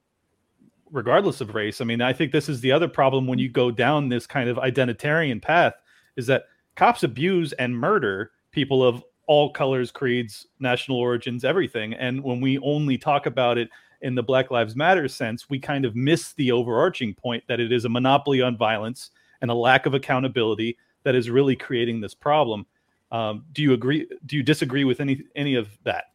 [0.92, 1.82] regardless of race.
[1.82, 4.50] I mean, I think this is the other problem when you go down this kind
[4.50, 5.74] of identitarian path
[6.16, 6.46] is that
[6.76, 11.94] cops abuse and murder people of all colors, creeds, national origins, everything.
[11.94, 13.70] And when we only talk about it
[14.02, 17.72] in the Black Lives Matter sense, we kind of miss the overarching point that it
[17.72, 19.12] is a monopoly on violence
[19.42, 22.66] and a lack of accountability that is really creating this problem.
[23.12, 24.08] Um, do you agree?
[24.26, 26.06] Do you disagree with any any of that?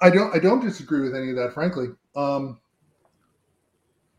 [0.00, 0.34] I don't.
[0.34, 1.88] I don't disagree with any of that, frankly.
[2.14, 2.60] Um,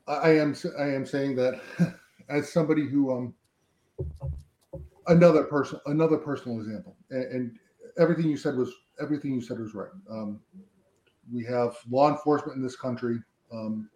[0.08, 1.60] I am I am saying that
[2.30, 3.34] as somebody who um
[5.08, 7.60] another person another personal example and, and,
[7.98, 9.92] everything you said was everything you said was right.
[10.12, 10.42] Um,
[11.32, 13.20] we have law enforcement in this country
[13.54, 13.90] um,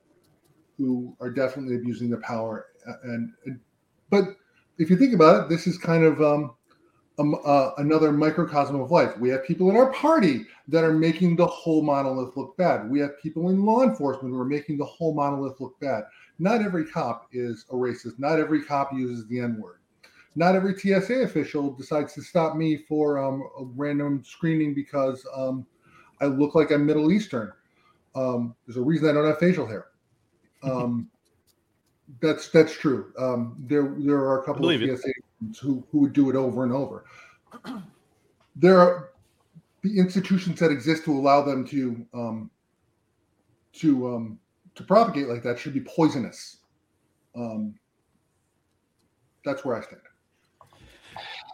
[0.77, 2.67] who are definitely abusing their power
[3.03, 3.59] and, and,
[4.09, 4.23] but
[4.77, 6.55] if you think about it, this is kind of um,
[7.19, 9.17] um, uh, another microcosm of life.
[9.17, 12.89] We have people in our party that are making the whole monolith look bad.
[12.89, 16.05] We have people in law enforcement who are making the whole monolith look bad.
[16.39, 18.17] Not every cop is a racist.
[18.17, 19.79] Not every cop uses the N word.
[20.35, 25.65] Not every TSA official decides to stop me for um, a random screening because um,
[26.21, 27.51] I look like I'm Middle Eastern.
[28.15, 29.87] Um, there's a reason I don't have facial hair.
[30.61, 31.09] Um,
[32.19, 33.13] that's that's true.
[33.17, 35.09] Um, there there are a couple of TSA
[35.61, 37.05] who, who would do it over and over.
[38.55, 39.11] There are
[39.83, 42.51] the institutions that exist to allow them to um,
[43.73, 44.39] to um,
[44.75, 46.57] to propagate like that should be poisonous.
[47.35, 47.75] Um,
[49.45, 50.01] that's where I stand.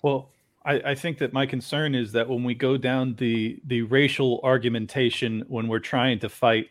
[0.03, 0.29] Well,
[0.65, 4.39] I, I, think that my concern is that when we go down the the racial
[4.43, 6.69] argumentation when we're trying to fight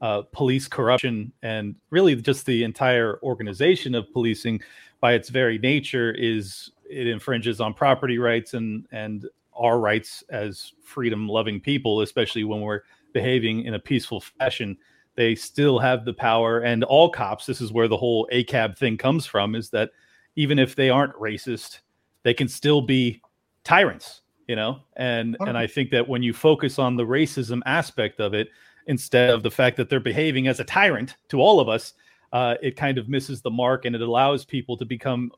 [0.00, 4.60] uh, police corruption and really just the entire organization of policing,
[5.02, 10.72] by its very nature is it infringes on property rights and and our rights as
[10.82, 12.80] freedom loving people especially when we're
[13.12, 14.78] behaving in a peaceful fashion.
[15.14, 18.96] They still have the power and all cops this is where the whole acab thing
[18.96, 19.90] comes from is that
[20.36, 21.80] even if they aren't racist
[22.22, 23.20] they can still be
[23.64, 24.80] tyrants you know?
[24.96, 28.48] And and i think that when you focus on the racism aspect of it
[28.86, 31.94] instead of the fact that they're behaving as a tyrant to all of us
[32.32, 35.30] uh, it kind of misses the mark and it allows people to become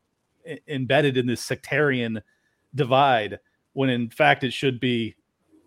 [0.48, 2.22] I- embedded in this sectarian
[2.74, 3.38] divide
[3.72, 5.14] when in fact it should be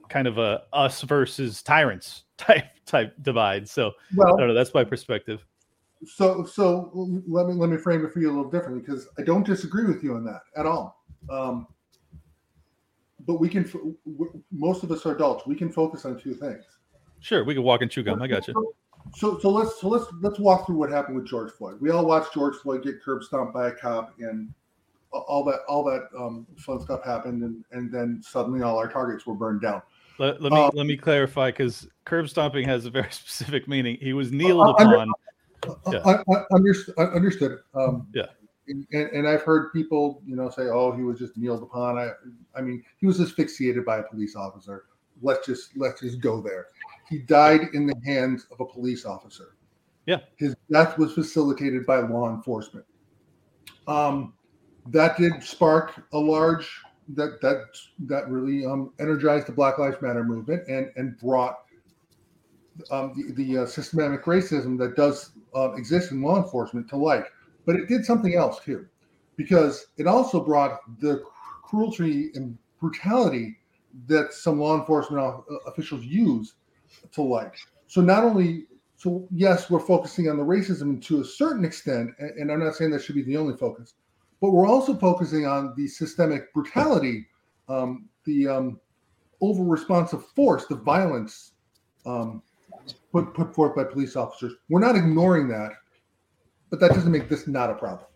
[0.10, 3.68] kind of a us versus tyrants type type divide.
[3.68, 4.54] So well, I don't know.
[4.54, 5.46] That's my perspective.
[6.06, 6.92] So so
[7.28, 9.86] let me let me frame it for you a little differently because I don't disagree
[9.86, 11.04] with you on that at all.
[11.30, 11.68] Um,
[13.26, 13.70] but we can
[14.52, 15.46] most of us are adults.
[15.46, 16.64] We can focus on two things.
[17.20, 18.22] Sure, we can walk and chew gum.
[18.22, 18.54] I got you
[19.16, 21.78] so so let's so let's let's walk through what happened with George Floyd.
[21.80, 24.54] We all watched George Floyd get curb stomped by a cop, and
[25.12, 29.26] all that all that um, fun stuff happened, and and then suddenly all our targets
[29.26, 29.82] were burned down.
[30.20, 33.98] Let, let me um, let me clarify because curb stomping has a very specific meaning.
[34.02, 35.12] He was kneeled uh, upon.
[35.92, 36.00] yeah.
[36.06, 36.96] I, I, understood.
[36.98, 37.60] I understood.
[37.74, 38.26] Um, yeah.
[38.70, 42.12] And, and, I've heard people, you know, say, "Oh, he was just kneeled upon." I,
[42.54, 44.84] I mean, he was asphyxiated by a police officer.
[45.22, 46.68] Let's just let's just go there.
[47.10, 49.56] He died in the hands of a police officer.
[50.06, 50.20] Yeah.
[50.38, 52.86] His death was facilitated by law enforcement.
[53.88, 54.34] Um,
[54.88, 57.66] that did spark a large that that
[58.00, 61.60] that really um, energized the Black Lives Matter movement and and brought
[62.92, 67.26] um, the, the uh, systematic racism that does uh, exist in law enforcement to light.
[67.66, 68.88] But it did something else too,
[69.36, 71.24] because it also brought the
[71.64, 73.58] cruelty and brutality
[74.06, 76.56] that some law enforcement uh, officials use
[77.12, 77.56] to like.
[77.88, 78.68] So not only
[78.98, 82.90] so yes, we're focusing on the racism to a certain extent, and, I'm not saying
[82.92, 83.94] that should be the only focus,
[84.42, 87.28] but we're also focusing on the systemic brutality,
[87.70, 88.80] um, the um,
[89.40, 91.52] over responsive force, the violence
[92.08, 92.42] um,
[93.12, 94.54] put put forth by police officers.
[94.68, 95.74] We're not ignoring that,
[96.72, 98.08] but that doesn't make this not a problem.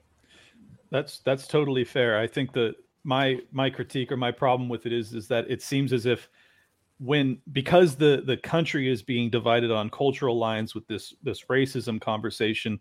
[0.90, 2.20] That's that's totally fair.
[2.20, 5.61] I think that my my critique or my problem with it is is that it
[5.61, 6.30] seems as if
[6.99, 11.99] when because the the country is being divided on cultural lines with this this racism
[11.99, 12.80] conversation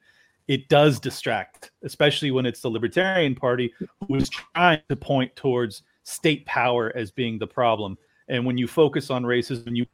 [0.48, 3.72] it does distract especially when it's the libertarian party
[4.06, 7.96] who is trying to point towards state power as being the problem.
[8.28, 9.86] And when you focus on racism you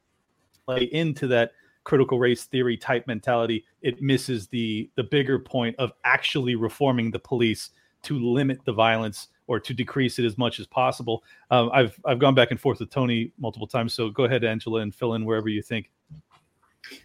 [0.66, 1.52] play into that
[1.84, 7.18] critical race theory type mentality it misses the the bigger point of actually reforming the
[7.18, 7.70] police
[8.02, 11.22] to limit the violence or to decrease it as much as possible.
[11.50, 14.80] Um, I've I've gone back and forth with Tony multiple times, so go ahead, Angela,
[14.80, 15.90] and fill in wherever you think.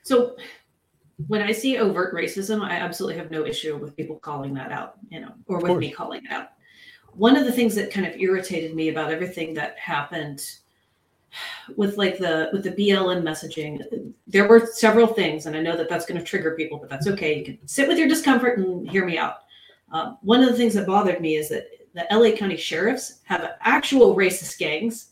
[0.04, 0.36] So
[1.28, 4.96] when I see overt racism, I absolutely have no issue with people calling that out,
[5.10, 6.50] you know, or with me calling it out.
[7.14, 10.42] One of the things that kind of irritated me about everything that happened
[11.76, 15.90] with like the with the BLM messaging, there were several things, and I know that
[15.90, 17.38] that's going to trigger people, but that's okay.
[17.38, 19.40] You can sit with your discomfort and hear me out.
[19.92, 23.56] Um, one of the things that bothered me is that the LA County sheriffs have
[23.62, 25.10] actual racist gangs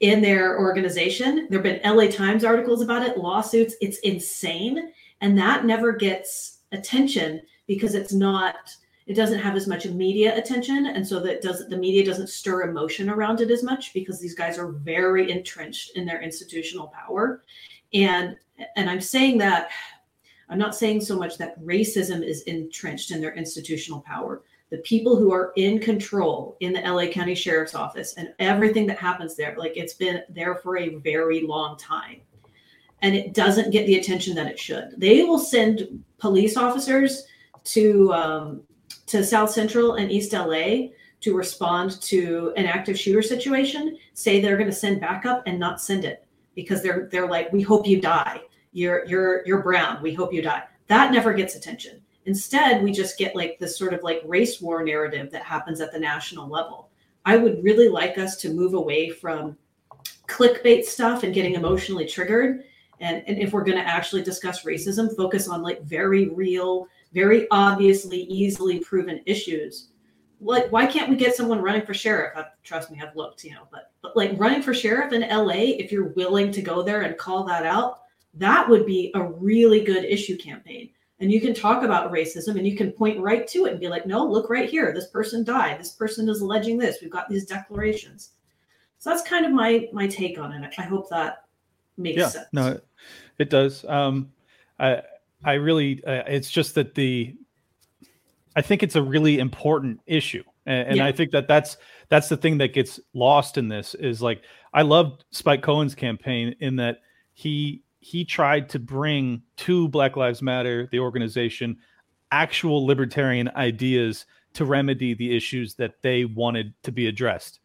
[0.00, 1.46] in their organization.
[1.50, 3.74] There have been LA Times articles about it, lawsuits.
[3.80, 4.92] It's insane.
[5.20, 8.56] And that never gets attention because it's not,
[9.06, 10.86] it doesn't have as much media attention.
[10.86, 14.34] And so that does the media doesn't stir emotion around it as much because these
[14.34, 17.42] guys are very entrenched in their institutional power.
[17.92, 18.36] And
[18.76, 19.70] and I'm saying that
[20.48, 24.42] I'm not saying so much that racism is entrenched in their institutional power.
[24.70, 28.98] The people who are in control in the LA County Sheriff's Office and everything that
[28.98, 32.20] happens there, like it's been there for a very long time.
[33.02, 34.94] And it doesn't get the attention that it should.
[34.96, 37.24] They will send police officers
[37.64, 38.62] to um,
[39.06, 40.88] to South Central and East LA
[41.20, 45.80] to respond to an active shooter situation, say they're going to send backup and not
[45.80, 48.40] send it because they're they're like, we hope you die
[48.72, 51.99] you're you're you're brown we hope you die that never gets attention
[52.30, 55.90] instead we just get like this sort of like race war narrative that happens at
[55.92, 56.90] the national level.
[57.24, 59.56] I would really like us to move away from
[60.28, 62.62] clickbait stuff and getting emotionally triggered.
[63.00, 67.48] And, and if we're going to actually discuss racism focus on like very real very
[67.50, 69.88] obviously easily proven issues.
[70.40, 72.34] Like why can't we get someone running for sheriff?
[72.36, 75.60] I, trust me i've looked you know but but like running for sheriff in la
[75.82, 78.00] if you're willing to go there and call that out
[78.34, 80.90] that would be a really good issue campaign.
[81.20, 83.88] And you can talk about racism and you can point right to it and be
[83.88, 84.92] like, no, look right here.
[84.94, 85.78] This person died.
[85.78, 86.98] This person is alleging this.
[87.02, 88.30] We've got these declarations.
[88.98, 90.74] So that's kind of my my take on it.
[90.78, 91.44] I hope that
[91.96, 92.46] makes yeah, sense.
[92.52, 92.80] No,
[93.38, 93.84] it does.
[93.86, 94.30] Um,
[94.78, 95.02] I
[95.44, 97.34] I really uh, it's just that the
[98.56, 101.06] I think it's a really important issue, and, and yeah.
[101.06, 101.78] I think that that's
[102.08, 104.42] that's the thing that gets lost in this is like
[104.74, 106.98] I loved Spike Cohen's campaign in that
[107.32, 111.76] he he tried to bring to Black Lives Matter, the organization,
[112.32, 117.60] actual libertarian ideas to remedy the issues that they wanted to be addressed.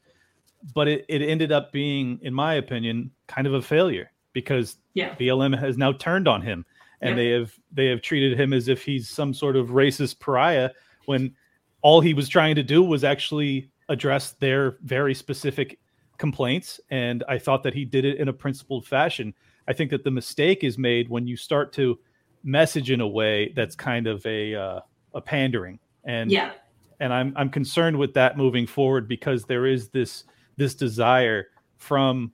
[0.73, 5.15] But it, it ended up being, in my opinion, kind of a failure because yeah.
[5.15, 6.65] BLM has now turned on him
[7.01, 7.15] and yeah.
[7.15, 10.69] they have they have treated him as if he's some sort of racist pariah
[11.05, 11.33] when
[11.81, 15.79] all he was trying to do was actually address their very specific
[16.17, 19.33] complaints and I thought that he did it in a principled fashion
[19.67, 21.99] I think that the mistake is made when you start to
[22.43, 24.79] message in a way that's kind of a uh,
[25.13, 25.79] a pandering.
[26.05, 26.51] And yeah.
[26.99, 30.25] and I'm I'm concerned with that moving forward because there is this
[30.57, 31.47] this desire
[31.77, 32.31] from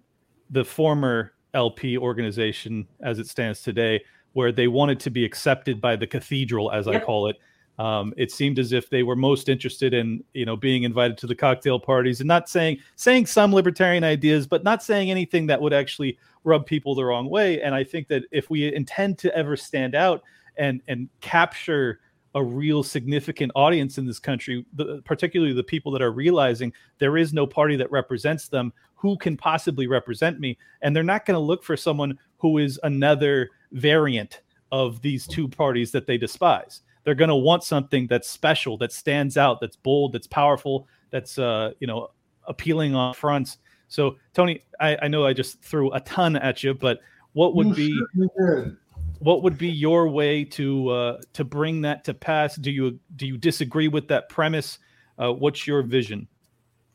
[0.49, 4.03] the former LP organization as it stands today
[4.33, 7.01] where they wanted to be accepted by the cathedral as yep.
[7.01, 7.37] I call it.
[7.79, 11.27] Um, it seemed as if they were most interested in you know being invited to
[11.27, 15.61] the cocktail parties and not saying saying some libertarian ideas but not saying anything that
[15.61, 17.61] would actually rub people the wrong way.
[17.61, 20.23] And I think that if we intend to ever stand out
[20.57, 21.99] and and capture
[22.35, 27.17] a real significant audience in this country, the, particularly the people that are realizing there
[27.17, 28.71] is no party that represents them.
[28.95, 30.57] Who can possibly represent me?
[30.81, 34.41] And they're not going to look for someone who is another variant
[34.71, 36.81] of these two parties that they despise.
[37.03, 41.37] They're going to want something that's special, that stands out, that's bold, that's powerful, that's
[41.37, 42.11] uh, you know
[42.47, 43.57] appealing on fronts.
[43.91, 47.01] So, Tony, I, I know I just threw a ton at you, but
[47.33, 48.71] what would you be
[49.19, 52.55] what would be your way to uh, to bring that to pass?
[52.55, 54.79] Do you do you disagree with that premise?
[55.19, 56.25] Uh, what's your vision?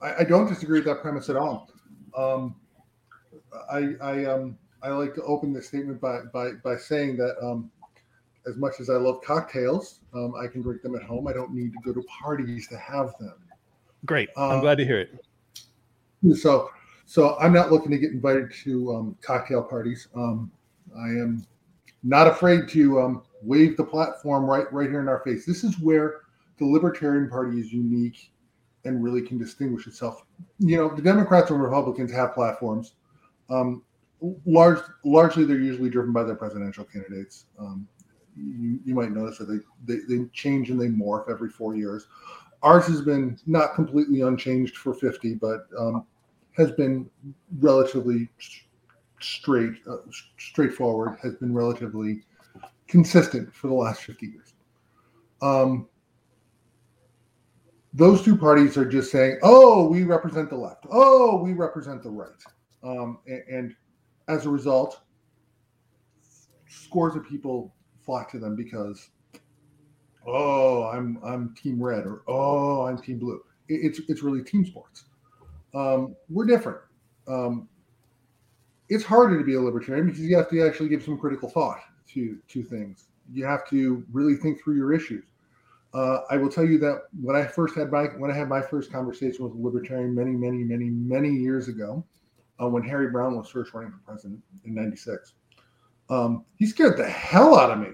[0.01, 1.69] I, I, don't disagree with that premise at all.
[2.17, 2.57] Um,
[3.71, 7.71] I I um I like to open this statement by by by saying that um,
[8.49, 11.29] as much as I love cocktails, um, I can drink them at home.
[11.29, 13.35] I don't need to go to parties to have them.
[14.07, 14.31] Great.
[14.35, 15.21] I'm glad to hear it.
[16.35, 16.71] So
[17.07, 20.09] so I'm not looking to get invited to um, cocktail parties.
[20.15, 20.51] Um,
[20.97, 21.47] I am
[22.03, 25.47] not afraid to um, wave the platform right right here in our face.
[25.47, 26.23] This is where
[26.59, 28.33] the Libertarian Party is unique
[28.85, 30.25] and really can distinguish itself.
[30.59, 32.95] You know, the Democrats and Republicans have platforms.
[33.51, 33.83] Um,
[34.45, 37.47] large, largely, they're usually driven by their presidential candidates.
[37.59, 37.87] Um,
[38.37, 42.07] you, you, might notice that they, they, they change and they morph every four years.
[42.63, 46.05] Ours has been not completely unchanged for 50, but um,
[46.57, 47.09] has been
[47.59, 48.29] relatively
[49.21, 49.97] straight, uh,
[50.39, 52.23] straightforward, has been relatively
[52.89, 54.55] consistent for the last 50 years.
[55.43, 55.89] Um,
[57.93, 60.87] those two parties are just saying, "Oh, we represent the left.
[60.91, 62.31] Oh, we represent the right,"
[62.83, 63.77] um, and, and,
[64.29, 65.01] as a result,
[66.69, 69.11] scores of people flock to them because,
[70.27, 74.67] "Oh, I'm I'm Team Red" or "Oh, I'm Team Blue." It, it's it's really team
[74.67, 75.07] sports.
[75.75, 76.79] Um, we're different.
[77.29, 77.69] Um,
[78.89, 81.81] it's harder to be a libertarian because you have to actually give some critical thought
[82.15, 83.09] to to things.
[83.33, 85.25] You have to really think through your issues
[85.97, 88.61] uh, I will tell you that when I first had my when I had my
[88.61, 92.05] first conversation with a libertarian many, many, many, many years ago,
[92.61, 95.33] uh, when Harry Browne was first running for president in '96,
[96.11, 97.89] um, he scared the hell out of me.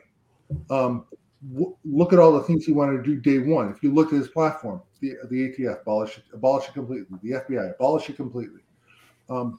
[0.68, 1.06] Um,
[1.52, 3.70] w- look at all the things he wanted to do day one.
[3.70, 7.32] If you look at his platform, the the ATF abolish it, abolish it completely, the
[7.32, 8.60] FBI abolish it completely,
[9.28, 9.58] um,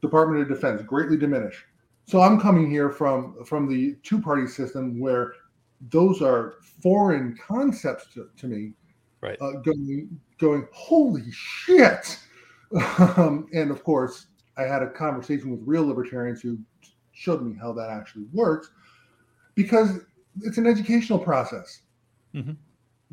[0.00, 1.66] Department of Defense greatly diminish.
[2.06, 5.34] So I'm coming here from from the two party system where
[5.90, 8.72] those are foreign concepts to, to me.
[9.20, 9.36] Right.
[9.40, 12.18] Uh, going, going, holy shit.
[13.16, 14.26] Um, and of course,
[14.58, 16.58] I had a conversation with real libertarians who
[17.12, 18.70] showed me how that actually works
[19.54, 20.00] because
[20.42, 21.80] it's an educational process.
[22.34, 22.52] Mm-hmm.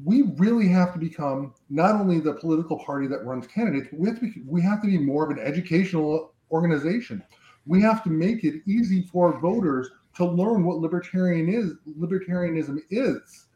[0.04, 4.10] We really have to become not only the political party that runs candidates, but we
[4.10, 7.24] have to be, we have to be more of an educational organization.
[7.66, 13.48] We have to make it easy for voters to learn what libertarian is libertarianism is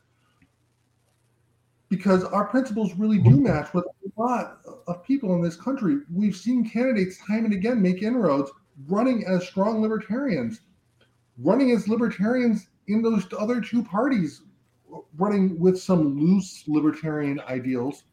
[1.90, 6.36] because our principles really do match with a lot of people in this country we've
[6.36, 8.52] seen candidates time and again make inroads
[8.88, 10.62] running as strong libertarians
[11.38, 14.42] running as libertarians in those other two parties
[15.18, 18.04] running with some loose libertarian ideals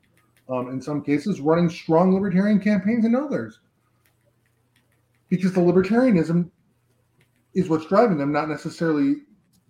[0.49, 3.61] um, in some cases running strong libertarian campaigns in others
[5.29, 6.51] because the libertarianism
[7.55, 9.17] is what's driving them, not necessarily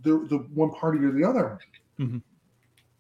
[0.03, 1.59] the, the one party or the other.
[1.99, 2.19] Mm-hmm.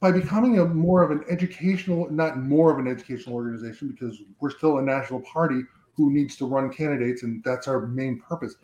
[0.00, 4.50] By becoming a more of an educational, not more of an educational organization, because we're
[4.50, 5.62] still a national party
[5.94, 8.56] who needs to run candidates, and that's our main purpose.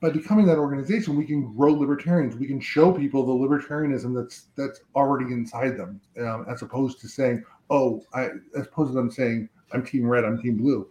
[0.00, 2.34] By becoming that organization, we can grow libertarians.
[2.34, 7.08] We can show people the libertarianism that's that's already inside them, um, as opposed to
[7.08, 10.88] saying, "Oh, I," as opposed to them saying, "I'm Team Red, I'm Team Blue."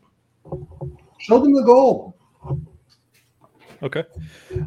[1.20, 2.16] Show them the goal.
[3.82, 4.04] Okay.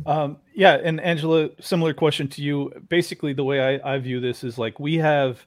[0.06, 0.78] Um, yeah.
[0.82, 2.72] And Angela, similar question to you.
[2.88, 5.44] Basically, the way I, I view this is like we have,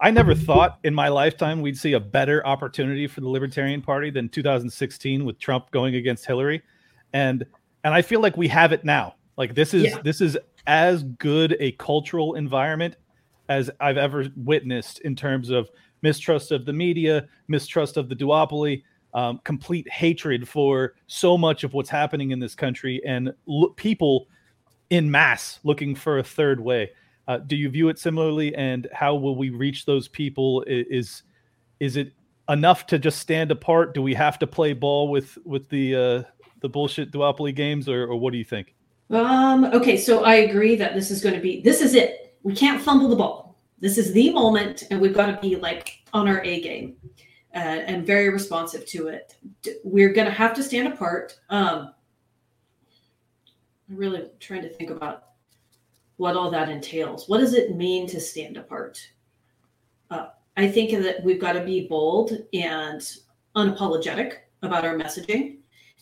[0.00, 4.10] I never thought in my lifetime we'd see a better opportunity for the Libertarian Party
[4.10, 6.62] than 2016 with Trump going against Hillary.
[7.12, 7.44] And,
[7.84, 9.14] and I feel like we have it now.
[9.36, 10.00] Like this is, yeah.
[10.02, 10.36] this is
[10.66, 12.96] as good a cultural environment
[13.48, 15.70] as I've ever witnessed in terms of
[16.02, 18.82] mistrust of the media, mistrust of the duopoly
[19.14, 24.28] um, complete hatred for so much of what's happening in this country and lo- people
[24.90, 26.90] in mass looking for a third way.
[27.26, 28.54] Uh, do you view it similarly?
[28.54, 30.64] And how will we reach those people?
[30.66, 31.22] Is
[31.80, 32.12] is it
[32.48, 33.94] enough to just stand apart?
[33.94, 36.22] Do we have to play ball with with the uh,
[36.60, 38.74] the bullshit duopoly games, or, or what do you think?
[39.10, 42.36] Um, okay, so I agree that this is going to be this is it.
[42.42, 43.58] We can't fumble the ball.
[43.80, 46.96] This is the moment, and we've got to be like on our A game
[47.54, 49.36] uh, and very responsive to it.
[49.84, 51.38] We're going to have to stand apart.
[51.48, 51.94] Um,
[53.88, 55.24] I'm really trying to think about
[56.16, 57.28] what all that entails.
[57.28, 59.00] What does it mean to stand apart?
[60.10, 63.00] Uh, I think that we've got to be bold and
[63.54, 65.57] unapologetic about our messaging,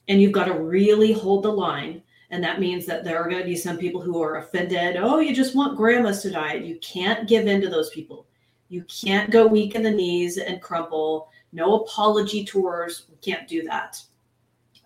[0.09, 2.03] and you've got to really hold the line.
[2.31, 4.97] And that means that there are going to be some people who are offended.
[4.97, 6.55] Oh, you just want grandmas to die.
[6.55, 8.27] You can't give in to those people.
[8.69, 13.07] You can't go weak in the knees and crumple no apology tours.
[13.09, 14.03] We can't do that.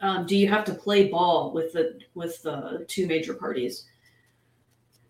[0.02, 3.86] Um, do you have to play ball with the with the two major parties?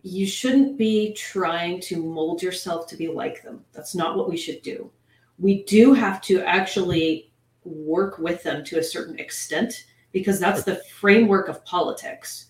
[0.02, 3.64] You shouldn't be trying to mold yourself to be like them.
[3.72, 4.90] That's not what we should do.
[5.38, 7.30] We do have to actually
[7.64, 12.46] work with them to a certain extent because that's the framework of politics.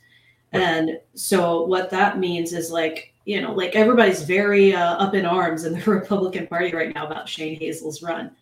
[0.52, 5.24] And so what that means is like, you know, like everybody's very uh, up in
[5.24, 8.32] arms in the Republican Party right now about Shane Hazel's run.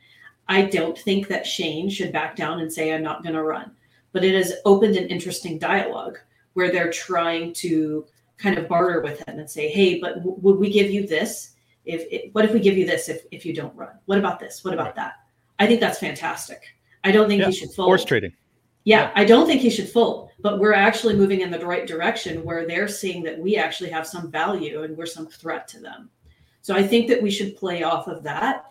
[0.48, 3.72] I don't think that Shane should back down and say, I'm not going to run.
[4.12, 6.18] But it has opened an interesting dialogue
[6.54, 8.06] where they're trying to
[8.38, 11.54] kind of barter with him and say, "Hey, but w- would we give you this?
[11.84, 13.98] If it, what if we give you this if if you don't run?
[14.06, 14.64] What about this?
[14.64, 15.14] What about that?"
[15.58, 16.62] I think that's fantastic.
[17.04, 17.88] I don't think Yeah, he should fold.
[17.88, 18.32] Horse trading.
[18.88, 22.42] Yeah, I don't think he should fold, but we're actually moving in the right direction
[22.42, 26.08] where they're seeing that we actually have some value and we're some threat to them.
[26.62, 28.64] So I think that we should play off of that.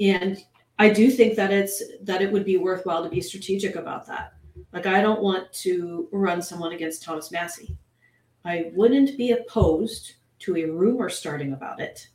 [0.00, 0.38] And
[0.78, 4.34] I do think that it's that it would be worthwhile to be strategic about that.
[4.72, 7.76] Like I don't want to run someone against Thomas Massie.
[8.44, 12.06] I wouldn't be opposed to a rumor starting about it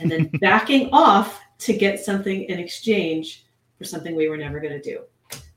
[0.00, 3.46] and then backing off to get something in exchange
[3.78, 5.04] for something we were never going to do.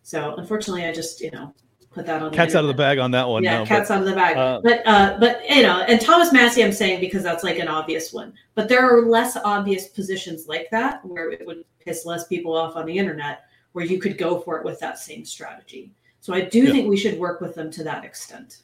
[0.05, 1.51] So unfortunately, I just you know
[1.89, 2.29] put that on.
[2.29, 3.43] The cat's out of the bag on that one.
[3.43, 4.37] Yeah, no, cat's out of the bag.
[4.37, 7.67] uh, but uh, but you know, and Thomas Massie, I'm saying because that's like an
[7.67, 8.31] obvious one.
[8.53, 12.75] But there are less obvious positions like that where it would piss less people off
[12.75, 15.91] on the internet, where you could go for it with that same strategy.
[16.21, 16.71] So I do Yeah.
[16.71, 18.61] think we should work with them to that extent.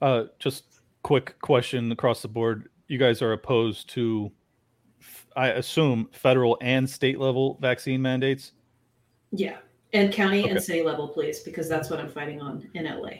[0.00, 0.64] Uh, just
[1.02, 2.70] quick question across the board.
[2.88, 4.32] You guys are opposed to,
[5.36, 8.52] I assume, federal and state level vaccine mandates.
[9.32, 9.58] Yeah,
[9.96, 13.10] and county and city level, please, because that's what I'm fighting on in LA.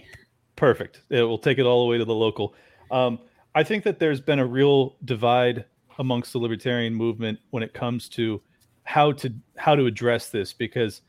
[0.54, 1.02] Perfect.
[1.10, 2.54] It will take it all the way to the local.
[2.90, 3.18] Um,
[3.54, 5.64] I think that there's been a real divide
[5.98, 8.40] amongst the libertarian movement when it comes to
[8.84, 11.02] how to how to address this because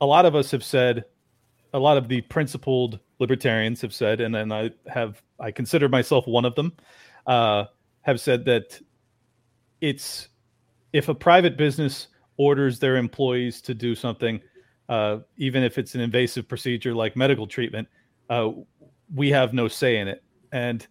[0.00, 1.04] a lot of us have said
[1.72, 6.26] a lot of the principled libertarians have said and then i have i consider myself
[6.26, 6.72] one of them
[7.26, 7.64] uh,
[8.02, 8.80] have said that
[9.80, 10.28] it's
[10.92, 14.40] if a private business orders their employees to do something
[14.88, 17.88] uh, even if it's an invasive procedure like medical treatment
[18.30, 18.50] uh,
[19.14, 20.22] we have no say in it.
[20.52, 20.86] And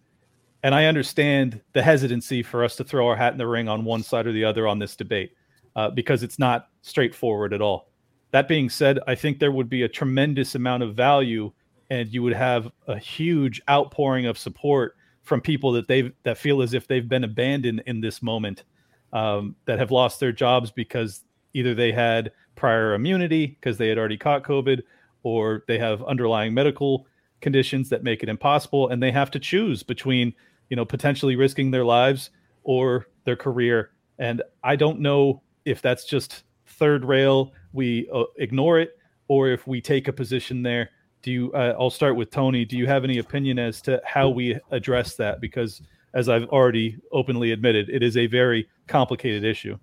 [0.62, 3.84] and i understand the hesitancy for us to throw our hat in the ring on
[3.84, 5.32] one side or the other on this debate
[5.76, 7.90] uh, because it's not straightforward at all.
[8.30, 11.52] That being said i think there would be a tremendous amount of value
[11.90, 16.62] and you would have a huge outpouring of support from people that they that feel
[16.62, 18.64] as if they've been abandoned in this moment
[19.12, 21.22] um, that have lost their jobs because
[21.52, 24.82] either they had prior immunity because they had already caught covid
[25.22, 27.06] or they have underlying medical
[27.40, 30.32] conditions that make it impossible and they have to choose between
[30.70, 32.30] you know potentially risking their lives
[32.62, 33.90] or their career.
[34.18, 38.98] And i don't know if that's just third rail we uh, ignore it
[39.28, 40.90] or if we take a position there.
[41.22, 42.64] Do you uh, i'll start with tony.
[42.64, 45.40] Do you have any opinion as to how we address that?
[45.40, 45.82] Because
[46.14, 49.76] as i've already openly admitted it is a very complicated issue.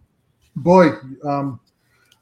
[0.55, 0.89] Boy,
[1.23, 1.59] um,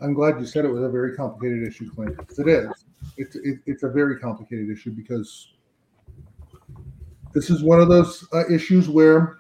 [0.02, 2.18] I'm glad you said it was a very complicated issue, Clint.
[2.38, 2.70] It is.
[3.18, 5.54] It's it, it's a very complicated issue because
[7.34, 9.40] this is one of those uh, issues where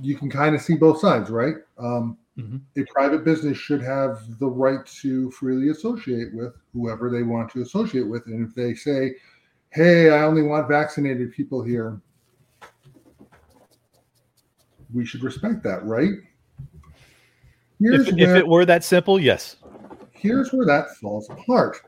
[0.00, 1.56] you can kind of see both sides, right?
[1.78, 2.60] Um, Mhm.
[2.76, 7.62] A private business should have the right to freely associate with whoever they want to
[7.62, 9.16] associate with, and if they say,
[9.70, 12.00] "Hey, I only want vaccinated people here,"
[14.94, 16.12] we should respect that, right?
[17.80, 19.56] If, if it were that simple yes
[20.18, 21.80] here's where that falls apart.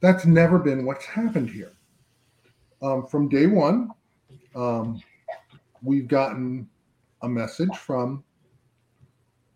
[0.00, 1.72] That's never been what's happened here.
[2.82, 3.90] Um, from day one,
[4.54, 5.00] um,
[5.82, 6.68] we've gotten
[7.22, 8.22] a message from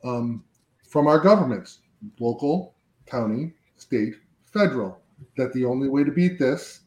[0.04, 0.44] um,
[0.88, 1.80] from our governments,
[2.18, 2.74] local,
[3.06, 4.14] county, state,
[4.46, 5.00] federal,
[5.36, 6.80] that the only way to beat this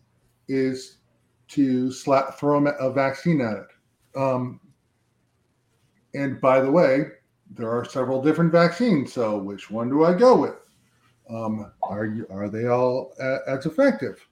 [0.48, 0.98] is
[1.50, 3.68] to slap throw a, vaccine at it.
[4.20, 4.60] Um,
[6.14, 7.06] and by the way,
[7.56, 9.14] there are several different vaccines.
[9.14, 10.56] So which one do I go with?
[11.30, 14.26] Um, are you, are they all a, as effective?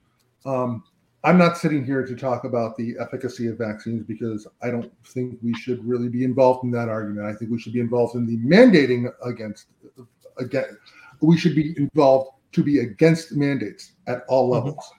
[0.46, 0.84] Um,
[1.24, 5.38] I'm not sitting here to talk about the efficacy of vaccines because I don't think
[5.42, 7.28] we should really be involved in that argument.
[7.28, 9.68] I think we should be involved in the mandating against
[10.38, 10.78] again.
[11.20, 14.92] We should be involved to be against mandates at all levels.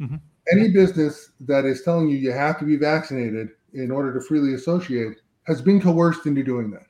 [0.00, 0.20] Mhm.
[0.50, 4.54] Any business that is telling you you have to be vaccinated in order to freely
[4.54, 6.87] associate has been coerced into doing that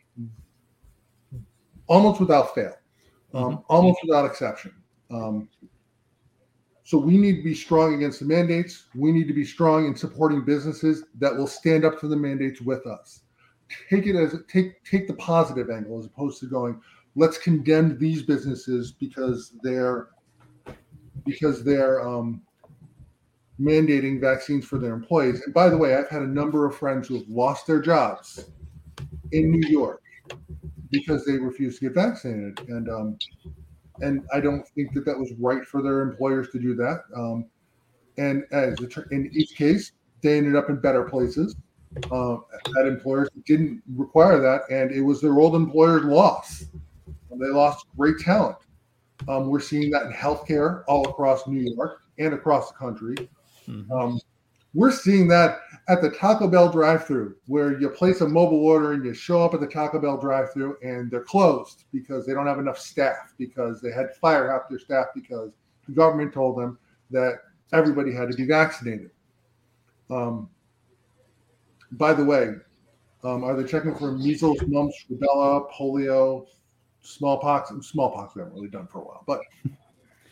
[1.88, 2.74] almost without fail,
[3.34, 4.72] um, almost without exception.
[5.10, 5.48] Um,
[6.84, 8.84] so we need to be strong against the mandates.
[8.94, 12.60] We need to be strong in supporting businesses that will stand up to the mandates
[12.60, 13.22] with us.
[13.90, 16.80] Take it as take take the positive angle as opposed to going,
[17.14, 20.08] let's condemn these businesses because they're
[21.26, 22.40] because they're um,
[23.60, 25.42] mandating vaccines for their employees.
[25.42, 28.46] And by the way, I've had a number of friends who have lost their jobs
[29.32, 30.02] in New York
[30.90, 33.18] because they refused to get vaccinated, and um,
[34.00, 37.02] and I don't think that that was right for their employers to do that.
[37.16, 37.46] Um,
[38.16, 38.76] and as
[39.10, 39.92] in each case,
[40.22, 41.56] they ended up in better places
[42.10, 42.34] uh,
[42.80, 46.64] at employers that didn't require that, and it was their old employer's loss.
[47.30, 48.56] And they lost great talent.
[49.28, 53.16] Um, we're seeing that in healthcare all across New York and across the country.
[53.68, 53.92] Mm-hmm.
[53.92, 54.20] Um,
[54.74, 59.04] we're seeing that at the Taco Bell drive-through, where you place a mobile order and
[59.04, 62.58] you show up at the Taco Bell drive-through and they're closed because they don't have
[62.58, 65.50] enough staff because they had to fire half their staff because
[65.86, 66.78] the government told them
[67.10, 67.38] that
[67.72, 69.10] everybody had to be vaccinated.
[70.10, 70.50] Um,
[71.92, 72.54] by the way,
[73.24, 76.46] um, are they checking for measles, mumps, rubella, polio,
[77.00, 77.72] smallpox?
[77.80, 79.40] Smallpox we haven't really done for a while, but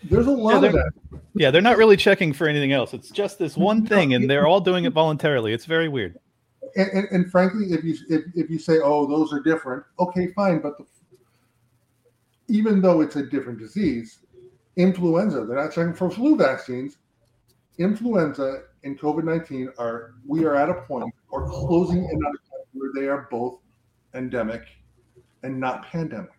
[0.05, 0.93] there's a lot yeah, of that.
[1.35, 2.95] Yeah, they're not really checking for anything else.
[2.95, 5.53] It's just this one thing, and they're all doing it voluntarily.
[5.53, 6.19] It's very weird.
[6.77, 10.29] And, and, and frankly, if you if, if you say, "Oh, those are different," okay,
[10.29, 10.61] fine.
[10.61, 10.85] But the,
[12.49, 14.21] even though it's a different disease,
[14.77, 16.99] influenza, they're not checking for flu vaccines.
[17.79, 22.51] Influenza and COVID nineteen are we are at a point or closing in on a
[22.51, 23.59] point where they are both
[24.15, 24.63] endemic
[25.43, 26.31] and not pandemic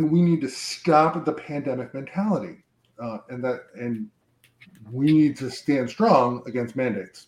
[0.00, 2.64] and we need to stop the pandemic mentality,
[3.02, 4.08] uh, and that and
[4.90, 7.26] we need to stand strong against mandates.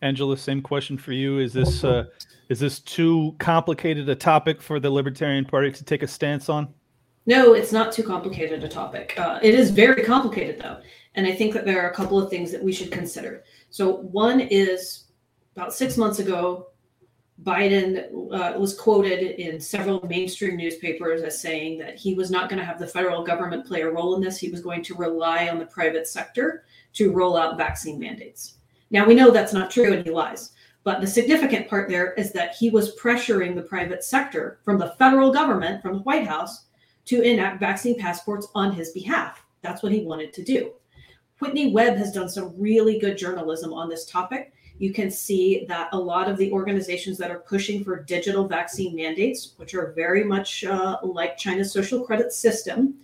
[0.00, 1.38] Angela, same question for you.
[1.38, 2.04] Is this uh,
[2.48, 6.72] is this too complicated a topic for the Libertarian Party to take a stance on?
[7.26, 9.14] No, it's not too complicated a topic.
[9.18, 10.78] Uh, it is very complicated though,
[11.14, 13.44] and I think that there are a couple of things that we should consider.
[13.68, 15.04] So one is
[15.54, 16.68] about six months ago,
[17.42, 22.58] Biden uh, was quoted in several mainstream newspapers as saying that he was not going
[22.58, 24.38] to have the federal government play a role in this.
[24.38, 26.64] He was going to rely on the private sector
[26.94, 28.54] to roll out vaccine mandates.
[28.90, 30.52] Now, we know that's not true and he lies.
[30.82, 34.94] But the significant part there is that he was pressuring the private sector from the
[34.98, 36.66] federal government, from the White House,
[37.06, 39.44] to enact vaccine passports on his behalf.
[39.62, 40.72] That's what he wanted to do.
[41.40, 45.88] Whitney Webb has done some really good journalism on this topic you can see that
[45.92, 50.22] a lot of the organizations that are pushing for digital vaccine mandates, which are very
[50.22, 52.94] much uh, like China's social credit system,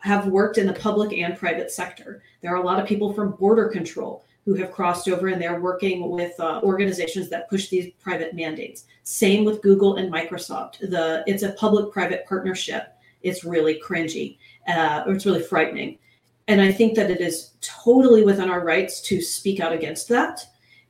[0.00, 2.22] have worked in the public and private sector.
[2.40, 5.60] There are a lot of people from border control who have crossed over and they're
[5.60, 8.84] working with uh, organizations that push these private mandates.
[9.02, 10.78] Same with Google and Microsoft.
[10.78, 12.94] The it's a public-private partnership.
[13.22, 14.38] It's really cringy.
[14.66, 15.98] Uh, or it's really frightening.
[16.46, 20.46] And I think that it is totally within our rights to speak out against that.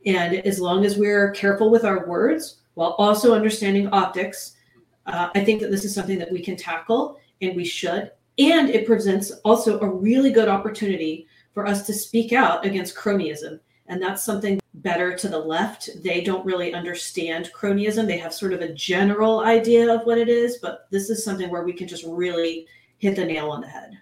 [0.06, 4.56] And as long as we're careful with our words while also understanding optics,
[5.06, 8.10] uh, I think that this is something that we can tackle and we should.
[8.38, 13.58] And it presents also a really good opportunity for us to speak out against cronyism.
[13.88, 15.90] And that's something better to the left.
[16.02, 18.06] They don't really understand cronyism.
[18.06, 21.50] They have sort of a general idea of what it is, but this is something
[21.50, 22.66] where we can just really
[22.98, 23.98] hit the nail on the head.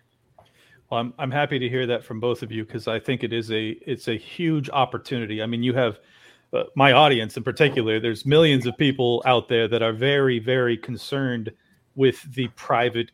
[0.90, 3.32] Well, I'm I'm happy to hear that from both of you because I think it
[3.32, 5.42] is a it's a huge opportunity.
[5.42, 5.98] I mean, you have
[6.52, 7.98] uh, my audience in particular.
[7.98, 11.50] There's millions of people out there that are very very concerned
[11.94, 13.10] with the private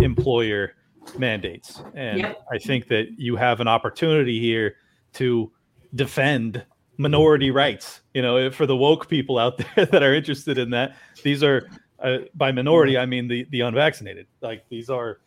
[0.00, 0.72] employer
[1.18, 2.34] mandates, and.
[2.50, 4.76] I think that you have an opportunity here
[5.14, 5.50] to
[5.94, 6.64] defend
[6.98, 8.00] minority rights.
[8.12, 11.68] You know, for the woke people out there that are interested in that, these are
[12.00, 14.26] uh, by minority I mean the the unvaccinated.
[14.40, 15.20] Like these are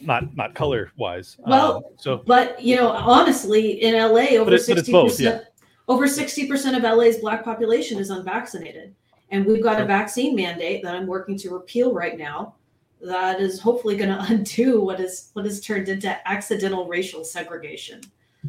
[0.00, 1.36] not not color wise.
[1.46, 5.44] Well, um, so but you know, honestly, in LA, over sixty percent,
[5.88, 8.94] over sixty percent of LA's black population is unvaccinated,
[9.30, 12.54] and we've got a vaccine mandate that I'm working to repeal right now.
[13.00, 18.00] That is hopefully going to undo what is what has turned into accidental racial segregation.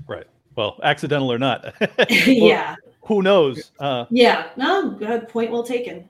[0.08, 0.28] Right.
[0.56, 1.74] Well, accidental or not.
[2.10, 2.76] yeah.
[3.04, 3.72] Who knows?
[3.80, 4.50] Uh, yeah.
[4.58, 4.92] No.
[4.92, 5.52] Good point.
[5.52, 6.10] Well taken.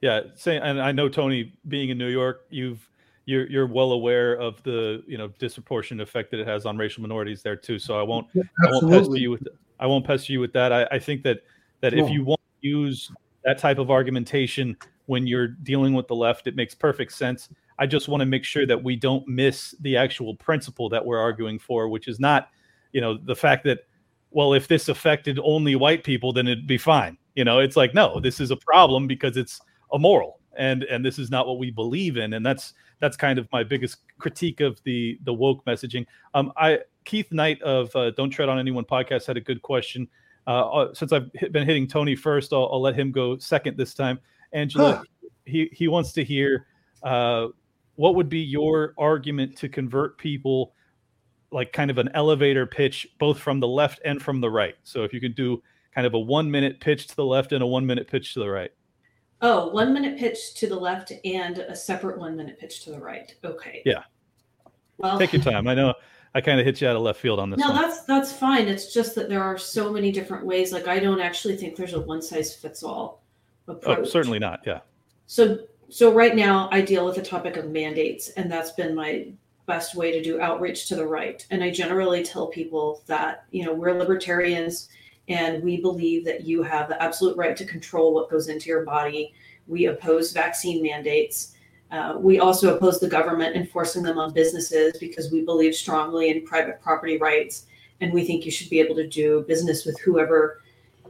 [0.00, 0.22] Yeah.
[0.36, 2.88] Say, and I know Tony, being in New York, you've
[3.28, 7.02] you're you're well aware of the you know disproportionate effect that it has on racial
[7.02, 7.78] minorities there too.
[7.78, 9.46] So I won't yeah, I won't pester you with
[9.78, 10.72] I won't pester you with that.
[10.72, 11.42] I, I think that
[11.82, 13.12] that if you want to use
[13.44, 17.50] that type of argumentation when you're dealing with the left, it makes perfect sense.
[17.78, 21.20] I just want to make sure that we don't miss the actual principle that we're
[21.20, 22.48] arguing for, which is not,
[22.92, 23.80] you know, the fact that,
[24.30, 27.16] well, if this affected only white people, then it'd be fine.
[27.36, 29.60] You know, it's like, no, this is a problem because it's
[29.92, 32.34] immoral and and this is not what we believe in.
[32.34, 36.06] And that's that's kind of my biggest critique of the the woke messaging.
[36.34, 40.08] Um, I Keith Knight of uh, Don't Tread on Anyone podcast had a good question.
[40.46, 43.94] Uh, uh since I've been hitting Tony first, I'll, I'll, let him go second this
[43.94, 44.18] time.
[44.52, 45.28] Angela, huh.
[45.44, 46.66] he he wants to hear
[47.02, 47.48] uh,
[47.96, 50.74] what would be your argument to convert people,
[51.50, 54.76] like kind of an elevator pitch, both from the left and from the right.
[54.82, 55.62] So if you could do
[55.94, 58.40] kind of a one minute pitch to the left and a one minute pitch to
[58.40, 58.70] the right.
[59.40, 62.98] Oh, one minute pitch to the left and a separate one minute pitch to the
[62.98, 63.34] right.
[63.44, 63.82] Okay.
[63.84, 64.02] Yeah.
[64.98, 65.68] Well, take your time.
[65.68, 65.94] I know
[66.34, 67.60] I kind of hit you out of left field on this.
[67.60, 67.76] No, one.
[67.76, 68.68] that's that's fine.
[68.68, 70.72] It's just that there are so many different ways.
[70.72, 73.22] Like I don't actually think there's a one size fits all
[73.68, 73.98] oh, approach.
[74.00, 74.60] Oh, certainly not.
[74.66, 74.80] Yeah.
[75.26, 75.58] So
[75.88, 79.28] so right now I deal with the topic of mandates, and that's been my
[79.66, 81.46] best way to do outreach to the right.
[81.50, 84.88] And I generally tell people that, you know, we're libertarians
[85.28, 88.84] and we believe that you have the absolute right to control what goes into your
[88.84, 89.34] body.
[89.66, 91.54] We oppose vaccine mandates.
[91.90, 96.46] Uh, we also oppose the government enforcing them on businesses because we believe strongly in
[96.46, 97.66] private property rights.
[98.00, 100.62] And we think you should be able to do business with whoever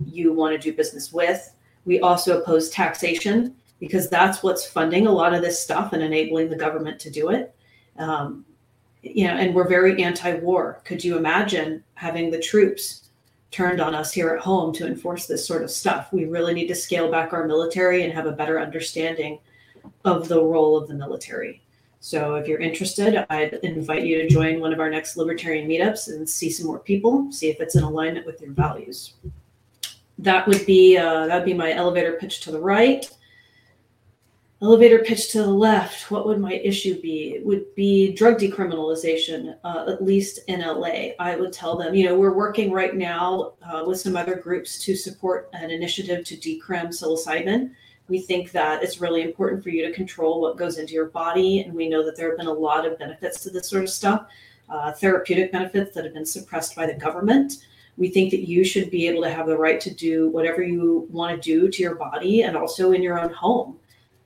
[0.07, 1.55] you want to do business with.
[1.85, 6.51] We also oppose taxation because that's what's funding a lot of this stuff and enabling
[6.51, 7.55] the government to do it.
[7.99, 8.45] Um,
[9.03, 10.81] you know, and we're very anti-war.
[10.85, 13.08] Could you imagine having the troops
[13.51, 16.13] turned on us here at home to enforce this sort of stuff?
[16.13, 19.39] We really need to scale back our military and have a better understanding
[20.05, 21.63] of the role of the military.
[22.01, 26.09] So if you're interested, I'd invite you to join one of our next libertarian meetups
[26.09, 29.15] and see some more people, see if it's in alignment with your values.
[30.19, 33.09] That would be uh, that would be my elevator pitch to the right
[34.61, 37.35] elevator pitch to the left, what would my issue be?
[37.35, 41.11] It would be drug decriminalization, uh, at least in LA.
[41.21, 44.83] I would tell them, you know, we're working right now uh, with some other groups
[44.85, 47.71] to support an initiative to decrim psilocybin.
[48.09, 51.61] We think that it's really important for you to control what goes into your body.
[51.61, 53.91] And we know that there have been a lot of benefits to this sort of
[53.91, 54.27] stuff,
[54.69, 57.65] uh, therapeutic benefits that have been suppressed by the government.
[57.97, 61.07] We think that you should be able to have the right to do whatever you
[61.11, 63.79] want to do to your body and also in your own home.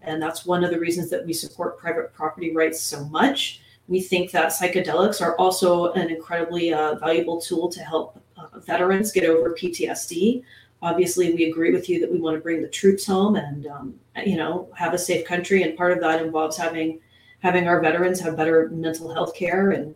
[0.02, 3.60] And that's one of the reasons that we support private property rights so much.
[3.88, 9.12] We think that psychedelics are also an incredibly uh, valuable tool to help uh, veterans
[9.12, 10.42] get over PTSD.
[10.82, 13.94] Obviously, we agree with you that we want to bring the troops home and um,
[14.24, 16.98] you know have a safe country, and part of that involves having
[17.40, 19.94] having our veterans have better mental health care and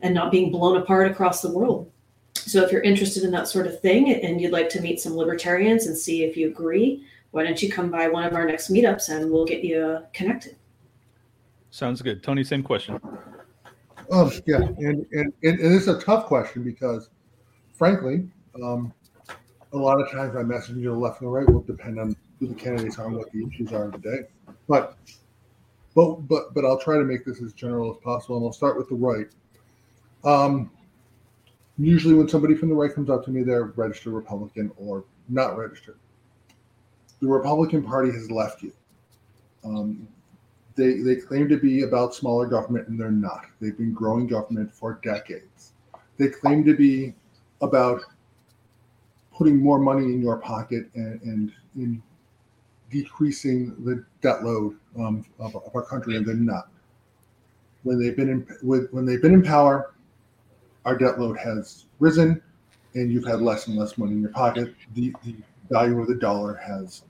[0.00, 1.90] and not being blown apart across the world.
[2.34, 5.16] So, if you're interested in that sort of thing and you'd like to meet some
[5.16, 8.70] libertarians and see if you agree, why don't you come by one of our next
[8.70, 10.54] meetups and we'll get you connected.
[11.72, 12.22] Sounds good.
[12.22, 13.00] Tony, same question.
[14.12, 17.10] Um, yeah, and, and, and, and it's a tough question because,
[17.72, 18.28] frankly,
[18.62, 18.94] um,
[19.72, 22.14] a lot of times my messaging to the left and the right will depend on
[22.38, 24.18] who the candidates are and what the issues are of the day.
[24.68, 24.96] But,
[25.96, 28.78] but, but, but I'll try to make this as general as possible, and I'll start
[28.78, 29.26] with the right.
[30.22, 30.70] Um,
[31.78, 35.58] usually, when somebody from the right comes up to me, they're registered Republican or not
[35.58, 35.96] registered
[37.24, 38.70] the Republican Party has left you.
[39.64, 40.06] Um,
[40.76, 43.46] they, they claim to be about smaller government, and they're not.
[43.60, 45.72] They've been growing government for decades.
[46.18, 47.14] They claim to be
[47.62, 48.02] about
[49.32, 52.02] putting more money in your pocket and, and in
[52.90, 56.68] decreasing the debt load um, of, of, our country, and they're not.
[57.84, 59.94] When they've been in with, when they've been in power,
[60.84, 62.42] our debt load has risen,
[62.92, 64.74] and you've had less and less money in your pocket.
[64.92, 65.36] The, the
[65.70, 67.04] value of the dollar has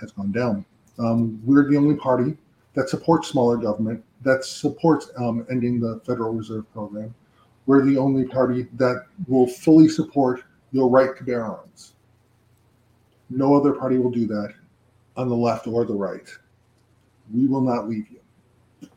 [0.00, 0.64] has gone down.
[0.98, 2.36] Um, we're the only party
[2.74, 7.14] that supports smaller government, that supports um, ending the Federal Reserve Program.
[7.66, 10.42] We're the only party that will fully support
[10.72, 11.94] your right to bear arms.
[13.30, 14.54] No other party will do that
[15.16, 16.28] on the left or the right.
[17.32, 18.88] We will not leave you.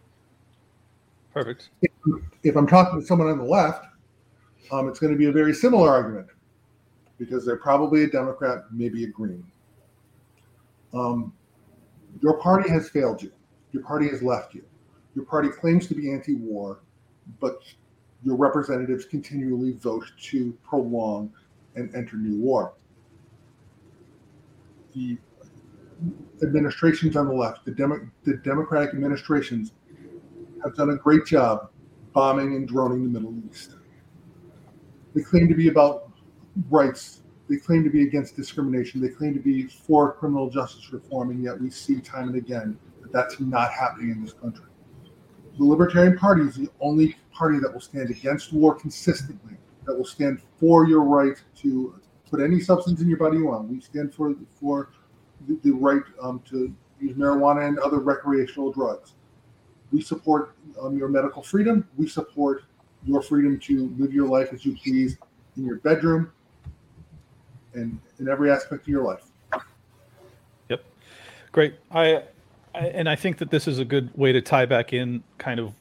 [1.33, 1.69] Perfect.
[1.81, 1.91] If,
[2.43, 3.85] if I'm talking to someone on the left,
[4.71, 6.27] um, it's going to be a very similar argument
[7.17, 9.43] because they're probably a Democrat, maybe a Green.
[10.93, 11.33] Um,
[12.21, 13.31] your party has failed you.
[13.71, 14.63] Your party has left you.
[15.15, 16.81] Your party claims to be anti war,
[17.39, 17.61] but
[18.23, 21.31] your representatives continually vote to prolong
[21.75, 22.73] and enter new war.
[24.93, 25.17] The
[26.43, 29.73] administrations on the left, the, Demo- the Democratic administrations,
[30.63, 31.69] have done a great job
[32.13, 33.75] bombing and droning the Middle East.
[35.15, 36.11] They claim to be about
[36.69, 37.20] rights
[37.51, 39.01] they claim to be against discrimination.
[39.01, 42.79] They claim to be for criminal justice reform, and yet we see time and again
[43.01, 44.65] that that's not happening in this country.
[45.57, 50.05] The Libertarian Party is the only party that will stand against war consistently, that will
[50.05, 51.99] stand for your right to
[52.29, 53.67] put any substance in your body you want.
[53.67, 54.91] We stand for for
[55.49, 59.15] the, right um, to use marijuana and other recreational drugs.
[59.91, 61.85] We support um, your medical freedom.
[61.97, 62.63] We support
[63.03, 65.17] your freedom to live your life as you please
[65.57, 66.31] in your bedroom,
[67.73, 67.99] in
[68.29, 69.23] every aspect of your life.
[70.69, 70.83] Yep,
[71.51, 71.75] great.
[71.91, 72.23] I,
[72.73, 75.59] I and I think that this is a good way to tie back in kind
[75.59, 75.73] of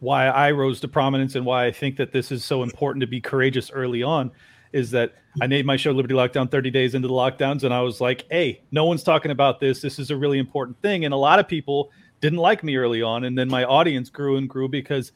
[0.00, 3.06] why I rose to prominence and why I think that this is so important to
[3.06, 4.30] be courageous early on
[4.72, 7.82] is that I named my show Liberty Lockdown 30 days into the lockdowns and I
[7.82, 9.82] was like, "Hey, no one's talking about this.
[9.82, 11.90] This is a really important thing." And a lot of people
[12.20, 15.12] didn't like me early on and then my audience grew and grew because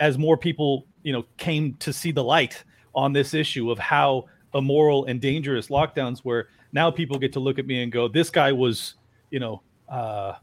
[0.00, 2.64] as more people, you know, came to see the light
[2.94, 7.58] on this issue of how immoral and dangerous lockdowns where now people get to look
[7.58, 8.94] at me and go, this guy was,
[9.30, 10.34] you know, uh,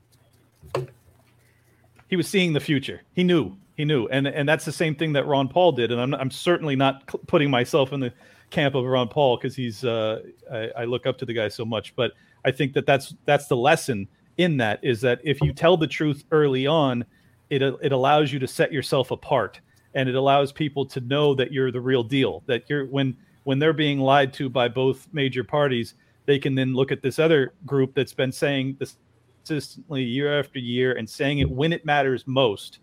[2.08, 3.02] he was seeing the future.
[3.14, 5.92] He knew He knew, and and that's the same thing that Ron Paul did.
[5.92, 8.14] And I'm I'm certainly not putting myself in the
[8.50, 10.22] camp of Ron Paul because he's uh,
[10.52, 11.96] I, I look up to the guy so much.
[11.96, 12.14] But
[12.46, 14.08] I think that that's that's the lesson
[14.38, 17.04] in that is that if you tell the truth early on,
[17.50, 19.60] it it allows you to set yourself apart,
[19.94, 22.44] and it allows people to know that you're the real deal.
[22.46, 25.96] That you're when when they're being lied to by both major parties,
[26.26, 28.98] they can then look at this other group that's been saying this
[29.46, 32.80] consistently year after year and saying it when it matters most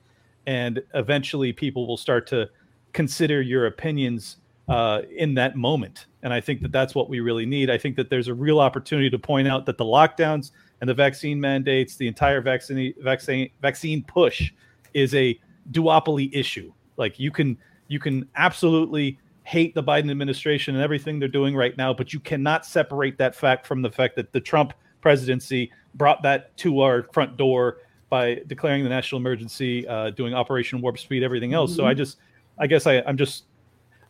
[0.46, 2.48] and eventually people will start to
[2.92, 6.06] consider your opinions uh, in that moment.
[6.22, 7.70] And I think that that's what we really need.
[7.70, 10.94] I think that there's a real opportunity to point out that the lockdowns and the
[10.94, 14.52] vaccine mandates, the entire vaccine vaccine vaccine push,
[14.94, 15.38] is a
[15.72, 16.72] duopoly issue.
[16.96, 17.58] Like you can
[17.88, 22.20] you can absolutely hate the Biden administration and everything they're doing right now, but you
[22.20, 27.04] cannot separate that fact from the fact that the Trump presidency brought that to our
[27.12, 27.78] front door
[28.08, 31.70] by declaring the national emergency, uh, doing Operation Warp Speed, everything else.
[31.72, 31.76] Mm-hmm.
[31.78, 31.98] So I mm-hmm.
[31.98, 32.18] just,
[32.58, 33.44] I guess I, I'm just,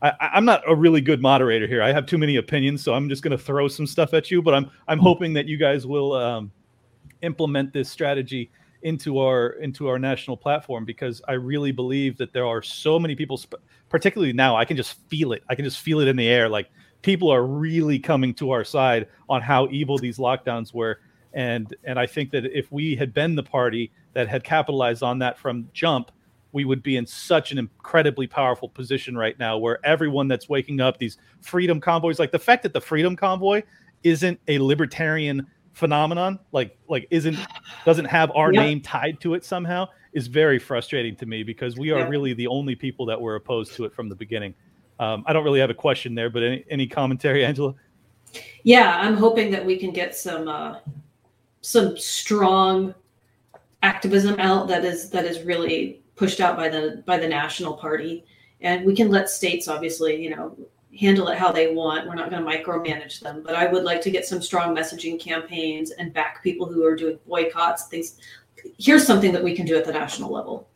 [0.02, 1.82] I, I'm not a really good moderator here.
[1.82, 4.42] I have too many opinions, so I'm just going to throw some stuff at you.
[4.42, 5.04] But I'm, I'm hmm.
[5.04, 6.50] hoping that you guys will um,
[7.22, 8.50] implement this strategy
[8.82, 13.14] into our into our national platform because I really believe that there are so many
[13.14, 13.40] people,
[13.88, 14.56] particularly now.
[14.56, 15.42] I can just feel it.
[15.48, 16.48] I can just feel it in the air.
[16.48, 16.70] Like
[17.02, 21.00] people are really coming to our side on how evil these lockdowns were
[21.34, 25.18] and and I think that if we had been the party that had capitalized on
[25.20, 26.10] that from jump,
[26.52, 30.80] we would be in such an incredibly powerful position right now where everyone that's waking
[30.80, 33.62] up these freedom convoys like the fact that the freedom convoy
[34.02, 37.38] isn't a libertarian phenomenon like like isn't
[37.84, 41.90] doesn't have our name tied to it somehow is very frustrating to me because we
[41.90, 44.54] are really the only people that were opposed to it from the beginning.
[45.00, 47.74] Um, i don't really have a question there but any, any commentary angela?
[48.62, 50.78] Yeah i'm hoping that we can get some uh,
[51.62, 52.94] some strong
[53.82, 58.24] activism out that is that is really pushed out by the by the national party.
[58.60, 60.56] And we can let states obviously you know
[60.98, 64.00] handle it how they want we're not going to micromanage them but i would like
[64.00, 68.18] to get some strong messaging campaigns and back people who are doing boycotts things
[68.78, 70.68] here's something that we can do at the national level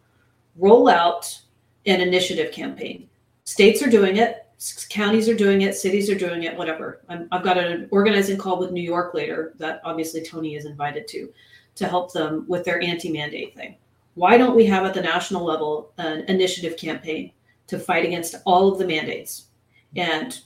[0.57, 1.39] roll out
[1.85, 3.09] an initiative campaign
[3.45, 4.47] states are doing it
[4.89, 7.01] counties are doing it, cities are doing it, whatever.
[7.09, 11.07] i have got an organizing call with New York later that obviously Tony is invited
[11.09, 11.33] to,
[11.75, 13.77] to help them with their anti-mandate thing.
[14.15, 17.33] Why don't we have at the national level an initiative campaign
[17.67, 19.49] to fight against all of the mandates?
[19.95, 20.39] And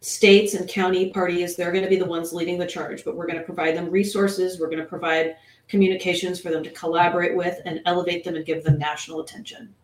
[0.00, 3.26] states and county parties, they're going to be the ones leading the charge, but we're
[3.26, 4.60] going to provide them resources.
[4.60, 5.36] We're going to provide
[5.68, 9.74] communications for them to collaborate with and elevate them and give them national attention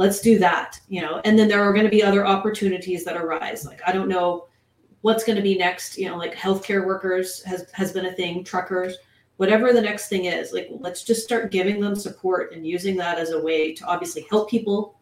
[0.00, 3.18] let's do that you know and then there are going to be other opportunities that
[3.18, 4.46] arise like i don't know
[5.02, 8.42] what's going to be next you know like healthcare workers has has been a thing
[8.42, 8.96] truckers
[9.36, 13.18] whatever the next thing is like let's just start giving them support and using that
[13.18, 14.94] as a way to obviously help people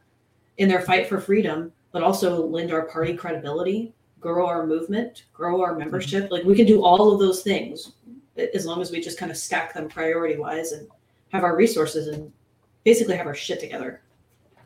[0.56, 5.62] in their fight for freedom but also lend our party credibility grow our movement grow
[5.62, 6.32] our membership mm-hmm.
[6.34, 7.92] like we can do all of those things
[8.54, 10.88] as long as we just kind of stack them priority wise and
[11.30, 12.32] have our resources and
[12.84, 14.00] basically have our shit together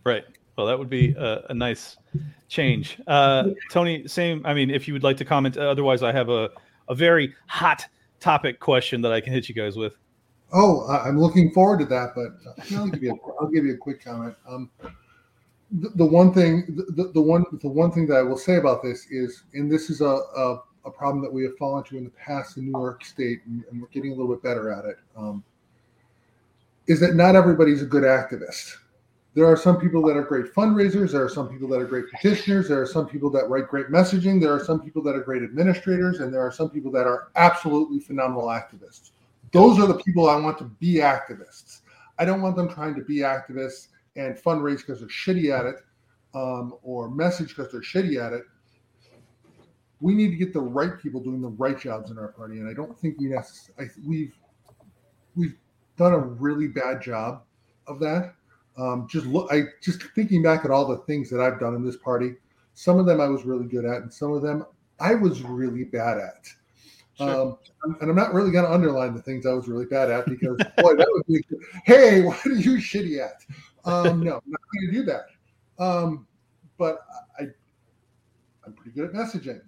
[0.05, 0.25] Right.
[0.57, 1.97] Well, that would be a, a nice
[2.49, 3.01] change.
[3.07, 4.45] Uh, Tony, same.
[4.45, 6.51] I mean, if you would like to comment, otherwise, I have a,
[6.89, 7.87] a very hot
[8.21, 9.95] topic question that I can hit you guys with.
[10.53, 13.79] Oh, I'm looking forward to that, but I'll give you a, I'll give you a
[13.79, 14.35] quick comment.
[14.47, 14.71] Um,
[15.73, 16.65] the, one thing,
[16.97, 19.91] the, the one, the one thing that I will say about this is, and this
[19.91, 22.79] is a, a, a problem that we have fallen to in the past in New
[22.79, 24.99] York State, and, and we're getting a little bit better at it.
[25.17, 25.43] Um,
[26.89, 28.77] is that not everybody's a good activist
[29.35, 31.13] there are some people that are great fundraisers.
[31.13, 32.69] There are some people that are great petitioners.
[32.69, 34.41] There are some people that write great messaging.
[34.41, 36.21] There are some people that are great administrators.
[36.21, 39.13] And there are some people that are absolutely phenomenal activists.
[39.53, 41.81] Those are the people I want to be activists.
[42.19, 45.77] I don't want them trying to be activists and fundraise because they're shitty at it
[46.35, 48.45] um, or message because they're shitty at it.
[50.01, 52.59] We need to get the right people doing the right jobs in our party.
[52.59, 54.35] And I don't think we necessarily, we've,
[55.37, 55.57] we've
[55.97, 57.43] done a really bad job
[57.87, 58.35] of that
[58.79, 61.85] um, just look, I just thinking back at all the things that I've done in
[61.85, 62.35] this party.
[62.75, 64.65] Some of them I was really good at, and some of them
[64.99, 66.49] I was really bad at.
[67.19, 67.29] Sure.
[67.29, 67.59] Um,
[68.01, 70.57] and I'm not really going to underline the things I was really bad at because,
[70.79, 71.45] boy, that would be,
[71.85, 73.45] hey, what are you shitty at?
[73.85, 75.27] Um, no, I'm not going to do that.
[75.79, 76.27] Um,
[76.79, 77.05] but
[77.39, 77.45] I,
[78.65, 79.61] I'm pretty good at messaging.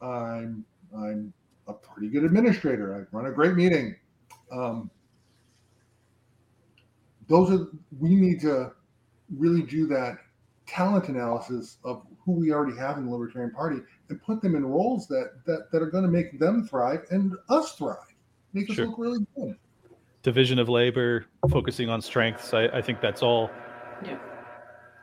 [0.00, 0.64] I'm,
[0.96, 1.32] I'm
[1.68, 2.94] a pretty good administrator.
[2.94, 3.96] I run a great meeting.
[4.50, 4.90] Um,
[7.28, 7.68] those are
[7.98, 8.72] we need to
[9.36, 10.18] really do that
[10.66, 13.78] talent analysis of who we already have in the Libertarian Party
[14.08, 17.34] and put them in roles that that, that are going to make them thrive and
[17.48, 17.96] us thrive,
[18.52, 19.56] make us look really good.
[20.22, 22.52] Division of labor, focusing on strengths.
[22.52, 23.50] I, I think that's all
[24.04, 24.18] Yeah.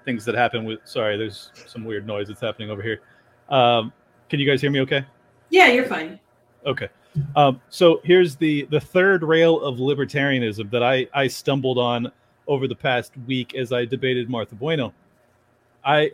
[0.06, 0.80] things that happen with.
[0.84, 3.02] Sorry, there's some weird noise that's happening over here.
[3.50, 3.92] Um,
[4.30, 4.80] can you guys hear me?
[4.82, 5.04] Okay.
[5.50, 6.20] Yeah, you're fine.
[6.68, 6.90] Okay.
[7.36, 12.12] Um, so here's the the third rail of libertarianism that I I stumbled on
[12.48, 14.94] over the past week as I debated Martha Bueno.
[15.84, 16.12] I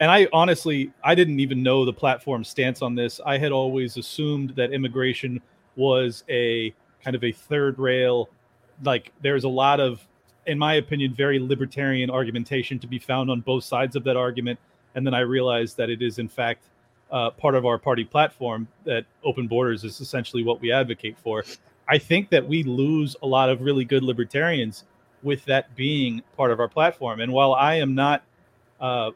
[0.00, 3.20] and I honestly I didn't even know the platform stance on this.
[3.24, 5.40] I had always assumed that immigration
[5.76, 8.28] was a kind of a third rail
[8.82, 10.06] like there's a lot of
[10.46, 14.58] in my opinion very libertarian argumentation to be found on both sides of that argument
[14.94, 16.64] and then I realized that it is in fact
[17.10, 21.44] uh, part of our party platform that open borders is essentially what we advocate for.
[21.86, 24.84] I think that we lose a lot of really good libertarians
[25.22, 27.20] with that being part of our platform.
[27.20, 28.22] And while I am not,
[28.80, 29.10] uh,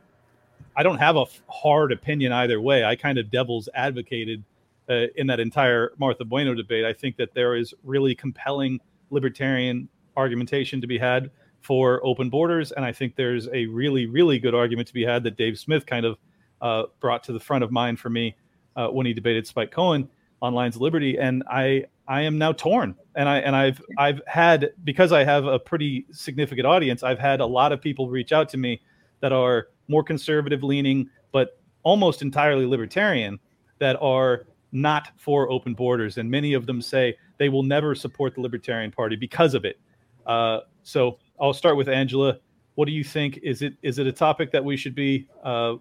[0.76, 2.84] I don't have a f- hard opinion either way.
[2.84, 4.44] I kind of devil's advocated
[4.88, 6.84] uh, in that entire Martha Bueno debate.
[6.84, 8.80] I think that there is really compelling
[9.10, 11.30] libertarian argumentation to be had
[11.60, 15.22] for open borders, and I think there's a really, really good argument to be had
[15.24, 16.18] that Dave Smith kind of
[16.60, 18.36] uh, brought to the front of mind for me
[18.76, 20.08] uh, when he debated Spike Cohen
[20.40, 24.20] on Lions of Liberty, and I I am now torn, and I and I've I've
[24.26, 27.02] had because I have a pretty significant audience.
[27.02, 28.80] I've had a lot of people reach out to me
[29.20, 33.38] that are more conservative leaning, but almost entirely libertarian,
[33.78, 38.34] that are not for open borders, and many of them say they will never support
[38.34, 39.78] the Libertarian Party because of it.
[40.26, 42.38] Uh, so I'll start with Angela.
[42.74, 43.38] What do you think?
[43.42, 45.76] Is it is it a topic that we should be uh,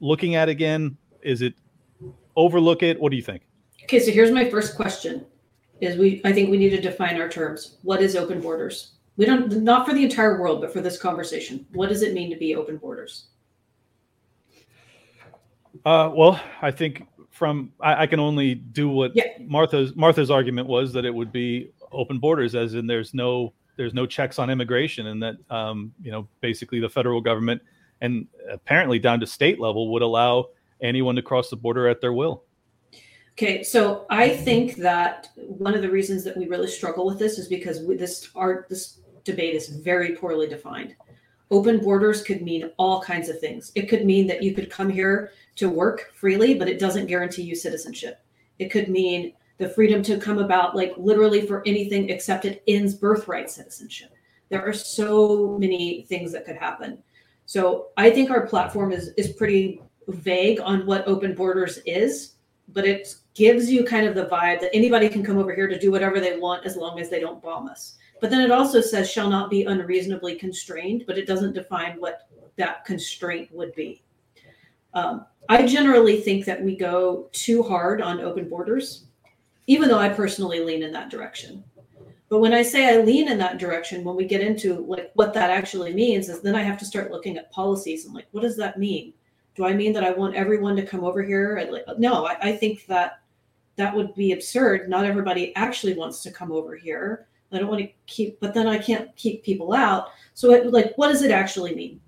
[0.00, 0.96] looking at again?
[1.22, 1.54] Is it
[2.36, 3.00] overlook it?
[3.00, 3.42] What do you think?
[3.84, 5.24] Okay, so here's my first question:
[5.80, 7.78] Is we I think we need to define our terms.
[7.82, 8.92] What is open borders?
[9.16, 11.66] We don't not for the entire world, but for this conversation.
[11.72, 13.28] What does it mean to be open borders?
[15.84, 17.06] Uh, well, I think
[17.38, 19.24] from I, I can only do what Yeah.
[19.40, 23.94] Martha's Martha's argument was that it would be open borders, as in there's no there's
[23.94, 27.62] no checks on immigration, and that um, you know basically the federal government
[28.00, 30.48] and apparently down to state level would allow
[30.80, 32.44] anyone to cross the border at their will.
[33.32, 37.38] Okay, so I think that one of the reasons that we really struggle with this
[37.38, 40.96] is because we, this art this debate is very poorly defined.
[41.50, 43.72] Open borders could mean all kinds of things.
[43.74, 47.42] It could mean that you could come here to work freely, but it doesn't guarantee
[47.42, 48.20] you citizenship.
[48.58, 52.94] It could mean the freedom to come about, like literally for anything except it ends
[52.94, 54.14] birthright citizenship.
[54.50, 57.02] There are so many things that could happen.
[57.46, 62.34] So I think our platform is is pretty vague on what open borders is,
[62.68, 65.78] but it gives you kind of the vibe that anybody can come over here to
[65.78, 67.96] do whatever they want as long as they don't bomb us.
[68.20, 72.28] But then it also says shall not be unreasonably constrained, but it doesn't define what
[72.56, 74.02] that constraint would be.
[74.94, 79.04] Um, I generally think that we go too hard on open borders,
[79.66, 81.64] even though I personally lean in that direction.
[82.28, 85.32] But when I say I lean in that direction, when we get into like what
[85.32, 88.42] that actually means, is then I have to start looking at policies and like, what
[88.42, 89.14] does that mean?
[89.54, 91.66] Do I mean that I want everyone to come over here?
[91.96, 93.20] No, I, I think that
[93.76, 94.90] that would be absurd.
[94.90, 97.26] Not everybody actually wants to come over here.
[97.50, 100.10] I don't want to keep, but then I can't keep people out.
[100.34, 102.00] So, it, like, what does it actually mean?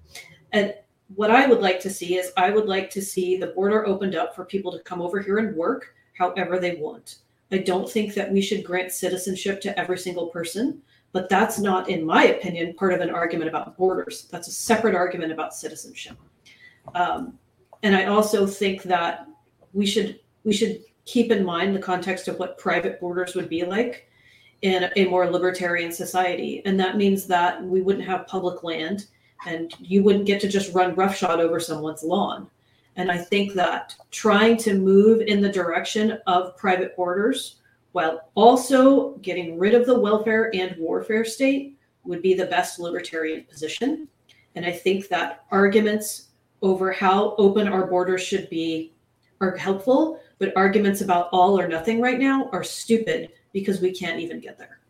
[0.52, 0.74] And
[1.14, 4.14] what I would like to see is I would like to see the border opened
[4.14, 7.16] up for people to come over here and work however they want.
[7.52, 10.82] I don't think that we should grant citizenship to every single person,
[11.12, 14.28] but that's not, in my opinion, part of an argument about borders.
[14.30, 16.16] That's a separate argument about citizenship.
[16.94, 17.38] Um,
[17.82, 19.26] and I also think that
[19.72, 23.64] we should we should keep in mind the context of what private borders would be
[23.64, 24.08] like
[24.62, 29.06] in a more libertarian society, and that means that we wouldn't have public land,
[29.46, 32.48] and you wouldn't get to just run roughshod over someone's lawn.
[32.96, 37.56] And I think that trying to move in the direction of private borders
[37.92, 43.44] while also getting rid of the welfare and warfare state would be the best libertarian
[43.44, 44.08] position.
[44.54, 46.28] And I think that arguments
[46.62, 48.92] over how open our borders should be
[49.40, 54.20] are helpful, but arguments about all or nothing right now are stupid because we can't
[54.20, 54.80] even get there.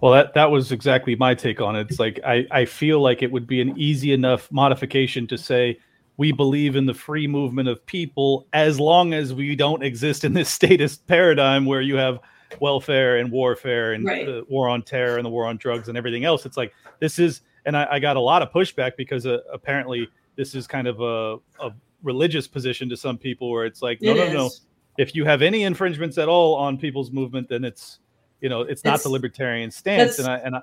[0.00, 1.88] Well, that that was exactly my take on it.
[1.90, 5.78] It's like I I feel like it would be an easy enough modification to say
[6.16, 10.32] we believe in the free movement of people as long as we don't exist in
[10.34, 12.18] this statist paradigm where you have
[12.60, 14.26] welfare and warfare and Right.
[14.26, 16.44] the war on terror and the war on drugs and everything else.
[16.46, 20.08] It's like this is, and I, I got a lot of pushback because uh, apparently
[20.36, 21.70] this is kind of a, a
[22.02, 24.62] religious position to some people where it's like no It no no is.
[24.98, 28.00] if you have any infringements at all on people's movement then it's
[28.40, 30.62] you know it's not It's- the libertarian stance and I and I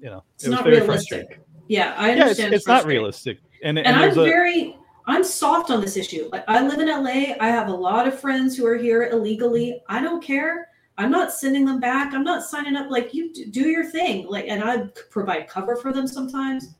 [0.00, 1.08] you know It's it was not very realistic.
[1.08, 1.44] frustrating.
[1.68, 3.38] Yeah, I understand Yeah, it's, it's not realistic.
[3.62, 4.76] And and, and I'm a very
[5.06, 6.28] I'm soft on this issue.
[6.30, 7.34] Like I live in LA.
[7.40, 9.82] I have a lot of friends who are here illegally.
[9.88, 10.68] I don't care.
[10.98, 12.12] I'm not sending them back.
[12.12, 12.90] I'm not signing up.
[12.90, 14.26] Like you do your thing.
[14.28, 16.74] Like, and i provide cover for them sometimes.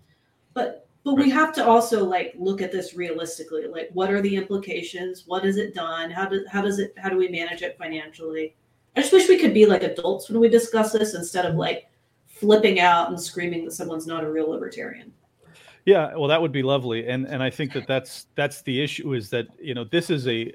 [0.55, 3.67] But but we have to also like look at this realistically.
[3.67, 5.25] Like, what are the implications?
[5.27, 6.11] What has it done?
[6.11, 8.55] How does how does it how do we manage it financially?
[8.97, 11.87] I just wish we could be like adults when we discuss this instead of like
[12.27, 15.13] flipping out and screaming that someone's not a real libertarian.
[15.85, 19.15] Yeah, well, that would be lovely, and and I think that that's that's the issue
[19.15, 20.53] is that you know this is a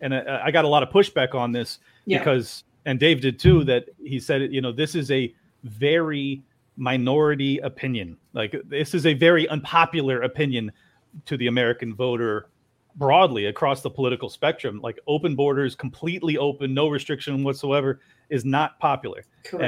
[0.00, 2.18] and I got a lot of pushback on this yeah.
[2.18, 5.34] because and Dave did too that he said you know this is a
[5.64, 6.42] very
[6.76, 10.70] minority opinion like this is a very unpopular opinion
[11.26, 12.48] to the American voter
[12.96, 18.78] broadly across the political spectrum like open borders completely open no restriction whatsoever is not
[18.80, 19.62] popular Correct.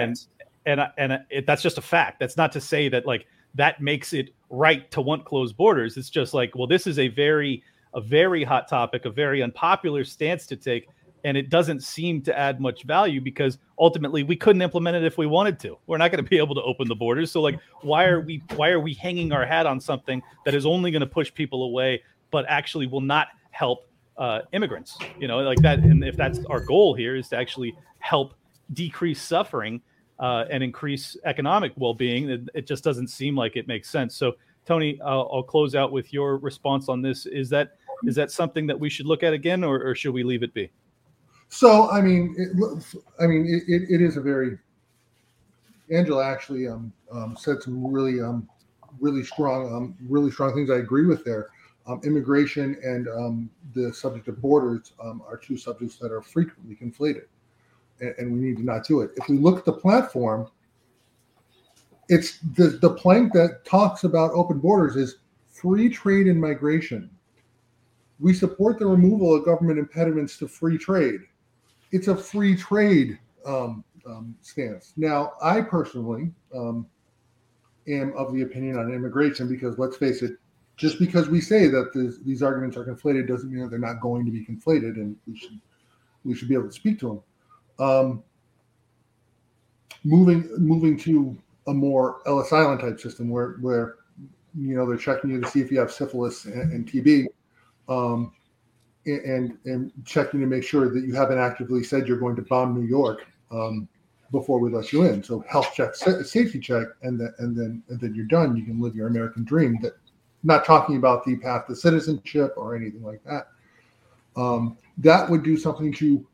[0.66, 3.80] and and and it, that's just a fact that's not to say that like that
[3.80, 5.96] makes it right to want closed borders.
[5.96, 7.62] It's just like, well, this is a very
[7.94, 10.88] a very hot topic, a very unpopular stance to take,
[11.24, 15.18] and it doesn't seem to add much value because ultimately we couldn't implement it if
[15.18, 15.76] we wanted to.
[15.88, 17.32] We're not going to be able to open the borders.
[17.32, 20.66] So like, why are we why are we hanging our hat on something that is
[20.66, 23.88] only going to push people away, but actually will not help
[24.18, 24.98] uh, immigrants?
[25.18, 25.80] You know, like that.
[25.80, 28.34] And if that's our goal here is to actually help
[28.72, 29.80] decrease suffering
[30.20, 32.28] uh, and increase economic well-being.
[32.28, 34.14] It, it, just doesn't seem like it makes sense.
[34.14, 34.36] So,
[34.66, 37.26] Tony, I'll, I'll, close out with your response on this.
[37.26, 40.22] Is that is that something that we should look at again, or, or should we
[40.22, 40.70] leave it be?
[41.48, 44.58] So, I mean, it, I mean, it, it is a very.
[45.90, 48.48] Angela actually um, um, said some really, um,
[49.00, 50.70] really strong, um, really strong things.
[50.70, 51.48] I agree with there.
[51.86, 57.24] Um, immigration and um, the subject of borders are two subjects that are frequently conflated
[58.00, 59.12] and, and we need to not do it.
[59.16, 60.48] If we look at the platform,
[62.08, 65.16] it's the, the plank that talks about open borders is
[65.48, 67.10] free trade and migration.
[68.18, 71.20] We support the removal of government impediments to free trade.
[71.92, 74.92] It's a free trade um, um, stance.
[74.96, 76.86] Now, I personally um,
[77.88, 80.32] am of the opinion on immigration because let's face it,
[80.80, 84.00] just because we say that this, these arguments are conflated doesn't mean that they're not
[84.00, 85.60] going to be conflated, and we should
[86.24, 87.22] we should be able to speak to
[87.78, 87.86] them.
[87.86, 88.22] Um,
[90.04, 91.36] moving moving to
[91.66, 93.96] a more Ellis Island type system where where
[94.58, 97.26] you know they're checking you to see if you have syphilis and, and TB,
[97.90, 98.32] um,
[99.04, 102.74] and and checking to make sure that you haven't actively said you're going to bomb
[102.74, 103.86] New York um,
[104.32, 105.22] before we let you in.
[105.22, 108.56] So health check, safety check, and then and then and then you're done.
[108.56, 109.78] You can live your American dream.
[109.82, 109.92] That
[110.42, 113.48] not talking about the path to citizenship or anything like that.
[114.36, 116.26] Um, that would do something to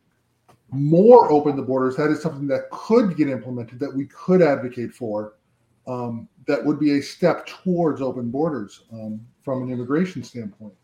[0.70, 4.93] more open the borders, that is something that could get implemented, that we could advocate
[4.93, 5.35] for.
[5.86, 10.75] Um, that would be a step towards open borders um, from an immigration standpoint.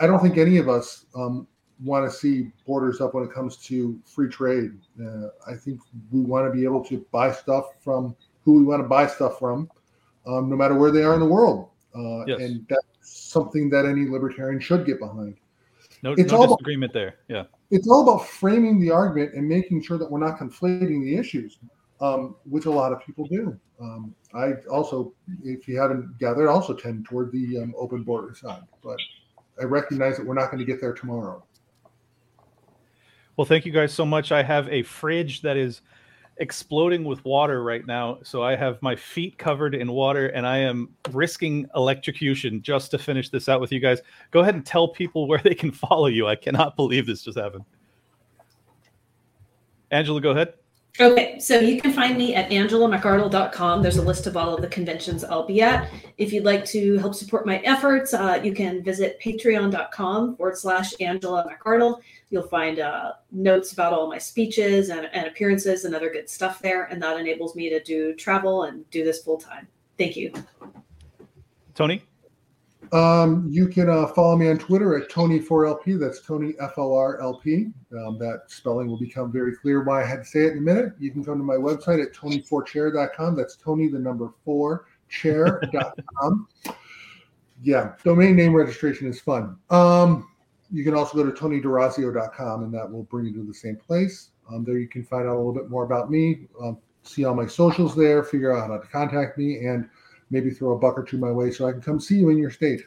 [0.00, 1.46] I don't think any of us um,
[1.82, 4.72] want to see borders up when it comes to free trade.
[5.00, 8.82] Uh, I think we want to be able to buy stuff from who we want
[8.82, 9.70] to buy stuff from,
[10.26, 11.68] um, no matter where they are in the world.
[11.96, 12.40] Uh, yes.
[12.40, 15.36] And that's something that any libertarian should get behind.
[16.02, 17.16] No, it's no all disagreement about, there.
[17.28, 21.16] Yeah it's all about framing the argument and making sure that we're not conflating the
[21.16, 21.58] issues,
[22.00, 23.58] um, which a lot of people do.
[23.80, 28.62] Um, I also, if you haven't gathered, also tend toward the um, open border side,
[28.82, 28.98] but
[29.60, 31.44] I recognize that we're not going to get there tomorrow.
[33.36, 34.32] Well, thank you guys so much.
[34.32, 35.82] I have a fridge that is
[36.38, 38.18] exploding with water right now.
[38.22, 42.98] So I have my feet covered in water and I am risking electrocution just to
[42.98, 44.00] finish this out with you guys.
[44.30, 46.26] Go ahead and tell people where they can follow you.
[46.26, 47.64] I cannot believe this just happened.
[49.90, 50.54] Angela, go ahead.
[50.98, 53.82] Okay, so you can find me at angelamcardle.com.
[53.82, 55.90] There's a list of all of the conventions I'll be at.
[56.16, 60.94] If you'd like to help support my efforts, uh, you can visit patreon.com forward slash
[61.00, 62.00] Angela McArdle.
[62.30, 66.60] You'll find uh, notes about all my speeches and, and appearances and other good stuff
[66.60, 66.84] there.
[66.84, 69.68] And that enables me to do travel and do this full time.
[69.96, 70.32] Thank you.
[71.74, 72.02] Tony?
[72.92, 75.98] Um, you can uh, follow me on Twitter at Tony4LP.
[75.98, 77.66] That's Tony F-O-R-L-P.
[77.92, 80.62] Um, that spelling will become very clear why I had to say it in a
[80.62, 80.92] minute.
[80.98, 83.34] You can come to my website at Tony4Chair.com.
[83.34, 86.48] That's Tony, the number four, chair.com.
[87.62, 89.56] yeah, domain name registration is fun.
[89.70, 90.28] Um,
[90.70, 94.30] you can also go to TonyDorazio.com, and that will bring you to the same place.
[94.50, 97.34] Um, there you can find out a little bit more about me, um, see all
[97.34, 99.88] my socials there, figure out how to contact me, and–
[100.30, 102.38] maybe throw a buck or two my way so I can come see you in
[102.38, 102.82] your state.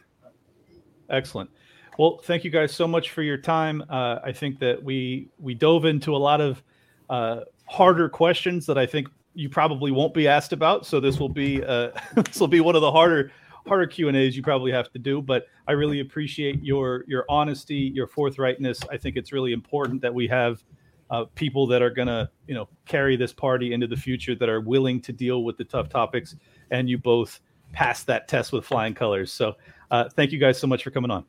[1.09, 1.49] Excellent.
[1.97, 3.83] Well, thank you guys so much for your time.
[3.89, 6.63] Uh, I think that we we dove into a lot of
[7.09, 10.85] uh, harder questions that I think you probably won't be asked about.
[10.85, 13.31] So this will be uh, this will be one of the harder
[13.67, 15.21] harder Q and A's you probably have to do.
[15.21, 18.85] But I really appreciate your your honesty, your forthrightness.
[18.91, 20.63] I think it's really important that we have
[21.09, 24.49] uh, people that are going to you know carry this party into the future that
[24.49, 26.35] are willing to deal with the tough topics
[26.71, 27.39] and you both
[27.71, 29.31] passed that test with flying colors.
[29.31, 29.55] So
[29.91, 31.25] uh, thank you guys so much for coming on.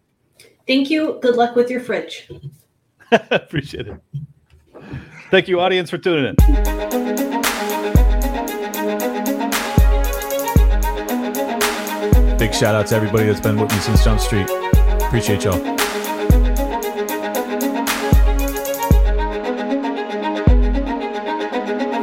[0.66, 1.18] Thank you.
[1.20, 2.30] Good luck with your fridge.
[3.12, 4.00] Appreciate it.
[5.30, 7.39] Thank you, audience, for tuning in.
[12.40, 14.48] Big shout out to everybody that's been with me since Jump Street.
[15.02, 15.79] Appreciate y'all.